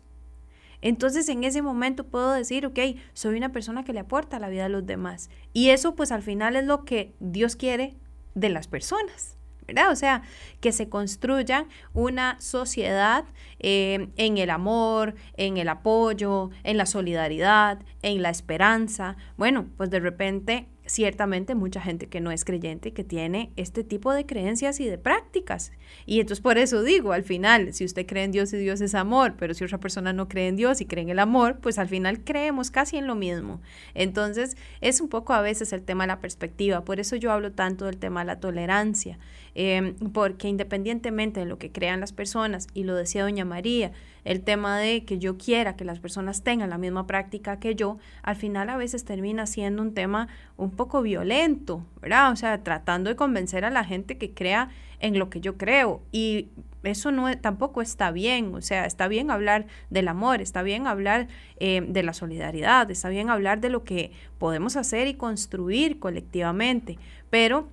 entonces 0.82 1.28
en 1.28 1.44
ese 1.44 1.62
momento 1.62 2.04
puedo 2.04 2.32
decir, 2.32 2.66
ok, 2.66 2.78
soy 3.12 3.36
una 3.36 3.52
persona 3.52 3.84
que 3.84 3.92
le 3.92 4.00
aporta 4.00 4.36
a 4.36 4.40
la 4.40 4.48
vida 4.48 4.64
de 4.64 4.68
los 4.68 4.86
demás. 4.86 5.30
Y 5.52 5.70
eso 5.70 5.94
pues 5.94 6.12
al 6.12 6.22
final 6.22 6.56
es 6.56 6.64
lo 6.64 6.84
que 6.84 7.12
Dios 7.18 7.56
quiere 7.56 7.96
de 8.34 8.50
las 8.50 8.68
personas. 8.68 9.36
¿verdad? 9.66 9.90
O 9.90 9.96
sea, 9.96 10.22
que 10.60 10.70
se 10.70 10.88
construya 10.88 11.66
una 11.92 12.40
sociedad 12.40 13.24
eh, 13.58 14.10
en 14.16 14.38
el 14.38 14.50
amor, 14.50 15.16
en 15.36 15.56
el 15.56 15.68
apoyo, 15.68 16.50
en 16.62 16.76
la 16.76 16.86
solidaridad, 16.86 17.80
en 18.02 18.22
la 18.22 18.30
esperanza. 18.30 19.16
Bueno, 19.36 19.66
pues 19.76 19.90
de 19.90 19.98
repente 19.98 20.68
ciertamente 20.86 21.54
mucha 21.54 21.80
gente 21.80 22.06
que 22.06 22.20
no 22.20 22.30
es 22.30 22.44
creyente 22.44 22.92
que 22.92 23.04
tiene 23.04 23.50
este 23.56 23.84
tipo 23.84 24.12
de 24.12 24.24
creencias 24.24 24.80
y 24.80 24.86
de 24.86 24.98
prácticas. 24.98 25.72
Y 26.06 26.20
entonces 26.20 26.42
por 26.42 26.58
eso 26.58 26.82
digo, 26.82 27.12
al 27.12 27.24
final, 27.24 27.72
si 27.74 27.84
usted 27.84 28.06
cree 28.06 28.24
en 28.24 28.32
Dios 28.32 28.52
y 28.52 28.58
Dios 28.58 28.80
es 28.80 28.94
amor, 28.94 29.34
pero 29.38 29.54
si 29.54 29.64
otra 29.64 29.78
persona 29.78 30.12
no 30.12 30.28
cree 30.28 30.48
en 30.48 30.56
Dios 30.56 30.80
y 30.80 30.86
cree 30.86 31.02
en 31.02 31.10
el 31.10 31.18
amor, 31.18 31.58
pues 31.60 31.78
al 31.78 31.88
final 31.88 32.24
creemos 32.24 32.70
casi 32.70 32.96
en 32.96 33.06
lo 33.06 33.14
mismo. 33.14 33.60
Entonces 33.94 34.56
es 34.80 35.00
un 35.00 35.08
poco 35.08 35.32
a 35.32 35.42
veces 35.42 35.72
el 35.72 35.82
tema 35.82 36.04
de 36.04 36.08
la 36.08 36.20
perspectiva. 36.20 36.84
Por 36.84 37.00
eso 37.00 37.16
yo 37.16 37.32
hablo 37.32 37.52
tanto 37.52 37.86
del 37.86 37.98
tema 37.98 38.20
de 38.20 38.26
la 38.26 38.40
tolerancia, 38.40 39.18
em, 39.58 39.94
porque 40.12 40.48
independientemente 40.48 41.40
de 41.40 41.46
lo 41.46 41.58
que 41.58 41.72
crean 41.72 42.00
las 42.00 42.12
personas, 42.12 42.66
y 42.74 42.84
lo 42.84 42.94
decía 42.94 43.22
doña 43.22 43.46
María, 43.46 43.90
el 44.24 44.42
tema 44.42 44.78
de 44.78 45.04
que 45.04 45.18
yo 45.18 45.38
quiera 45.38 45.76
que 45.76 45.84
las 45.86 45.98
personas 45.98 46.42
tengan 46.42 46.68
la 46.68 46.76
misma 46.76 47.06
práctica 47.06 47.58
que 47.58 47.74
yo, 47.74 47.96
al 48.22 48.36
final 48.36 48.68
a 48.68 48.76
veces 48.76 49.04
termina 49.04 49.46
siendo 49.46 49.80
un 49.80 49.94
tema 49.94 50.28
un 50.58 50.72
poco 50.72 51.00
violento, 51.00 51.86
¿verdad? 52.02 52.32
O 52.32 52.36
sea, 52.36 52.62
tratando 52.62 53.08
de 53.08 53.16
convencer 53.16 53.64
a 53.64 53.70
la 53.70 53.82
gente 53.82 54.18
que 54.18 54.34
crea 54.34 54.68
en 55.00 55.18
lo 55.18 55.30
que 55.30 55.40
yo 55.40 55.56
creo 55.56 56.02
y 56.12 56.48
eso 56.82 57.10
no 57.10 57.36
tampoco 57.38 57.82
está 57.82 58.10
bien, 58.10 58.54
o 58.54 58.60
sea, 58.60 58.84
está 58.84 59.08
bien 59.08 59.30
hablar 59.30 59.66
del 59.90 60.08
amor, 60.08 60.40
está 60.40 60.62
bien 60.62 60.86
hablar 60.86 61.28
eh, 61.58 61.82
de 61.86 62.02
la 62.02 62.12
solidaridad, 62.12 62.90
está 62.90 63.08
bien 63.08 63.30
hablar 63.30 63.60
de 63.60 63.70
lo 63.70 63.84
que 63.84 64.12
podemos 64.38 64.76
hacer 64.76 65.08
y 65.08 65.14
construir 65.14 65.98
colectivamente, 65.98 66.98
pero 67.30 67.68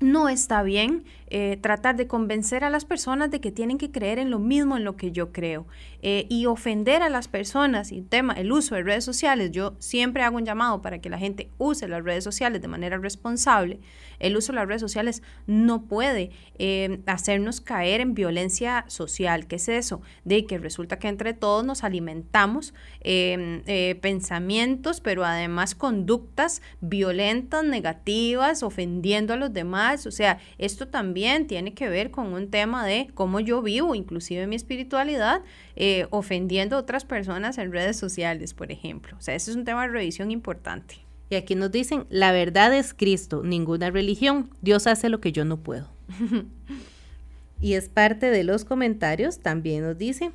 no 0.00 0.28
está 0.28 0.62
bien 0.62 1.04
eh, 1.28 1.58
tratar 1.60 1.96
de 1.96 2.06
convencer 2.06 2.62
a 2.62 2.70
las 2.70 2.84
personas 2.84 3.32
de 3.32 3.40
que 3.40 3.50
tienen 3.50 3.78
que 3.78 3.90
creer 3.90 4.20
en 4.20 4.30
lo 4.30 4.38
mismo 4.38 4.76
en 4.76 4.84
lo 4.84 4.96
que 4.96 5.10
yo 5.10 5.32
creo 5.32 5.66
eh, 6.00 6.24
y 6.30 6.46
ofender 6.46 7.02
a 7.02 7.08
las 7.08 7.26
personas 7.26 7.90
y 7.90 8.00
tema 8.02 8.32
el 8.34 8.52
uso 8.52 8.76
de 8.76 8.84
redes 8.84 9.04
sociales 9.04 9.50
yo 9.50 9.74
siempre 9.80 10.22
hago 10.22 10.36
un 10.36 10.44
llamado 10.44 10.82
para 10.82 11.00
que 11.00 11.10
la 11.10 11.18
gente 11.18 11.50
use 11.58 11.88
las 11.88 12.04
redes 12.04 12.22
sociales 12.22 12.62
de 12.62 12.68
manera 12.68 12.98
responsable 12.98 13.80
el 14.20 14.36
uso 14.36 14.52
de 14.52 14.56
las 14.56 14.68
redes 14.68 14.80
sociales 14.80 15.24
no 15.48 15.86
puede 15.86 16.30
eh, 16.58 17.00
hacernos 17.06 17.60
caer 17.60 18.00
en 18.00 18.14
violencia 18.14 18.84
social 18.86 19.48
¿qué 19.48 19.56
es 19.56 19.68
eso? 19.68 20.02
de 20.24 20.46
que 20.46 20.58
resulta 20.58 21.00
que 21.00 21.08
entre 21.08 21.34
todos 21.34 21.64
nos 21.64 21.82
alimentamos 21.82 22.72
em, 23.00 23.62
pensamientos 24.00 25.00
pero 25.00 25.24
además 25.24 25.74
conductas 25.74 26.62
violentas 26.80 27.64
negativas 27.64 28.62
ofendiendo 28.62 29.32
a 29.32 29.36
los 29.36 29.52
demás 29.52 30.06
o 30.06 30.12
sea 30.12 30.38
esto 30.58 30.86
también 30.86 31.15
tiene 31.46 31.74
que 31.74 31.88
ver 31.88 32.10
con 32.10 32.32
un 32.32 32.50
tema 32.50 32.86
de 32.86 33.10
cómo 33.14 33.40
yo 33.40 33.62
vivo, 33.62 33.94
inclusive 33.94 34.46
mi 34.46 34.56
espiritualidad, 34.56 35.42
eh, 35.74 36.06
ofendiendo 36.10 36.76
a 36.76 36.80
otras 36.80 37.04
personas 37.04 37.58
en 37.58 37.72
redes 37.72 37.96
sociales, 37.96 38.54
por 38.54 38.70
ejemplo. 38.70 39.16
O 39.18 39.20
sea, 39.20 39.34
ese 39.34 39.50
es 39.50 39.56
un 39.56 39.64
tema 39.64 39.82
de 39.82 39.92
revisión 39.92 40.30
importante. 40.30 40.96
Y 41.30 41.34
aquí 41.34 41.54
nos 41.54 41.72
dicen, 41.72 42.06
la 42.10 42.32
verdad 42.32 42.74
es 42.74 42.94
Cristo, 42.94 43.42
ninguna 43.42 43.90
religión. 43.90 44.50
Dios 44.60 44.86
hace 44.86 45.08
lo 45.08 45.20
que 45.20 45.32
yo 45.32 45.44
no 45.44 45.56
puedo. 45.56 45.88
y 47.60 47.74
es 47.74 47.88
parte 47.88 48.30
de 48.30 48.44
los 48.44 48.64
comentarios, 48.64 49.40
también 49.40 49.82
nos 49.82 49.98
dice, 49.98 50.32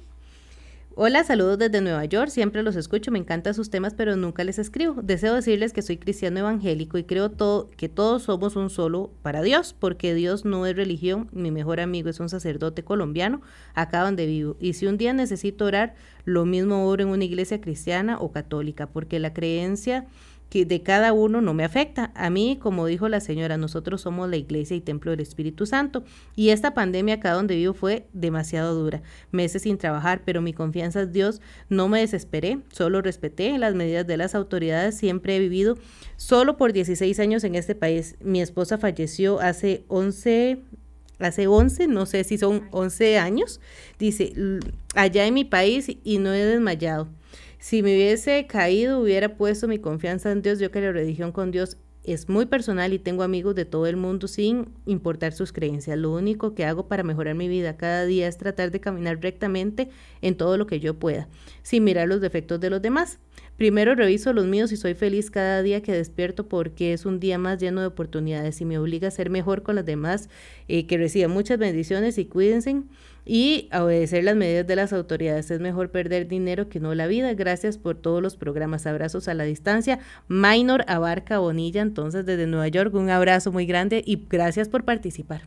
Hola, 0.94 1.24
saludos 1.24 1.58
desde 1.58 1.80
Nueva 1.80 2.04
York, 2.04 2.28
siempre 2.28 2.64
los 2.64 2.76
escucho, 2.76 3.12
me 3.12 3.20
encantan 3.20 3.54
sus 3.54 3.70
temas, 3.70 3.94
pero 3.94 4.18
nunca 4.18 4.44
les 4.44 4.60
escribo. 4.60 5.02
Deseo 5.02 5.34
decirles 5.34 5.72
que 5.72 5.82
soy 5.82 5.96
cristiano 5.96 6.40
evangélico 6.40 6.98
y 6.98 7.06
creo 7.06 7.32
todo, 7.32 7.70
que 7.70 7.88
todos 7.88 8.24
somos 8.24 8.58
un 8.58 8.70
solo 8.70 9.10
para 9.22 9.42
Dios, 9.42 9.74
porque 9.80 10.14
Dios 10.14 10.44
no 10.44 10.66
es 10.66 10.76
religión, 10.76 11.30
mi 11.32 11.50
mejor 11.50 11.80
amigo 11.80 12.10
es 12.10 12.20
un 12.20 12.28
sacerdote 12.28 12.84
colombiano, 12.84 13.42
acá 13.74 14.02
donde 14.02 14.26
vivo, 14.26 14.58
y 14.60 14.74
si 14.74 14.86
un 14.86 14.98
día 14.98 15.14
necesito 15.14 15.64
orar, 15.64 15.96
lo 16.26 16.46
mismo 16.46 16.86
oro 16.86 17.04
en 17.04 17.10
una 17.10 17.24
iglesia 17.24 17.62
cristiana 17.62 18.20
o 18.20 18.34
católica, 18.34 18.88
porque 18.88 19.18
la 19.20 19.34
creencia 19.34 20.08
que 20.52 20.66
de 20.66 20.84
cada 20.84 21.14
uno 21.14 21.40
no 21.40 21.54
me 21.54 21.64
afecta. 21.64 22.12
A 22.14 22.30
mí, 22.30 22.60
como 22.62 22.86
dijo 22.86 23.08
la 23.08 23.22
señora, 23.22 23.56
nosotros 23.56 24.02
somos 24.02 24.30
la 24.30 24.36
iglesia 24.36 24.76
y 24.76 24.82
templo 24.82 25.12
del 25.12 25.22
Espíritu 25.22 25.66
Santo. 25.66 26.04
Y 26.36 26.50
esta 26.50 26.74
pandemia 26.74 27.16
acá 27.16 27.32
donde 27.32 27.56
vivo 27.56 27.74
fue 27.74 28.06
demasiado 28.12 28.76
dura. 28.76 29.02
Meses 29.32 29.62
sin 29.62 29.78
trabajar, 29.78 30.24
pero 30.26 30.42
mi 30.42 30.52
confianza 30.52 31.04
en 31.04 31.14
Dios 31.14 31.40
no 31.70 31.88
me 31.88 32.02
desesperé, 32.02 32.60
solo 32.74 33.02
respeté 33.02 33.58
las 33.58 33.76
medidas 33.76 34.06
de 34.06 34.18
las 34.18 34.36
autoridades. 34.36 34.98
Siempre 34.98 35.38
he 35.38 35.40
vivido 35.40 35.78
solo 36.18 36.58
por 36.58 36.74
16 36.74 37.18
años 37.22 37.46
en 37.46 37.56
este 37.56 37.74
país. 37.74 38.18
Mi 38.20 38.42
esposa 38.42 38.78
falleció 38.78 39.40
hace 39.40 39.86
11 39.88 40.60
hace 41.20 41.48
11, 41.48 41.88
no 41.88 42.08
sé 42.08 42.26
si 42.26 42.38
son 42.40 42.68
11 42.72 43.20
años, 43.20 43.62
dice, 44.00 44.34
allá 44.96 45.28
en 45.28 45.36
mi 45.36 45.46
país 45.46 45.96
y 46.04 46.18
no 46.18 46.34
he 46.34 46.44
desmayado. 46.44 47.08
Si 47.62 47.84
me 47.84 47.94
hubiese 47.94 48.48
caído, 48.48 49.00
hubiera 49.00 49.38
puesto 49.38 49.68
mi 49.68 49.78
confianza 49.78 50.32
en 50.32 50.42
Dios. 50.42 50.58
Yo 50.58 50.72
que 50.72 50.82
la 50.82 50.92
religión 50.92 51.32
con 51.32 51.52
Dios 51.52 51.78
es 52.04 52.28
muy 52.28 52.48
personal 52.48 52.92
y 52.92 52.98
tengo 52.98 53.22
amigos 53.22 53.54
de 53.54 53.66
todo 53.66 53.86
el 53.86 53.98
mundo 53.98 54.28
sin 54.28 54.70
importar 54.88 55.34
sus 55.34 55.54
creencias. 55.54 55.96
Lo 55.96 56.12
único 56.12 56.56
que 56.56 56.66
hago 56.66 56.88
para 56.88 57.04
mejorar 57.04 57.36
mi 57.36 57.48
vida 57.48 57.78
cada 57.78 58.08
día 58.08 58.28
es 58.28 58.40
tratar 58.40 58.72
de 58.72 58.80
caminar 58.80 59.20
rectamente 59.22 59.90
en 60.22 60.36
todo 60.36 60.58
lo 60.58 60.66
que 60.66 60.80
yo 60.80 60.96
pueda, 60.98 61.30
sin 61.62 61.84
mirar 61.84 62.08
los 62.08 62.20
defectos 62.20 62.60
de 62.60 62.72
los 62.72 62.82
demás. 62.82 63.20
Primero 63.58 63.94
reviso 63.94 64.34
los 64.34 64.48
míos 64.48 64.72
y 64.72 64.78
soy 64.78 64.96
feliz 64.96 65.30
cada 65.30 65.62
día 65.62 65.84
que 65.84 65.92
despierto 65.92 66.48
porque 66.48 66.94
es 66.94 67.06
un 67.06 67.20
día 67.20 67.38
más 67.38 67.60
lleno 67.60 67.82
de 67.82 67.88
oportunidades 67.88 68.60
y 68.60 68.66
me 68.66 68.80
obliga 68.80 69.10
a 69.10 69.12
ser 69.12 69.30
mejor 69.30 69.62
con 69.62 69.76
los 69.76 69.86
demás, 69.86 70.30
eh, 70.68 70.88
que 70.88 70.98
reciban 70.98 71.30
muchas 71.30 71.60
bendiciones 71.60 72.18
y 72.18 72.26
cuídense 72.26 72.82
y 73.26 73.70
obedecer 73.74 74.24
las 74.24 74.36
medidas 74.36 74.68
de 74.68 74.76
las 74.76 74.94
autoridades. 74.94 75.52
Es 75.52 75.60
mejor 75.60 75.92
perder 75.92 76.28
dinero 76.28 76.70
que 76.70 76.80
no 76.80 76.96
la 76.96 77.08
vida. 77.08 77.34
Gracias 77.34 77.78
por 77.78 77.96
todos 77.96 78.22
los 78.22 78.36
programas. 78.36 78.86
Abrazos 78.88 79.28
a 79.28 79.34
la 79.34 79.44
distancia. 79.44 80.00
Minor 80.28 80.84
Abarca 80.88 81.40
Bonilla, 81.40 81.82
entonces 81.82 82.26
desde 82.26 82.48
Nueva 82.48 82.68
York, 82.68 82.94
un 82.94 83.10
abrazo 83.10 83.52
muy 83.52 83.66
grande 83.66 84.04
y 84.06 84.26
gracias 84.30 84.70
por 84.70 84.86
participar. 84.86 85.42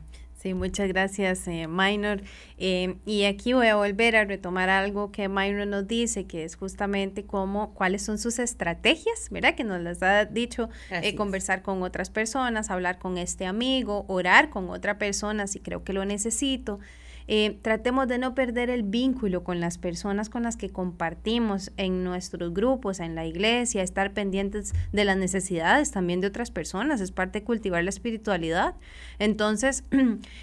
Sí, 0.44 0.52
muchas 0.52 0.88
gracias, 0.88 1.48
eh, 1.48 1.66
Minor. 1.68 2.20
Eh, 2.58 2.96
y 3.06 3.24
aquí 3.24 3.54
voy 3.54 3.68
a 3.68 3.76
volver 3.76 4.14
a 4.14 4.26
retomar 4.26 4.68
algo 4.68 5.10
que 5.10 5.26
Minor 5.26 5.66
nos 5.66 5.86
dice, 5.86 6.26
que 6.26 6.44
es 6.44 6.54
justamente 6.54 7.24
cómo, 7.24 7.72
cuáles 7.72 8.02
son 8.02 8.18
sus 8.18 8.38
estrategias, 8.38 9.30
¿verdad? 9.30 9.54
Que 9.54 9.64
nos 9.64 9.80
las 9.80 10.02
ha 10.02 10.26
dicho, 10.26 10.68
eh, 10.90 11.14
conversar 11.14 11.62
con 11.62 11.82
otras 11.82 12.10
personas, 12.10 12.68
hablar 12.68 12.98
con 12.98 13.16
este 13.16 13.46
amigo, 13.46 14.04
orar 14.06 14.50
con 14.50 14.68
otra 14.68 14.98
persona 14.98 15.46
si 15.46 15.60
creo 15.60 15.82
que 15.82 15.94
lo 15.94 16.04
necesito. 16.04 16.78
Eh, 17.26 17.58
tratemos 17.62 18.06
de 18.06 18.18
no 18.18 18.34
perder 18.34 18.70
el 18.70 18.82
vínculo 18.82 19.44
con 19.44 19.60
las 19.60 19.78
personas 19.78 20.28
con 20.28 20.42
las 20.42 20.56
que 20.56 20.70
compartimos 20.70 21.72
en 21.76 22.04
nuestros 22.04 22.52
grupos, 22.52 23.00
en 23.00 23.14
la 23.14 23.26
iglesia, 23.26 23.82
estar 23.82 24.12
pendientes 24.12 24.74
de 24.92 25.04
las 25.04 25.16
necesidades 25.16 25.90
también 25.90 26.20
de 26.20 26.26
otras 26.26 26.50
personas, 26.50 27.00
es 27.00 27.12
parte 27.12 27.40
de 27.40 27.44
cultivar 27.44 27.82
la 27.82 27.90
espiritualidad. 27.90 28.74
Entonces, 29.18 29.84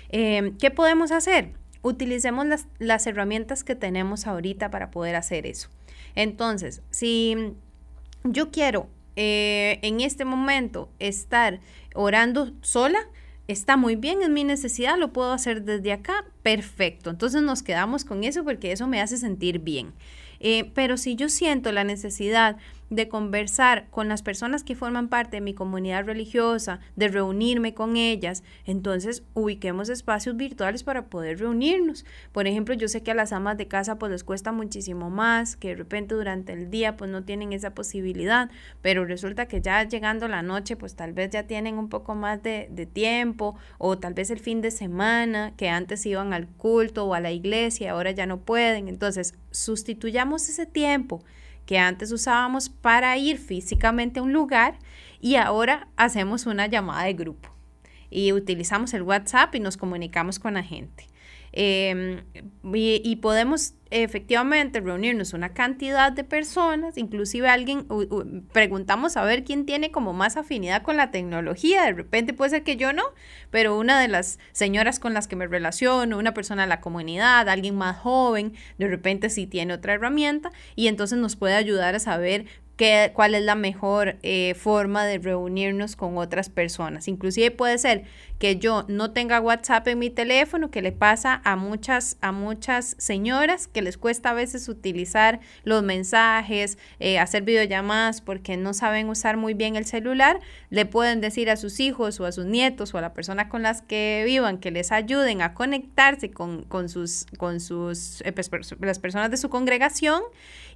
eh, 0.09 0.53
¿qué 0.59 0.71
podemos 0.71 1.11
hacer? 1.11 1.53
Utilicemos 1.83 2.45
las, 2.45 2.67
las 2.79 3.05
herramientas 3.07 3.63
que 3.63 3.75
tenemos 3.75 4.27
ahorita 4.27 4.69
para 4.71 4.91
poder 4.91 5.15
hacer 5.15 5.45
eso. 5.45 5.69
Entonces, 6.15 6.81
si 6.89 7.53
yo 8.23 8.51
quiero 8.51 8.87
eh, 9.15 9.79
en 9.81 10.01
este 10.01 10.25
momento 10.25 10.89
estar 10.99 11.59
orando 11.93 12.51
sola, 12.61 12.99
está 13.51 13.77
muy 13.77 13.95
bien, 13.95 14.21
en 14.21 14.33
mi 14.33 14.43
necesidad, 14.43 14.97
lo 14.97 15.13
puedo 15.13 15.31
hacer 15.31 15.63
desde 15.63 15.91
acá, 15.91 16.25
perfecto. 16.43 17.09
Entonces 17.09 17.41
nos 17.41 17.63
quedamos 17.63 18.05
con 18.05 18.23
eso 18.23 18.43
porque 18.43 18.71
eso 18.71 18.87
me 18.87 19.01
hace 19.01 19.17
sentir 19.17 19.59
bien. 19.59 19.93
Eh, 20.39 20.71
pero 20.73 20.97
si 20.97 21.15
yo 21.15 21.29
siento 21.29 21.71
la 21.71 21.83
necesidad 21.83 22.57
de 22.91 23.07
conversar 23.07 23.87
con 23.89 24.09
las 24.09 24.21
personas 24.21 24.63
que 24.63 24.75
forman 24.75 25.07
parte 25.07 25.37
de 25.37 25.41
mi 25.41 25.53
comunidad 25.53 26.05
religiosa, 26.05 26.81
de 26.97 27.07
reunirme 27.07 27.73
con 27.73 27.95
ellas, 27.95 28.43
entonces 28.65 29.23
ubiquemos 29.33 29.87
espacios 29.87 30.35
virtuales 30.35 30.83
para 30.83 31.05
poder 31.05 31.39
reunirnos. 31.39 32.05
Por 32.33 32.47
ejemplo, 32.47 32.75
yo 32.75 32.89
sé 32.89 33.01
que 33.01 33.11
a 33.11 33.15
las 33.15 33.31
amas 33.31 33.57
de 33.57 33.69
casa 33.69 33.97
pues 33.97 34.11
les 34.11 34.25
cuesta 34.25 34.51
muchísimo 34.51 35.09
más, 35.09 35.55
que 35.55 35.69
de 35.69 35.75
repente 35.75 36.15
durante 36.15 36.51
el 36.51 36.69
día 36.69 36.97
pues 36.97 37.09
no 37.09 37.23
tienen 37.23 37.53
esa 37.53 37.73
posibilidad, 37.73 38.51
pero 38.81 39.05
resulta 39.05 39.47
que 39.47 39.61
ya 39.61 39.81
llegando 39.87 40.27
la 40.27 40.41
noche 40.41 40.75
pues 40.75 40.95
tal 40.95 41.13
vez 41.13 41.29
ya 41.31 41.47
tienen 41.47 41.77
un 41.77 41.87
poco 41.87 42.13
más 42.13 42.43
de, 42.43 42.67
de 42.71 42.85
tiempo 42.85 43.55
o 43.77 43.97
tal 43.97 44.13
vez 44.13 44.29
el 44.31 44.39
fin 44.39 44.61
de 44.61 44.69
semana 44.69 45.53
que 45.55 45.69
antes 45.69 46.05
iban 46.05 46.33
al 46.33 46.47
culto 46.47 47.05
o 47.05 47.13
a 47.13 47.21
la 47.21 47.31
iglesia 47.31 47.91
ahora 47.91 48.11
ya 48.11 48.25
no 48.25 48.41
pueden. 48.41 48.89
Entonces, 48.89 49.33
sustituyamos 49.51 50.49
ese 50.49 50.65
tiempo 50.65 51.23
que 51.71 51.79
antes 51.79 52.11
usábamos 52.11 52.67
para 52.67 53.15
ir 53.15 53.37
físicamente 53.37 54.19
a 54.19 54.23
un 54.23 54.33
lugar 54.33 54.77
y 55.21 55.37
ahora 55.37 55.87
hacemos 55.95 56.45
una 56.45 56.67
llamada 56.67 57.05
de 57.05 57.13
grupo 57.13 57.47
y 58.09 58.33
utilizamos 58.33 58.93
el 58.93 59.03
WhatsApp 59.03 59.55
y 59.55 59.61
nos 59.61 59.77
comunicamos 59.77 60.37
con 60.37 60.55
la 60.55 60.63
gente. 60.63 61.07
Em, 61.53 62.23
y, 62.73 63.15
podemos 63.17 63.73
efectivamente 63.89 64.79
reunirnos 64.79 65.33
una 65.33 65.53
cantidad 65.53 66.13
de 66.13 66.23
personas, 66.23 66.97
inclusive 66.97 67.49
alguien, 67.49 67.85
preguntamos 68.53 69.17
a 69.17 69.25
ver 69.25 69.43
quién 69.43 69.65
tiene 69.65 69.91
como 69.91 70.13
más 70.13 70.37
afinidad 70.37 70.81
con 70.81 70.95
la 70.95 71.11
tecnología, 71.11 71.83
de 71.83 71.91
repente 71.91 72.33
puede 72.33 72.51
ser 72.51 72.63
que 72.63 72.77
yo 72.77 72.93
no, 72.93 73.03
pero 73.49 73.77
una 73.77 73.99
de 73.99 74.07
las 74.07 74.39
señoras 74.53 74.99
con 74.99 75.13
las 75.13 75.27
que 75.27 75.35
me 75.35 75.45
relaciono, 75.45 76.17
una 76.17 76.33
persona 76.33 76.61
de 76.61 76.69
la 76.69 76.79
comunidad, 76.79 77.49
alguien 77.49 77.75
más 77.75 77.97
joven, 77.97 78.53
de 78.77 78.87
repente 78.87 79.29
sí 79.29 79.45
tiene 79.45 79.73
otra 79.73 79.95
herramienta 79.95 80.51
y 80.77 80.87
entonces 80.87 81.19
nos 81.19 81.35
puede 81.35 81.55
ayudar 81.55 81.95
a 81.95 81.99
saber 81.99 82.45
cuál 83.13 83.35
es 83.35 83.43
la 83.43 83.55
mejor 83.55 84.17
eh, 84.23 84.55
forma 84.55 85.05
de 85.05 85.19
reunirnos 85.19 85.95
con 85.95 86.17
otras 86.17 86.49
personas. 86.49 87.07
Inclusive 87.07 87.51
puede 87.51 87.77
ser 87.77 88.05
que 88.41 88.57
yo 88.57 88.85
no 88.87 89.11
tenga 89.11 89.39
WhatsApp 89.39 89.87
en 89.87 89.99
mi 89.99 90.09
teléfono, 90.09 90.71
que 90.71 90.81
le 90.81 90.91
pasa 90.91 91.41
a 91.43 91.55
muchas, 91.55 92.17
a 92.21 92.31
muchas 92.31 92.95
señoras 92.97 93.67
que 93.67 93.83
les 93.83 93.99
cuesta 93.99 94.31
a 94.31 94.33
veces 94.33 94.67
utilizar 94.67 95.41
los 95.63 95.83
mensajes, 95.83 96.79
eh, 96.99 97.19
hacer 97.19 97.43
videollamadas 97.43 98.19
porque 98.21 98.57
no 98.57 98.73
saben 98.73 99.09
usar 99.09 99.37
muy 99.37 99.53
bien 99.53 99.75
el 99.75 99.85
celular, 99.85 100.39
le 100.71 100.87
pueden 100.87 101.21
decir 101.21 101.51
a 101.51 101.55
sus 101.55 101.79
hijos 101.79 102.19
o 102.19 102.25
a 102.25 102.31
sus 102.31 102.45
nietos 102.47 102.95
o 102.95 102.97
a 102.97 103.01
la 103.01 103.13
persona 103.13 103.47
con 103.47 103.61
las 103.61 103.83
que 103.83 104.23
vivan 104.25 104.57
que 104.57 104.71
les 104.71 104.91
ayuden 104.91 105.43
a 105.43 105.53
conectarse 105.53 106.31
con, 106.31 106.65
sus, 106.89 107.27
con 107.37 107.59
sus, 107.59 108.21
eh, 108.21 108.31
pues, 108.31 108.49
las 108.79 108.97
personas 108.97 109.29
de 109.29 109.37
su 109.37 109.49
congregación 109.49 110.23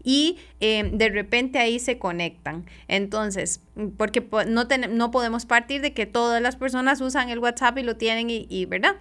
y 0.04 0.38
de 0.60 1.10
repente 1.10 1.58
ahí 1.58 1.80
se 1.80 1.98
conectan. 1.98 2.68
Entonces, 2.88 3.62
porque 3.98 4.28
no, 4.48 4.68
no 4.90 5.12
podemos 5.12 5.46
partir 5.46 5.82
de 5.82 5.94
que 5.94 6.06
todas 6.06 6.42
las 6.42 6.56
personas 6.56 7.02
usan 7.02 7.30
el 7.30 7.40
WhatsApp 7.40 7.78
y 7.78 7.84
lo 7.84 7.98
tienen 7.98 8.30
y, 8.30 8.48
y 8.50 8.66
¿verdad? 8.66 8.96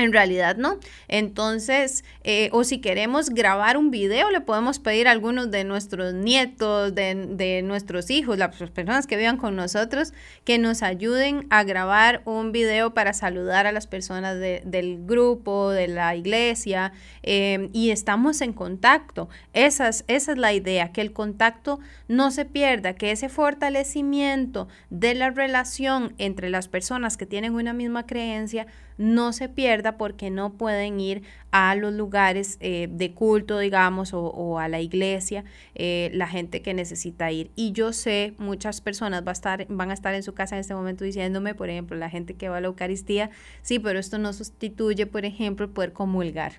En 0.00 0.14
realidad 0.14 0.56
no. 0.56 0.78
Entonces, 1.08 2.04
eh, 2.24 2.48
o 2.52 2.64
si 2.64 2.80
queremos 2.80 3.28
grabar 3.28 3.76
un 3.76 3.90
video, 3.90 4.30
le 4.30 4.40
podemos 4.40 4.78
pedir 4.78 5.06
a 5.08 5.10
algunos 5.10 5.50
de 5.50 5.64
nuestros 5.64 6.14
nietos, 6.14 6.94
de, 6.94 7.60
nuestros 7.62 8.10
hijos, 8.10 8.38
las 8.38 8.56
personas 8.56 9.06
que 9.06 9.18
vivan 9.18 9.36
con 9.36 9.56
nosotros, 9.56 10.14
que 10.44 10.56
nos 10.56 10.82
ayuden 10.82 11.46
a 11.50 11.64
grabar 11.64 12.22
un 12.24 12.50
video 12.50 12.94
para 12.94 13.12
saludar 13.12 13.66
a 13.66 13.72
las 13.72 13.86
personas 13.86 14.38
del 14.40 15.04
grupo, 15.04 15.70
de 15.70 15.88
la 15.88 16.16
iglesia, 16.16 16.92
em, 17.22 17.68
y 17.74 17.90
estamos 17.90 18.40
en 18.40 18.54
contacto. 18.54 19.28
Esa 19.52 19.88
es, 19.88 20.04
esa 20.08 20.32
es 20.32 20.38
la 20.38 20.54
idea, 20.54 20.92
que 20.92 21.02
el 21.02 21.12
contacto 21.12 21.78
no 22.08 22.30
se 22.30 22.46
pierda, 22.46 22.94
que 22.94 23.10
ese 23.10 23.28
fortalecimiento 23.28 24.66
de 24.88 25.14
la 25.14 25.28
relación 25.28 26.14
entre 26.16 26.48
las 26.48 26.68
personas 26.68 27.18
que 27.18 27.26
tienen 27.26 27.54
una 27.54 27.74
misma 27.74 28.06
creencia 28.06 28.66
no 29.00 29.32
se 29.32 29.48
pierda 29.48 29.89
porque 29.96 30.30
no 30.30 30.54
pueden 30.54 31.00
ir 31.00 31.22
a 31.50 31.74
los 31.74 31.92
lugares 31.92 32.56
eh, 32.60 32.88
de 32.90 33.12
culto, 33.12 33.58
digamos, 33.58 34.12
o, 34.14 34.58
a 34.58 34.68
la 34.68 34.80
iglesia, 34.80 35.44
eh, 35.74 36.10
la 36.14 36.28
gente 36.28 36.62
que 36.62 36.74
necesita 36.74 37.30
ir. 37.32 37.50
Y 37.56 37.72
yo 37.72 37.92
sé, 37.92 38.34
muchas 38.38 38.80
personas 38.80 39.24
va 39.24 39.30
a 39.30 39.32
estar, 39.32 39.66
van 39.68 39.90
a 39.90 39.94
estar 39.94 40.14
en 40.14 40.22
su 40.22 40.34
casa 40.34 40.56
en 40.56 40.60
este 40.60 40.74
momento 40.74 41.04
diciéndome, 41.04 41.54
por 41.54 41.70
ejemplo, 41.70 41.96
la 41.96 42.10
gente 42.10 42.34
que 42.34 42.48
va 42.48 42.58
a 42.58 42.60
la 42.60 42.68
Eucaristía, 42.68 43.30
sí, 43.62 43.78
pero 43.78 43.98
esto 43.98 44.18
no 44.18 44.32
sustituye, 44.32 45.06
por 45.06 45.24
ejemplo, 45.24 45.72
poder 45.72 45.92
comulgar. 45.92 46.52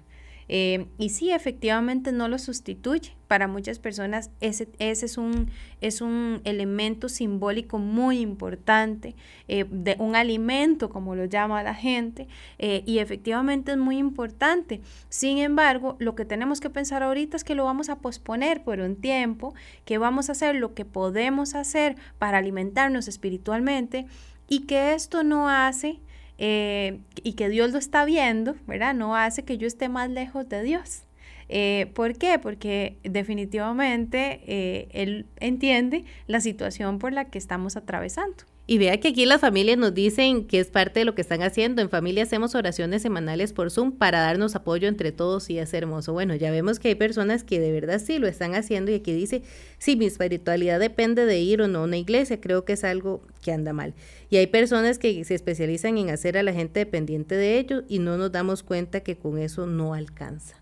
Eh, 0.53 0.87
y 0.97 1.09
sí, 1.11 1.31
efectivamente 1.31 2.11
no 2.11 2.27
lo 2.27 2.37
sustituye. 2.37 3.15
Para 3.29 3.47
muchas 3.47 3.79
personas 3.79 4.31
ese, 4.41 4.67
ese 4.79 5.05
es, 5.05 5.17
un, 5.17 5.49
es 5.79 6.01
un 6.01 6.41
elemento 6.43 7.07
simbólico 7.07 7.79
muy 7.79 8.19
importante, 8.19 9.15
eh, 9.47 9.65
de 9.71 9.95
un 9.97 10.17
alimento, 10.17 10.89
como 10.89 11.15
lo 11.15 11.23
llama 11.23 11.63
la 11.63 11.73
gente, 11.73 12.27
eh, 12.59 12.83
y 12.85 12.99
efectivamente 12.99 13.71
es 13.71 13.77
muy 13.77 13.97
importante. 13.97 14.81
Sin 15.07 15.37
embargo, 15.37 15.95
lo 15.99 16.15
que 16.15 16.25
tenemos 16.25 16.59
que 16.59 16.69
pensar 16.69 17.01
ahorita 17.01 17.37
es 17.37 17.45
que 17.45 17.55
lo 17.55 17.63
vamos 17.63 17.87
a 17.87 17.99
posponer 17.99 18.61
por 18.61 18.81
un 18.81 18.97
tiempo, 18.97 19.53
que 19.85 19.99
vamos 19.99 20.27
a 20.27 20.33
hacer 20.33 20.55
lo 20.55 20.73
que 20.73 20.83
podemos 20.83 21.55
hacer 21.55 21.95
para 22.19 22.39
alimentarnos 22.39 23.07
espiritualmente 23.07 24.05
y 24.49 24.65
que 24.65 24.93
esto 24.93 25.23
no 25.23 25.47
hace 25.47 26.01
eh, 26.43 26.97
y 27.21 27.33
que 27.33 27.49
Dios 27.49 27.71
lo 27.71 27.77
está 27.77 28.03
viendo, 28.03 28.55
¿verdad? 28.65 28.95
No 28.95 29.15
hace 29.15 29.43
que 29.43 29.59
yo 29.59 29.67
esté 29.67 29.89
más 29.89 30.09
lejos 30.09 30.49
de 30.49 30.63
Dios. 30.63 31.03
Eh, 31.49 31.91
¿Por 31.93 32.17
qué? 32.17 32.39
Porque 32.39 32.97
definitivamente 33.03 34.41
eh, 34.47 34.87
Él 34.91 35.27
entiende 35.39 36.03
la 36.25 36.41
situación 36.41 36.97
por 36.97 37.13
la 37.13 37.25
que 37.25 37.37
estamos 37.37 37.77
atravesando. 37.77 38.37
Y 38.65 38.77
vea 38.77 38.99
que 38.99 39.09
aquí 39.09 39.25
las 39.25 39.41
familias 39.41 39.77
nos 39.77 39.93
dicen 39.93 40.45
que 40.45 40.59
es 40.59 40.67
parte 40.67 41.01
de 41.01 41.05
lo 41.05 41.13
que 41.13 41.21
están 41.21 41.43
haciendo. 41.43 41.81
En 41.81 41.89
familia 41.89 42.23
hacemos 42.23 42.55
oraciones 42.55 43.01
semanales 43.01 43.53
por 43.53 43.69
Zoom 43.69 43.91
para 43.91 44.21
darnos 44.21 44.55
apoyo 44.55 44.87
entre 44.87 45.11
todos 45.11 45.49
y 45.49 45.59
es 45.59 45.73
hermoso. 45.73 46.13
Bueno, 46.13 46.35
ya 46.35 46.51
vemos 46.51 46.79
que 46.79 46.87
hay 46.87 46.95
personas 46.95 47.43
que 47.43 47.59
de 47.59 47.71
verdad 47.71 47.99
sí 47.99 48.17
lo 48.17 48.27
están 48.27 48.55
haciendo 48.55 48.89
y 48.91 48.95
aquí 48.95 49.13
dice, 49.13 49.43
sí, 49.77 49.95
mi 49.95 50.05
espiritualidad 50.05 50.79
depende 50.79 51.25
de 51.25 51.39
ir 51.39 51.61
o 51.61 51.67
no 51.67 51.79
a 51.79 51.83
una 51.83 51.97
iglesia. 51.97 52.39
Creo 52.39 52.63
que 52.63 52.73
es 52.73 52.83
algo 52.83 53.21
que 53.41 53.51
anda 53.51 53.73
mal. 53.73 53.93
Y 54.31 54.37
hay 54.37 54.47
personas 54.47 54.97
que 54.97 55.23
se 55.25 55.35
especializan 55.35 55.97
en 55.97 56.09
hacer 56.09 56.37
a 56.37 56.43
la 56.43 56.53
gente 56.53 56.79
dependiente 56.79 57.35
de 57.35 57.59
ellos 57.59 57.83
y 57.89 57.99
no 57.99 58.17
nos 58.17 58.31
damos 58.31 58.63
cuenta 58.63 59.01
que 59.01 59.17
con 59.17 59.37
eso 59.37 59.67
no 59.67 59.93
alcanza. 59.93 60.55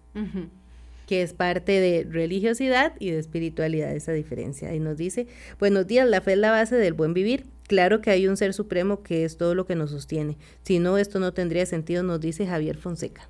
que 1.05 1.23
es 1.23 1.33
parte 1.33 1.79
de 1.79 2.05
religiosidad 2.07 2.93
y 2.99 3.11
de 3.11 3.19
espiritualidad, 3.19 3.95
esa 3.95 4.11
diferencia. 4.11 4.73
Y 4.75 4.79
nos 4.79 4.97
dice, 4.97 5.27
buenos 5.59 5.87
días, 5.87 6.07
la 6.07 6.21
fe 6.21 6.33
es 6.33 6.39
la 6.39 6.51
base 6.51 6.75
del 6.75 6.93
buen 6.93 7.13
vivir. 7.13 7.45
Claro 7.67 8.01
que 8.01 8.09
hay 8.09 8.27
un 8.27 8.37
ser 8.37 8.53
supremo 8.53 9.01
que 9.01 9.23
es 9.23 9.37
todo 9.37 9.55
lo 9.55 9.65
que 9.65 9.75
nos 9.75 9.91
sostiene. 9.91 10.37
Si 10.63 10.79
no, 10.79 10.97
esto 10.97 11.19
no 11.19 11.33
tendría 11.33 11.65
sentido, 11.65 12.03
nos 12.03 12.19
dice 12.19 12.47
Javier 12.47 12.77
Fonseca. 12.77 13.29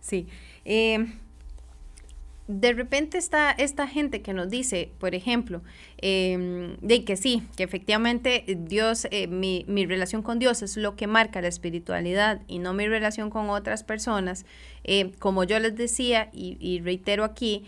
Sí. 0.00 0.26
Eh, 0.64 1.06
de 2.48 2.72
repente 2.72 3.18
está 3.18 3.50
esta 3.50 3.86
gente 3.86 4.22
que 4.22 4.32
nos 4.32 4.48
dice, 4.48 4.90
por 4.98 5.14
ejemplo, 5.14 5.62
em, 5.98 6.78
de 6.80 7.04
que 7.04 7.16
sí, 7.16 7.42
que 7.56 7.62
efectivamente 7.62 8.42
Dios, 8.58 9.06
eh, 9.10 9.26
mi, 9.26 9.64
relación 9.86 10.22
con 10.22 10.38
Dios 10.38 10.62
es 10.62 10.78
lo 10.78 10.96
que 10.96 11.06
marca 11.06 11.42
la 11.42 11.48
espiritualidad 11.48 12.40
y 12.48 12.58
no 12.58 12.72
mi 12.72 12.88
relación 12.88 13.28
con 13.28 13.50
otras 13.50 13.84
personas, 13.84 14.46
eh, 14.84 15.12
como 15.18 15.44
yo 15.44 15.58
les 15.58 15.76
decía 15.76 16.30
y, 16.32 16.56
y 16.58 16.80
reitero 16.80 17.22
aquí, 17.22 17.66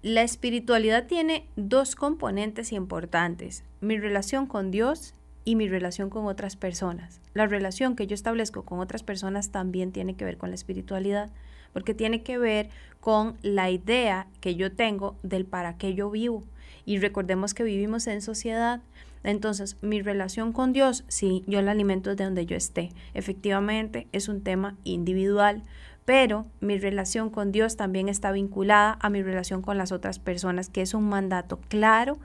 la 0.00 0.22
espiritualidad 0.22 1.06
tiene 1.06 1.46
dos 1.56 1.94
componentes 1.94 2.72
importantes, 2.72 3.64
mi 3.82 3.98
relación 3.98 4.46
con 4.46 4.70
Dios 4.70 5.12
y 5.44 5.56
mi 5.56 5.68
relación 5.68 6.08
con 6.08 6.24
otras 6.24 6.56
personas. 6.56 7.20
La 7.34 7.46
relación 7.46 7.96
que 7.96 8.06
yo 8.06 8.14
establezco 8.14 8.64
con 8.64 8.80
otras 8.80 9.02
personas 9.02 9.50
también 9.50 9.92
tiene 9.92 10.16
que 10.16 10.24
ver 10.24 10.38
con 10.38 10.48
la 10.48 10.54
espiritualidad 10.54 11.30
porque 11.76 11.92
tiene 11.92 12.22
que 12.22 12.38
ver 12.38 12.70
con 13.00 13.36
la 13.42 13.68
idea 13.70 14.28
que 14.40 14.54
yo 14.54 14.72
tengo 14.72 15.18
del 15.22 15.44
para 15.44 15.76
qué 15.76 15.92
yo 15.92 16.08
vivo. 16.10 16.42
Y 16.86 16.96
recordemos 16.96 17.52
que 17.52 17.64
vivimos 17.64 18.06
en 18.06 18.22
sociedad. 18.22 18.80
Entonces, 19.24 19.76
mi 19.82 20.00
relación 20.00 20.54
con 20.54 20.72
Dios, 20.72 21.04
sí, 21.08 21.44
yo 21.46 21.60
la 21.60 21.72
alimento 21.72 22.08
desde 22.08 22.24
donde 22.24 22.46
yo 22.46 22.56
esté. 22.56 22.92
Efectivamente, 23.12 24.06
es 24.12 24.30
un 24.30 24.42
tema 24.42 24.74
individual, 24.84 25.64
pero 26.06 26.46
mi 26.60 26.78
relación 26.78 27.28
con 27.28 27.52
Dios 27.52 27.76
también 27.76 28.08
está 28.08 28.32
vinculada 28.32 28.96
a 28.98 29.10
mi 29.10 29.22
relación 29.22 29.60
con 29.60 29.76
las 29.76 29.92
otras 29.92 30.18
personas, 30.18 30.70
que 30.70 30.80
es 30.80 30.94
un 30.94 31.06
mandato 31.06 31.60
claro, 31.68 32.16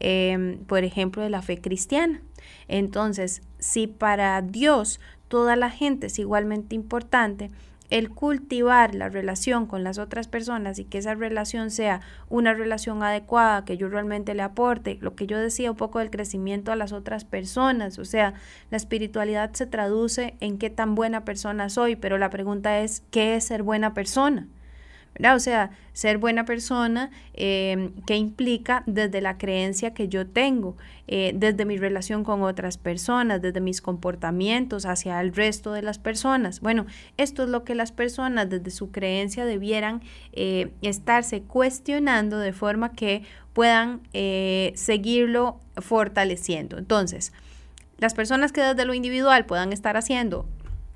em, 0.00 0.64
por 0.64 0.82
ejemplo, 0.82 1.20
de 1.22 1.28
la 1.28 1.42
fe 1.42 1.60
cristiana. 1.60 2.22
Entonces, 2.68 3.42
si 3.58 3.86
para 3.86 4.40
Dios 4.40 4.98
toda 5.28 5.56
la 5.56 5.68
gente 5.68 6.06
es 6.06 6.18
igualmente 6.18 6.74
importante, 6.74 7.50
el 7.90 8.10
cultivar 8.10 8.94
la 8.94 9.08
relación 9.08 9.66
con 9.66 9.84
las 9.84 9.98
otras 9.98 10.28
personas 10.28 10.78
y 10.78 10.84
que 10.84 10.98
esa 10.98 11.14
relación 11.14 11.70
sea 11.70 12.00
una 12.28 12.54
relación 12.54 13.02
adecuada, 13.02 13.64
que 13.64 13.76
yo 13.76 13.88
realmente 13.88 14.34
le 14.34 14.42
aporte, 14.42 14.98
lo 15.00 15.14
que 15.14 15.26
yo 15.26 15.38
decía 15.38 15.70
un 15.70 15.76
poco 15.76 15.98
del 15.98 16.10
crecimiento 16.10 16.72
a 16.72 16.76
las 16.76 16.92
otras 16.92 17.24
personas, 17.24 17.98
o 17.98 18.04
sea, 18.04 18.34
la 18.70 18.76
espiritualidad 18.76 19.52
se 19.52 19.66
traduce 19.66 20.36
en 20.40 20.58
qué 20.58 20.70
tan 20.70 20.94
buena 20.94 21.24
persona 21.24 21.68
soy, 21.68 21.96
pero 21.96 22.18
la 22.18 22.30
pregunta 22.30 22.80
es, 22.80 23.02
¿qué 23.10 23.36
es 23.36 23.44
ser 23.44 23.62
buena 23.62 23.94
persona? 23.94 24.48
O 25.22 25.38
sea, 25.38 25.70
ser 25.92 26.18
buena 26.18 26.44
persona, 26.44 27.10
eh, 27.34 27.90
¿qué 28.06 28.16
implica 28.16 28.82
desde 28.86 29.20
la 29.20 29.38
creencia 29.38 29.94
que 29.94 30.08
yo 30.08 30.26
tengo, 30.26 30.76
eh, 31.06 31.32
desde 31.34 31.64
mi 31.64 31.76
relación 31.76 32.24
con 32.24 32.42
otras 32.42 32.78
personas, 32.78 33.40
desde 33.40 33.60
mis 33.60 33.80
comportamientos 33.80 34.86
hacia 34.86 35.20
el 35.20 35.32
resto 35.32 35.72
de 35.72 35.82
las 35.82 35.98
personas. 35.98 36.60
Bueno, 36.60 36.86
esto 37.16 37.44
es 37.44 37.48
lo 37.48 37.62
que 37.62 37.76
las 37.76 37.92
personas 37.92 38.50
desde 38.50 38.70
su 38.70 38.90
creencia 38.90 39.44
debieran 39.44 40.02
eh, 40.32 40.72
estarse 40.82 41.42
cuestionando 41.42 42.38
de 42.38 42.52
forma 42.52 42.92
que 42.92 43.22
puedan 43.52 44.00
seguirlo 44.74 45.60
fortaleciendo. 45.76 46.76
Entonces, 46.76 47.32
las 47.98 48.12
personas 48.14 48.50
que 48.50 48.60
desde 48.60 48.84
lo 48.84 48.94
individual 48.94 49.46
puedan 49.46 49.72
estar 49.72 49.96
haciendo 49.96 50.48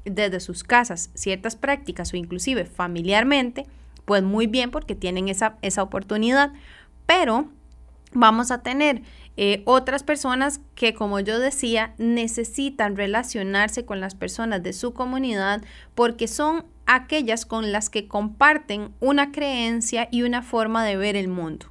desde 0.05 0.41
sus 0.41 0.65
casas 0.65 1.11
ciertas 1.15 1.55
prácticas 1.55 2.13
o 2.13 2.17
inclusive 2.17 2.65
familiarmente, 2.65 3.67
pues 4.09 4.23
muy 4.23 4.47
bien 4.47 4.71
porque 4.71 4.95
tienen 4.95 5.29
esa, 5.29 5.59
esa 5.61 5.83
oportunidad, 5.83 6.55
pero 7.05 7.51
vamos 8.15 8.51
a 8.51 8.63
tener 8.63 9.03
eh, 9.37 9.61
otras 9.67 10.03
personas 10.03 10.63
que, 10.75 10.95
como 10.95 11.21
yo 11.21 11.39
decía, 11.39 11.93
necesitan 11.99 12.97
relacionarse 12.97 13.85
con 13.85 14.01
las 14.01 14.15
personas 14.15 14.63
de 14.63 14.73
su 14.73 14.95
comunidad 14.95 15.61
porque 15.95 16.27
son 16.27 16.65
aquellas 16.87 17.45
con 17.45 17.71
las 17.71 17.91
que 17.91 18.09
comparten 18.09 18.95
una 18.99 19.31
creencia 19.31 20.09
y 20.11 20.23
una 20.23 20.41
forma 20.41 20.87
de 20.87 20.97
ver 20.97 21.15
el 21.15 21.29
mundo. 21.29 21.67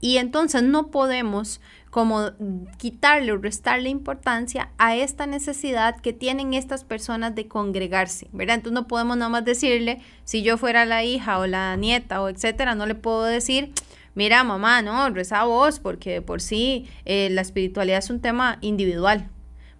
Y 0.00 0.18
entonces 0.18 0.62
no 0.62 0.92
podemos 0.92 1.60
como 1.92 2.30
quitarle 2.78 3.32
o 3.32 3.36
restarle 3.36 3.90
importancia 3.90 4.70
a 4.78 4.96
esta 4.96 5.26
necesidad 5.26 6.00
que 6.00 6.14
tienen 6.14 6.54
estas 6.54 6.84
personas 6.84 7.34
de 7.34 7.48
congregarse, 7.48 8.28
¿verdad? 8.32 8.54
Entonces 8.56 8.80
no 8.80 8.88
podemos 8.88 9.18
nada 9.18 9.28
más 9.28 9.44
decirle, 9.44 10.00
si 10.24 10.42
yo 10.42 10.56
fuera 10.56 10.86
la 10.86 11.04
hija 11.04 11.38
o 11.38 11.46
la 11.46 11.76
nieta 11.76 12.22
o 12.22 12.30
etcétera, 12.30 12.74
no 12.74 12.86
le 12.86 12.94
puedo 12.94 13.24
decir, 13.24 13.72
mira 14.14 14.42
mamá, 14.42 14.80
no, 14.80 15.10
reza 15.10 15.44
vos, 15.44 15.80
porque 15.80 16.22
por 16.22 16.40
sí 16.40 16.88
eh, 17.04 17.28
la 17.30 17.42
espiritualidad 17.42 17.98
es 17.98 18.08
un 18.08 18.22
tema 18.22 18.56
individual. 18.62 19.28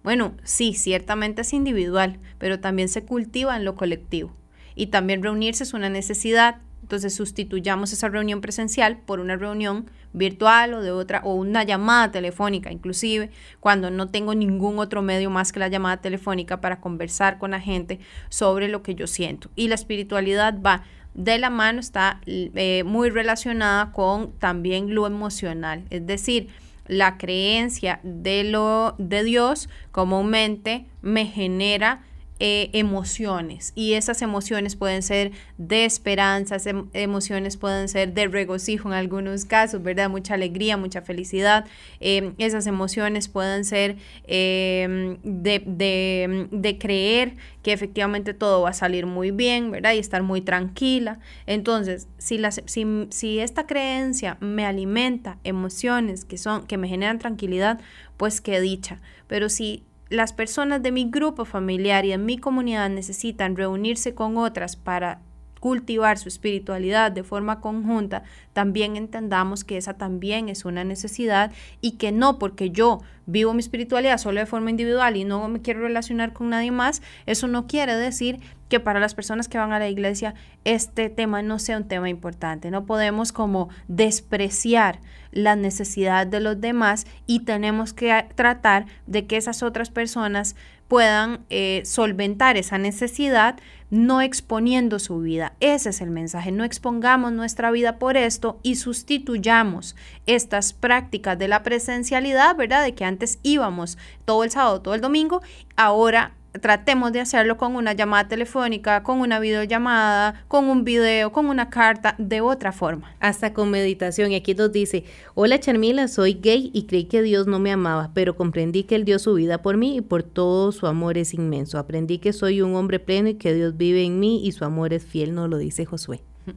Bueno, 0.03 0.35
sí, 0.43 0.75
ciertamente 0.75 1.41
es 1.41 1.51
individual, 1.51 2.19
pero 2.37 2.59
también 2.59 2.89
se 2.89 3.05
cultiva 3.05 3.57
en 3.57 3.65
lo 3.65 3.75
colectivo. 3.75 4.31
Y 4.75 4.87
también 4.87 5.23
reunirse 5.23 5.63
es 5.63 5.73
una 5.73 5.89
necesidad, 5.89 6.57
entonces 6.83 7.15
sustituyamos 7.15 7.93
esa 7.93 8.09
reunión 8.09 8.41
presencial 8.41 8.97
por 8.97 9.21
una 9.21 9.37
reunión 9.37 9.89
virtual 10.11 10.73
o 10.73 10.81
de 10.81 10.91
otra 10.91 11.21
o 11.23 11.33
una 11.33 11.63
llamada 11.63 12.11
telefónica, 12.11 12.73
inclusive 12.73 13.31
cuando 13.61 13.89
no 13.89 14.09
tengo 14.09 14.35
ningún 14.35 14.79
otro 14.79 15.01
medio 15.01 15.29
más 15.29 15.53
que 15.53 15.59
la 15.59 15.69
llamada 15.69 16.01
telefónica 16.01 16.59
para 16.59 16.81
conversar 16.81 17.39
con 17.39 17.51
la 17.51 17.61
gente 17.61 17.99
sobre 18.27 18.67
lo 18.67 18.83
que 18.83 18.95
yo 18.95 19.07
siento. 19.07 19.49
Y 19.55 19.69
la 19.69 19.75
espiritualidad 19.75 20.61
va 20.61 20.83
de 21.13 21.37
la 21.37 21.49
mano, 21.49 21.79
está 21.79 22.19
eh, 22.25 22.83
muy 22.85 23.09
relacionada 23.09 23.93
con 23.93 24.33
también 24.33 24.93
lo 24.93 25.07
emocional, 25.07 25.85
es 25.89 26.05
decir, 26.05 26.49
la 26.85 27.17
creencia 27.17 28.01
de 28.03 28.43
lo 28.43 28.95
de 28.97 29.23
Dios 29.23 29.69
comúnmente 29.91 30.85
me 31.01 31.25
genera 31.25 32.03
eh, 32.39 32.71
emociones 32.73 33.73
y 33.75 33.93
esas 33.93 34.23
emociones 34.23 34.75
pueden 34.75 35.03
ser 35.03 35.31
de 35.59 35.85
esperanza, 35.85 36.57
em, 36.65 36.89
emociones 36.93 37.57
pueden 37.57 37.87
ser 37.87 38.13
de 38.13 38.27
regocijo 38.27 38.89
en 38.89 38.95
algunos 38.95 39.45
casos, 39.45 39.83
¿verdad? 39.83 40.09
Mucha 40.09 40.33
alegría, 40.33 40.75
mucha 40.75 41.03
felicidad. 41.03 41.65
Em, 41.99 42.33
esas 42.39 42.65
emociones 42.65 43.27
pueden 43.27 43.63
ser 43.65 43.97
em, 44.25 45.17
de, 45.23 46.47
de, 46.51 46.77
creer 46.79 47.35
que 47.61 47.71
efectivamente 47.71 48.33
todo 48.33 48.63
va 48.63 48.71
a 48.71 48.73
salir 48.73 49.05
muy 49.05 49.29
bien, 49.31 49.69
¿verdad? 49.69 49.93
Y 49.93 49.99
estar 49.99 50.23
muy 50.23 50.41
tranquila. 50.41 51.19
Entonces, 51.45 52.07
si, 52.17 52.39
las, 52.39 52.61
si, 52.65 53.07
si 53.11 53.39
esta 53.39 53.67
creencia 53.67 54.37
me 54.41 54.65
alimenta 54.65 55.37
emociones 55.43 56.25
que, 56.25 56.37
son, 56.37 56.65
que 56.65 56.77
me 56.77 56.87
generan 56.87 57.19
tranquilidad, 57.19 57.79
pues 58.17 58.41
qué 58.41 58.59
dicha. 58.59 59.01
Pero 59.27 59.49
si 59.49 59.83
las 60.13 60.31
personas 60.31 60.83
de 60.83 60.91
mi 60.91 61.09
grupo 61.09 61.43
familiar 61.43 62.05
y 62.05 62.11
en 62.11 62.23
mi 62.23 62.37
comunidad 62.37 62.87
necesitan 62.87 63.55
reunirse 63.55 64.13
con 64.13 64.37
otras 64.37 64.75
para 64.75 65.21
cultivar 65.63 66.17
su 66.17 66.27
espiritualidad 66.27 67.13
de 67.13 67.23
forma 67.23 67.61
conjunta, 67.61 68.23
también 68.51 68.97
entendamos 68.97 69.63
que 69.63 69.77
esa 69.77 69.93
también 69.93 70.49
es 70.49 70.65
una 70.65 70.83
necesidad 70.83 71.53
y 71.79 71.91
que 71.91 72.11
no 72.11 72.37
porque 72.37 72.71
yo 72.71 72.99
vivo 73.25 73.53
mi 73.53 73.61
espiritualidad 73.61 74.17
solo 74.17 74.41
de 74.41 74.45
forma 74.45 74.71
individual 74.71 75.15
y 75.15 75.23
no 75.23 75.47
me 75.47 75.61
quiero 75.61 75.79
relacionar 75.79 76.33
con 76.33 76.49
nadie 76.49 76.71
más, 76.71 77.01
eso 77.25 77.47
no 77.47 77.65
quiere 77.65 77.95
decir 77.95 78.41
que 78.67 78.81
para 78.81 78.99
las 78.99 79.15
personas 79.15 79.47
que 79.47 79.57
van 79.57 79.71
a 79.71 79.79
la 79.79 79.87
iglesia 79.87 80.33
este 80.65 81.09
tema 81.09 81.41
no 81.41 81.59
sea 81.59 81.77
un 81.77 81.87
tema 81.87 82.09
importante. 82.09 82.69
No 82.69 82.85
podemos 82.85 83.31
como 83.31 83.69
despreciar 83.87 84.99
la 85.31 85.55
necesidad 85.55 86.27
de 86.27 86.41
los 86.41 86.59
demás 86.59 87.05
y 87.25 87.41
tenemos 87.41 87.93
que 87.93 88.25
tratar 88.35 88.87
de 89.07 89.27
que 89.27 89.37
esas 89.37 89.63
otras 89.63 89.91
personas 89.91 90.57
puedan 90.87 91.45
eh, 91.49 91.81
solventar 91.85 92.57
esa 92.57 92.77
necesidad 92.77 93.57
no 93.89 94.21
exponiendo 94.21 94.97
su 94.97 95.19
vida. 95.19 95.53
Ese 95.59 95.89
es 95.89 96.01
el 96.01 96.09
mensaje. 96.09 96.51
No 96.51 96.63
expongamos 96.63 97.31
nuestra 97.31 97.69
vida 97.69 97.99
por 97.99 98.17
esto 98.17 98.59
y 98.63 98.75
sustituyamos 98.75 99.95
estas 100.25 100.73
prácticas 100.73 101.37
de 101.37 101.47
la 101.47 101.61
presencialidad, 101.61 102.55
¿verdad? 102.55 102.83
De 102.83 102.95
que 102.95 103.05
antes 103.05 103.37
íbamos 103.43 103.99
todo 104.25 104.43
el 104.43 104.49
sábado, 104.49 104.81
todo 104.81 104.95
el 104.95 105.01
domingo, 105.01 105.43
ahora 105.75 106.33
tratemos 106.61 107.11
de 107.11 107.19
hacerlo 107.19 107.57
con 107.57 107.75
una 107.75 107.93
llamada 107.93 108.27
telefónica, 108.27 109.03
con 109.03 109.19
una 109.19 109.39
videollamada, 109.39 110.45
con 110.47 110.65
un 110.65 110.83
video, 110.83 111.31
con 111.31 111.47
una 111.47 111.69
carta, 111.69 112.15
de 112.17 112.41
otra 112.41 112.71
forma. 112.71 113.15
Hasta 113.19 113.53
con 113.53 113.71
meditación. 113.71 114.31
Y 114.31 114.35
aquí 114.35 114.53
nos 114.53 114.71
dice, 114.71 115.03
hola 115.33 115.59
Charmila, 115.59 116.07
soy 116.07 116.33
gay 116.33 116.69
y 116.73 116.83
creí 116.83 117.05
que 117.05 117.21
Dios 117.21 117.47
no 117.47 117.59
me 117.59 117.71
amaba, 117.71 118.11
pero 118.13 118.35
comprendí 118.35 118.83
que 118.83 118.95
Él 118.95 119.05
dio 119.05 119.19
su 119.19 119.33
vida 119.33 119.61
por 119.61 119.77
mí 119.77 119.97
y 119.97 120.01
por 120.01 120.23
todo 120.23 120.71
su 120.71 120.87
amor 120.87 121.17
es 121.17 121.33
inmenso. 121.33 121.77
Aprendí 121.77 122.19
que 122.19 122.33
soy 122.33 122.61
un 122.61 122.75
hombre 122.75 122.99
pleno 122.99 123.29
y 123.29 123.35
que 123.35 123.53
Dios 123.53 123.75
vive 123.75 124.03
en 124.03 124.19
mí 124.19 124.45
y 124.45 124.51
su 124.51 124.65
amor 124.65 124.93
es 124.93 125.05
fiel, 125.05 125.33
nos 125.33 125.49
lo 125.49 125.57
dice 125.57 125.85
Josué. 125.85 126.21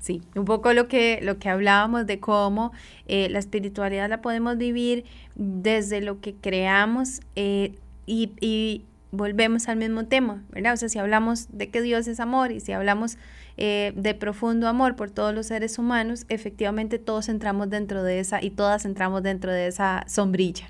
Sí, 0.00 0.22
un 0.34 0.46
poco 0.46 0.72
lo 0.72 0.88
que, 0.88 1.20
lo 1.22 1.38
que 1.38 1.50
hablábamos 1.50 2.06
de 2.06 2.20
cómo 2.20 2.72
eh, 3.06 3.28
la 3.28 3.38
espiritualidad 3.38 4.08
la 4.08 4.22
podemos 4.22 4.56
vivir 4.56 5.04
desde 5.34 6.00
lo 6.00 6.20
que 6.20 6.34
creamos 6.34 7.20
eh, 7.36 7.74
y, 8.06 8.32
y 8.40 8.86
volvemos 9.12 9.68
al 9.68 9.76
mismo 9.76 10.06
tema, 10.06 10.44
¿verdad? 10.50 10.74
O 10.74 10.76
sea, 10.76 10.88
si 10.88 10.98
hablamos 10.98 11.48
de 11.50 11.70
que 11.70 11.82
Dios 11.82 12.06
es 12.08 12.20
amor 12.20 12.52
y 12.52 12.60
si 12.60 12.72
hablamos 12.72 13.18
eh, 13.56 13.92
de 13.96 14.14
profundo 14.14 14.68
amor 14.68 14.96
por 14.96 15.10
todos 15.10 15.34
los 15.34 15.46
seres 15.46 15.78
humanos, 15.78 16.26
efectivamente 16.28 16.98
todos 16.98 17.28
entramos 17.28 17.70
dentro 17.70 18.02
de 18.02 18.20
esa 18.20 18.42
y 18.42 18.50
todas 18.50 18.84
entramos 18.84 19.22
dentro 19.22 19.52
de 19.52 19.66
esa 19.66 20.04
sombrilla. 20.06 20.68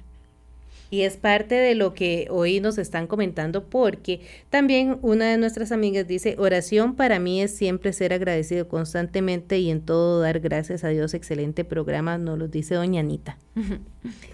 Y 0.91 1.03
es 1.03 1.17
parte 1.17 1.55
de 1.55 1.77
lo 1.77 1.95
que 1.95 2.27
hoy 2.31 2.61
nos 2.61 2.77
están 2.77 3.07
comentando 3.07 3.65
porque 3.65 4.21
también 4.51 4.99
una 5.03 5.31
de 5.31 5.39
nuestras 5.39 5.71
amigas 5.71 6.09
dice, 6.09 6.35
oración 6.39 6.97
para 6.97 7.21
mí 7.21 7.41
es 7.41 7.57
siempre 7.57 7.93
ser 7.93 8.13
agradecido 8.13 8.67
constantemente 8.69 9.59
y 9.61 9.71
en 9.71 9.83
todo 9.83 10.21
dar 10.21 10.41
gracias 10.41 10.83
a 10.83 10.89
Dios. 10.89 11.15
Excelente 11.15 11.65
programa, 11.65 12.19
nos 12.19 12.39
lo 12.39 12.49
dice 12.49 12.75
doña 12.75 13.01
Anita. 13.01 13.39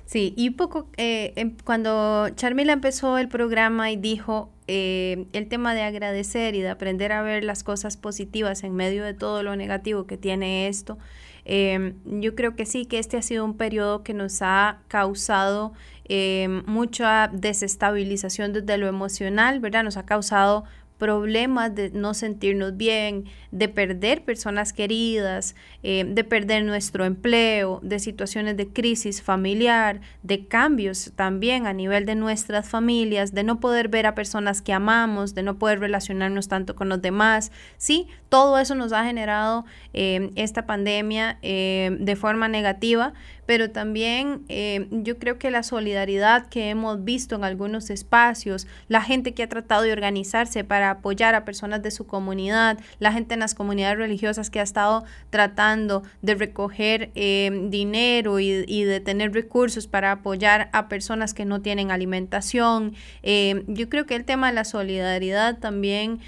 Sí, 0.04 0.32
y 0.36 0.50
poco, 0.50 0.88
eh, 0.96 1.32
em, 1.34 1.56
cuando 1.64 2.28
Charmila 2.36 2.72
empezó 2.72 3.18
el 3.18 3.28
programa 3.28 3.90
y 3.90 3.96
dijo 3.96 4.52
eh, 4.68 5.26
el 5.32 5.48
tema 5.48 5.74
de 5.74 5.82
agradecer 5.82 6.54
y 6.54 6.60
de 6.60 6.68
aprender 6.68 7.10
a 7.10 7.22
ver 7.22 7.42
las 7.42 7.64
cosas 7.64 7.96
positivas 7.96 8.62
en 8.62 8.74
medio 8.76 9.02
de 9.02 9.14
todo 9.14 9.42
lo 9.42 9.56
negativo 9.56 10.06
que 10.06 10.16
tiene 10.16 10.68
esto, 10.68 10.96
em, 11.44 11.94
yo 12.04 12.36
creo 12.36 12.54
que 12.54 12.66
sí, 12.66 12.86
que 12.86 13.00
este 13.00 13.16
ha 13.16 13.22
sido 13.22 13.44
un 13.44 13.56
periodo 13.56 14.04
que 14.04 14.14
nos 14.14 14.42
ha 14.42 14.78
causado 14.86 15.72
em, 16.08 16.62
mucha 16.66 17.28
desestabilización 17.32 18.52
desde 18.52 18.78
lo 18.78 18.86
emocional, 18.86 19.60
¿verdad? 19.60 19.84
Nos 19.84 19.96
ha 19.96 20.06
causado 20.06 20.64
problemas 20.98 21.74
de 21.74 21.90
no 21.90 22.14
sentirnos 22.14 22.76
bien, 22.76 23.26
de 23.50 23.68
perder 23.68 24.24
personas 24.24 24.72
queridas, 24.72 25.54
eh, 25.82 26.04
de 26.06 26.24
perder 26.24 26.64
nuestro 26.64 27.04
empleo, 27.04 27.80
de 27.82 27.98
situaciones 27.98 28.56
de 28.56 28.68
crisis 28.68 29.22
familiar, 29.22 30.00
de 30.22 30.46
cambios 30.46 31.12
también 31.14 31.66
a 31.66 31.72
nivel 31.72 32.06
de 32.06 32.14
nuestras 32.14 32.68
familias, 32.68 33.34
de 33.34 33.44
no 33.44 33.60
poder 33.60 33.88
ver 33.88 34.06
a 34.06 34.14
personas 34.14 34.62
que 34.62 34.72
amamos, 34.72 35.34
de 35.34 35.42
no 35.42 35.58
poder 35.58 35.80
relacionarnos 35.80 36.48
tanto 36.48 36.74
con 36.74 36.88
los 36.88 37.02
demás. 37.02 37.52
Sí, 37.76 38.08
todo 38.28 38.58
eso 38.58 38.74
nos 38.74 38.92
ha 38.92 39.04
generado 39.04 39.64
eh, 39.92 40.30
esta 40.34 40.66
pandemia 40.66 41.38
eh, 41.42 41.96
de 42.00 42.16
forma 42.16 42.48
negativa, 42.48 43.12
pero 43.46 43.70
también 43.70 44.44
eh, 44.48 44.88
yo 44.90 45.18
creo 45.18 45.38
que 45.38 45.52
la 45.52 45.62
solidaridad 45.62 46.48
que 46.48 46.70
hemos 46.70 47.04
visto 47.04 47.36
en 47.36 47.44
algunos 47.44 47.90
espacios, 47.90 48.66
la 48.88 49.00
gente 49.00 49.34
que 49.34 49.44
ha 49.44 49.48
tratado 49.48 49.82
de 49.82 49.92
organizarse 49.92 50.64
para 50.64 50.90
apoyar 50.90 51.36
a 51.36 51.44
personas 51.44 51.82
de 51.82 51.92
su 51.92 52.06
comunidad, 52.06 52.78
la 52.98 53.12
gente 53.12 53.34
en 53.34 53.40
las 53.40 53.54
comunidades 53.54 53.98
religiosas 53.98 54.50
que 54.50 54.58
ha 54.58 54.64
estado 54.64 55.04
tratando 55.30 56.02
de 56.22 56.34
recoger 56.34 57.12
dinero 57.14 58.40
y, 58.40 58.84
de 58.84 59.00
tener 59.00 59.32
recursos 59.32 59.86
para 59.86 60.12
apoyar 60.12 60.68
a 60.72 60.88
personas 60.88 61.34
que 61.34 61.44
no 61.44 61.62
tienen 61.62 61.90
alimentación. 61.90 62.94
Yo 63.22 63.88
creo 63.88 64.06
que 64.06 64.16
el 64.16 64.24
tema 64.24 64.48
de 64.48 64.54
la 64.54 64.64
solidaridad 64.64 65.58
también 65.58 66.20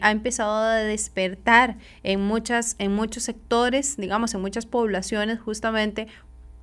ha 0.00 0.10
empezado 0.10 0.54
a 0.54 0.76
despertar 0.76 1.76
en, 2.02 2.20
muchas, 2.20 2.76
en 2.78 2.92
muchos 2.92 3.22
sectores, 3.24 3.96
digamos, 3.96 4.34
en 4.34 4.40
muchas 4.40 4.66
poblaciones 4.66 5.40
justamente 5.40 6.08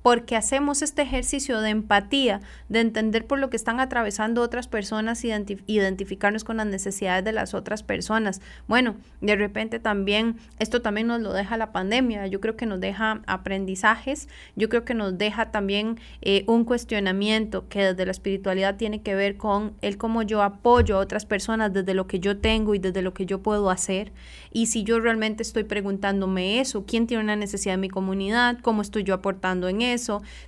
porque 0.02 0.36
hacemos 0.36 0.82
este 0.82 1.02
ejercicio 1.02 1.60
de 1.60 1.70
empatía, 1.70 2.40
de 2.68 2.80
entender 2.80 3.26
por 3.26 3.38
lo 3.38 3.50
que 3.50 3.56
están 3.56 3.80
atravesando 3.80 4.42
otras 4.42 4.68
personas, 4.68 5.24
y 5.24 5.32
identificarnos 5.66 6.44
con 6.44 6.58
las 6.58 6.66
necesidades 6.66 7.24
de 7.24 7.32
las 7.32 7.54
otras 7.54 7.82
personas. 7.82 8.40
Bueno, 8.66 8.96
de 9.20 9.36
repente 9.36 9.78
también, 9.78 10.36
esto 10.58 10.82
también 10.82 11.06
nos 11.06 11.20
lo 11.20 11.32
deja 11.32 11.56
la 11.56 11.72
pandemia, 11.72 12.26
yo 12.26 12.40
creo 12.40 12.56
que 12.56 12.66
nos 12.66 12.80
deja 12.80 13.22
aprendizajes, 13.26 14.28
yo 14.56 14.68
creo 14.68 14.84
que 14.84 14.94
nos 14.94 15.18
deja 15.18 15.50
también 15.50 15.98
eh, 16.22 16.44
un 16.46 16.64
cuestionamiento 16.64 17.68
que 17.68 17.84
desde 17.84 18.04
la 18.04 18.12
espiritualidad 18.12 18.76
tiene 18.76 19.02
que 19.02 19.14
ver 19.14 19.36
con 19.36 19.74
el 19.82 19.96
cómo 19.98 20.22
yo 20.22 20.42
apoyo 20.42 20.96
a 20.96 21.00
otras 21.00 21.26
personas 21.26 21.72
desde 21.72 21.94
lo 21.94 22.06
que 22.06 22.20
yo 22.20 22.38
tengo 22.38 22.74
y 22.74 22.78
desde 22.78 23.02
lo 23.02 23.14
que 23.14 23.26
yo 23.26 23.42
puedo 23.42 23.70
hacer. 23.70 24.12
Y 24.52 24.66
si 24.66 24.84
yo 24.84 25.00
realmente 25.00 25.42
estoy 25.42 25.64
preguntándome 25.64 26.60
eso, 26.60 26.84
¿quién 26.86 27.06
tiene 27.06 27.22
una 27.22 27.36
necesidad 27.36 27.74
en 27.74 27.80
mi 27.80 27.88
comunidad? 27.88 28.58
¿Cómo 28.62 28.82
estoy 28.82 29.04
yo 29.04 29.14
aportando 29.14 29.68
en 29.68 29.82
eso? 29.82 29.97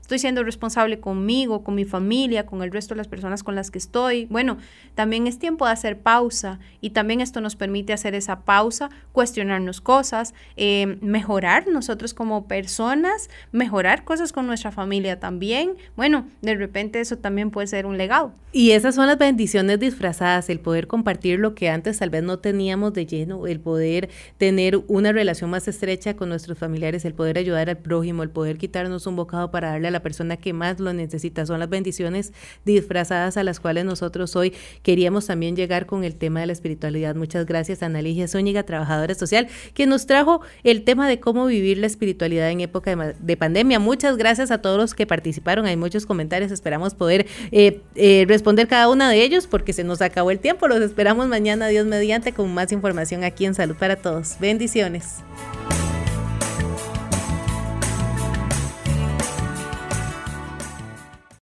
¿Estoy 0.01 0.19
siendo 0.19 0.43
responsable 0.45 1.01
conmigo, 1.01 1.65
con 1.65 1.75
mi 1.75 1.85
familia, 1.85 2.47
con 2.47 2.63
el 2.63 2.71
resto 2.71 2.95
de 2.95 2.99
las 2.99 3.09
personas 3.09 3.43
con 3.43 3.55
las 3.55 3.71
que 3.71 3.79
estoy? 3.79 4.27
Bueno, 4.27 4.59
también 4.95 5.27
es 5.27 5.39
tiempo 5.39 5.67
de 5.67 5.73
hacer 5.73 6.01
pausa 6.01 6.59
y 6.81 6.91
también 6.91 7.21
esto 7.21 7.41
nos 7.41 7.57
permite 7.57 7.93
hacer 7.93 8.15
esa 8.15 8.41
pausa, 8.41 8.91
cuestionarnos 9.13 9.81
cosas, 9.81 10.35
eh, 10.57 10.99
mejorar 11.01 11.67
nosotros 11.69 12.15
como 12.15 12.47
personas, 12.47 13.31
mejorar 13.53 14.05
cosas 14.05 14.33
con 14.33 14.47
nuestra 14.47 14.73
familia 14.73 15.21
también. 15.21 15.75
Bueno, 15.97 16.27
de 16.43 16.55
repente 16.55 17.01
eso 17.01 17.19
también 17.19 17.51
puede 17.51 17.67
ser 17.67 17.87
un 17.87 17.99
legado. 17.99 18.33
Y 18.53 18.73
esas 18.73 18.97
son 18.97 19.07
las 19.07 19.17
bendiciones 19.17 19.79
disfrazadas, 19.79 20.51
el 20.51 20.59
poder 20.59 20.89
compartir 20.89 21.39
lo 21.39 21.55
que 21.55 21.71
antes 21.71 21.99
tal 21.99 22.11
vez 22.11 22.25
no 22.25 22.41
teníamos 22.41 22.93
de 22.93 23.07
lleno, 23.07 23.47
el 23.47 23.61
poder 23.61 24.11
tener 24.39 24.77
una 24.89 25.13
relación 25.13 25.51
más 25.51 25.69
estrecha 25.69 26.17
con 26.17 26.29
nuestros 26.29 26.59
familiares, 26.59 27.05
el 27.05 27.15
poder 27.15 27.39
ayudar 27.39 27.71
al 27.71 27.79
prójimo, 27.79 28.25
el 28.25 28.31
poder 28.31 28.59
quitarnos 28.59 29.07
un 29.07 29.15
bocado 29.15 29.30
para 29.51 29.71
darle 29.71 29.89
a 29.89 29.91
la 29.91 30.01
persona 30.01 30.37
que 30.37 30.53
más 30.53 30.81
lo 30.81 30.93
necesita. 30.93 31.47
Son 31.47 31.61
las 31.61 31.69
bendiciones 31.69 32.33
disfrazadas 32.65 33.37
a 33.37 33.45
las 33.45 33.61
cuales 33.61 33.85
nosotros 33.85 34.35
hoy 34.37 34.53
queríamos 34.83 35.27
también 35.27 35.57
llegar 35.57 35.87
con 35.87 36.05
el 36.05 36.17
tema 36.17 36.41
de 36.41 36.47
la 36.47 36.53
espiritualidad. 36.53 37.15
Muchas 37.15 37.47
gracias 37.47 37.83
a 37.83 37.87
Analigia 37.87 38.29
Zúñiga, 38.29 38.65
trabajadora 38.65 39.15
social, 39.15 39.49
que 39.75 39.87
nos 39.87 40.07
trajo 40.07 40.41
el 40.65 40.83
tema 40.83 41.09
de 41.09 41.21
cómo 41.21 41.47
vivir 41.47 41.79
la 41.79 41.87
espiritualidad 41.87 42.51
en 42.51 42.61
época 42.61 43.15
de, 43.19 43.37
pandemia. 43.37 43.79
Muchas 43.79 44.17
gracias 44.17 44.51
a 44.51 44.59
todos 44.59 44.79
los 44.79 44.95
que 44.95 45.07
participaron. 45.07 45.67
Hay 45.67 45.77
muchos 45.77 46.07
comentarios. 46.07 46.51
Esperamos 46.51 46.95
poder 46.95 47.27
eh, 47.53 47.81
eh, 47.95 48.25
responder 48.29 48.69
cada 48.69 48.89
uno 48.89 49.09
de 49.09 49.23
ellos 49.23 49.47
porque 49.47 49.73
se 49.73 49.85
nos 49.85 50.03
acabó 50.03 50.31
el 50.31 50.41
tiempo. 50.41 50.69
Los 50.69 50.81
esperamos 50.81 51.29
mañana, 51.29 51.69
Dios 51.69 51.87
mediante, 51.87 52.33
con 52.33 52.53
más 52.53 52.73
información 52.73 53.25
aquí 53.25 53.47
en 53.47 53.55
Salud 53.55 53.77
para 53.77 53.97
Todos. 53.97 54.37
Bendiciones. 54.41 55.23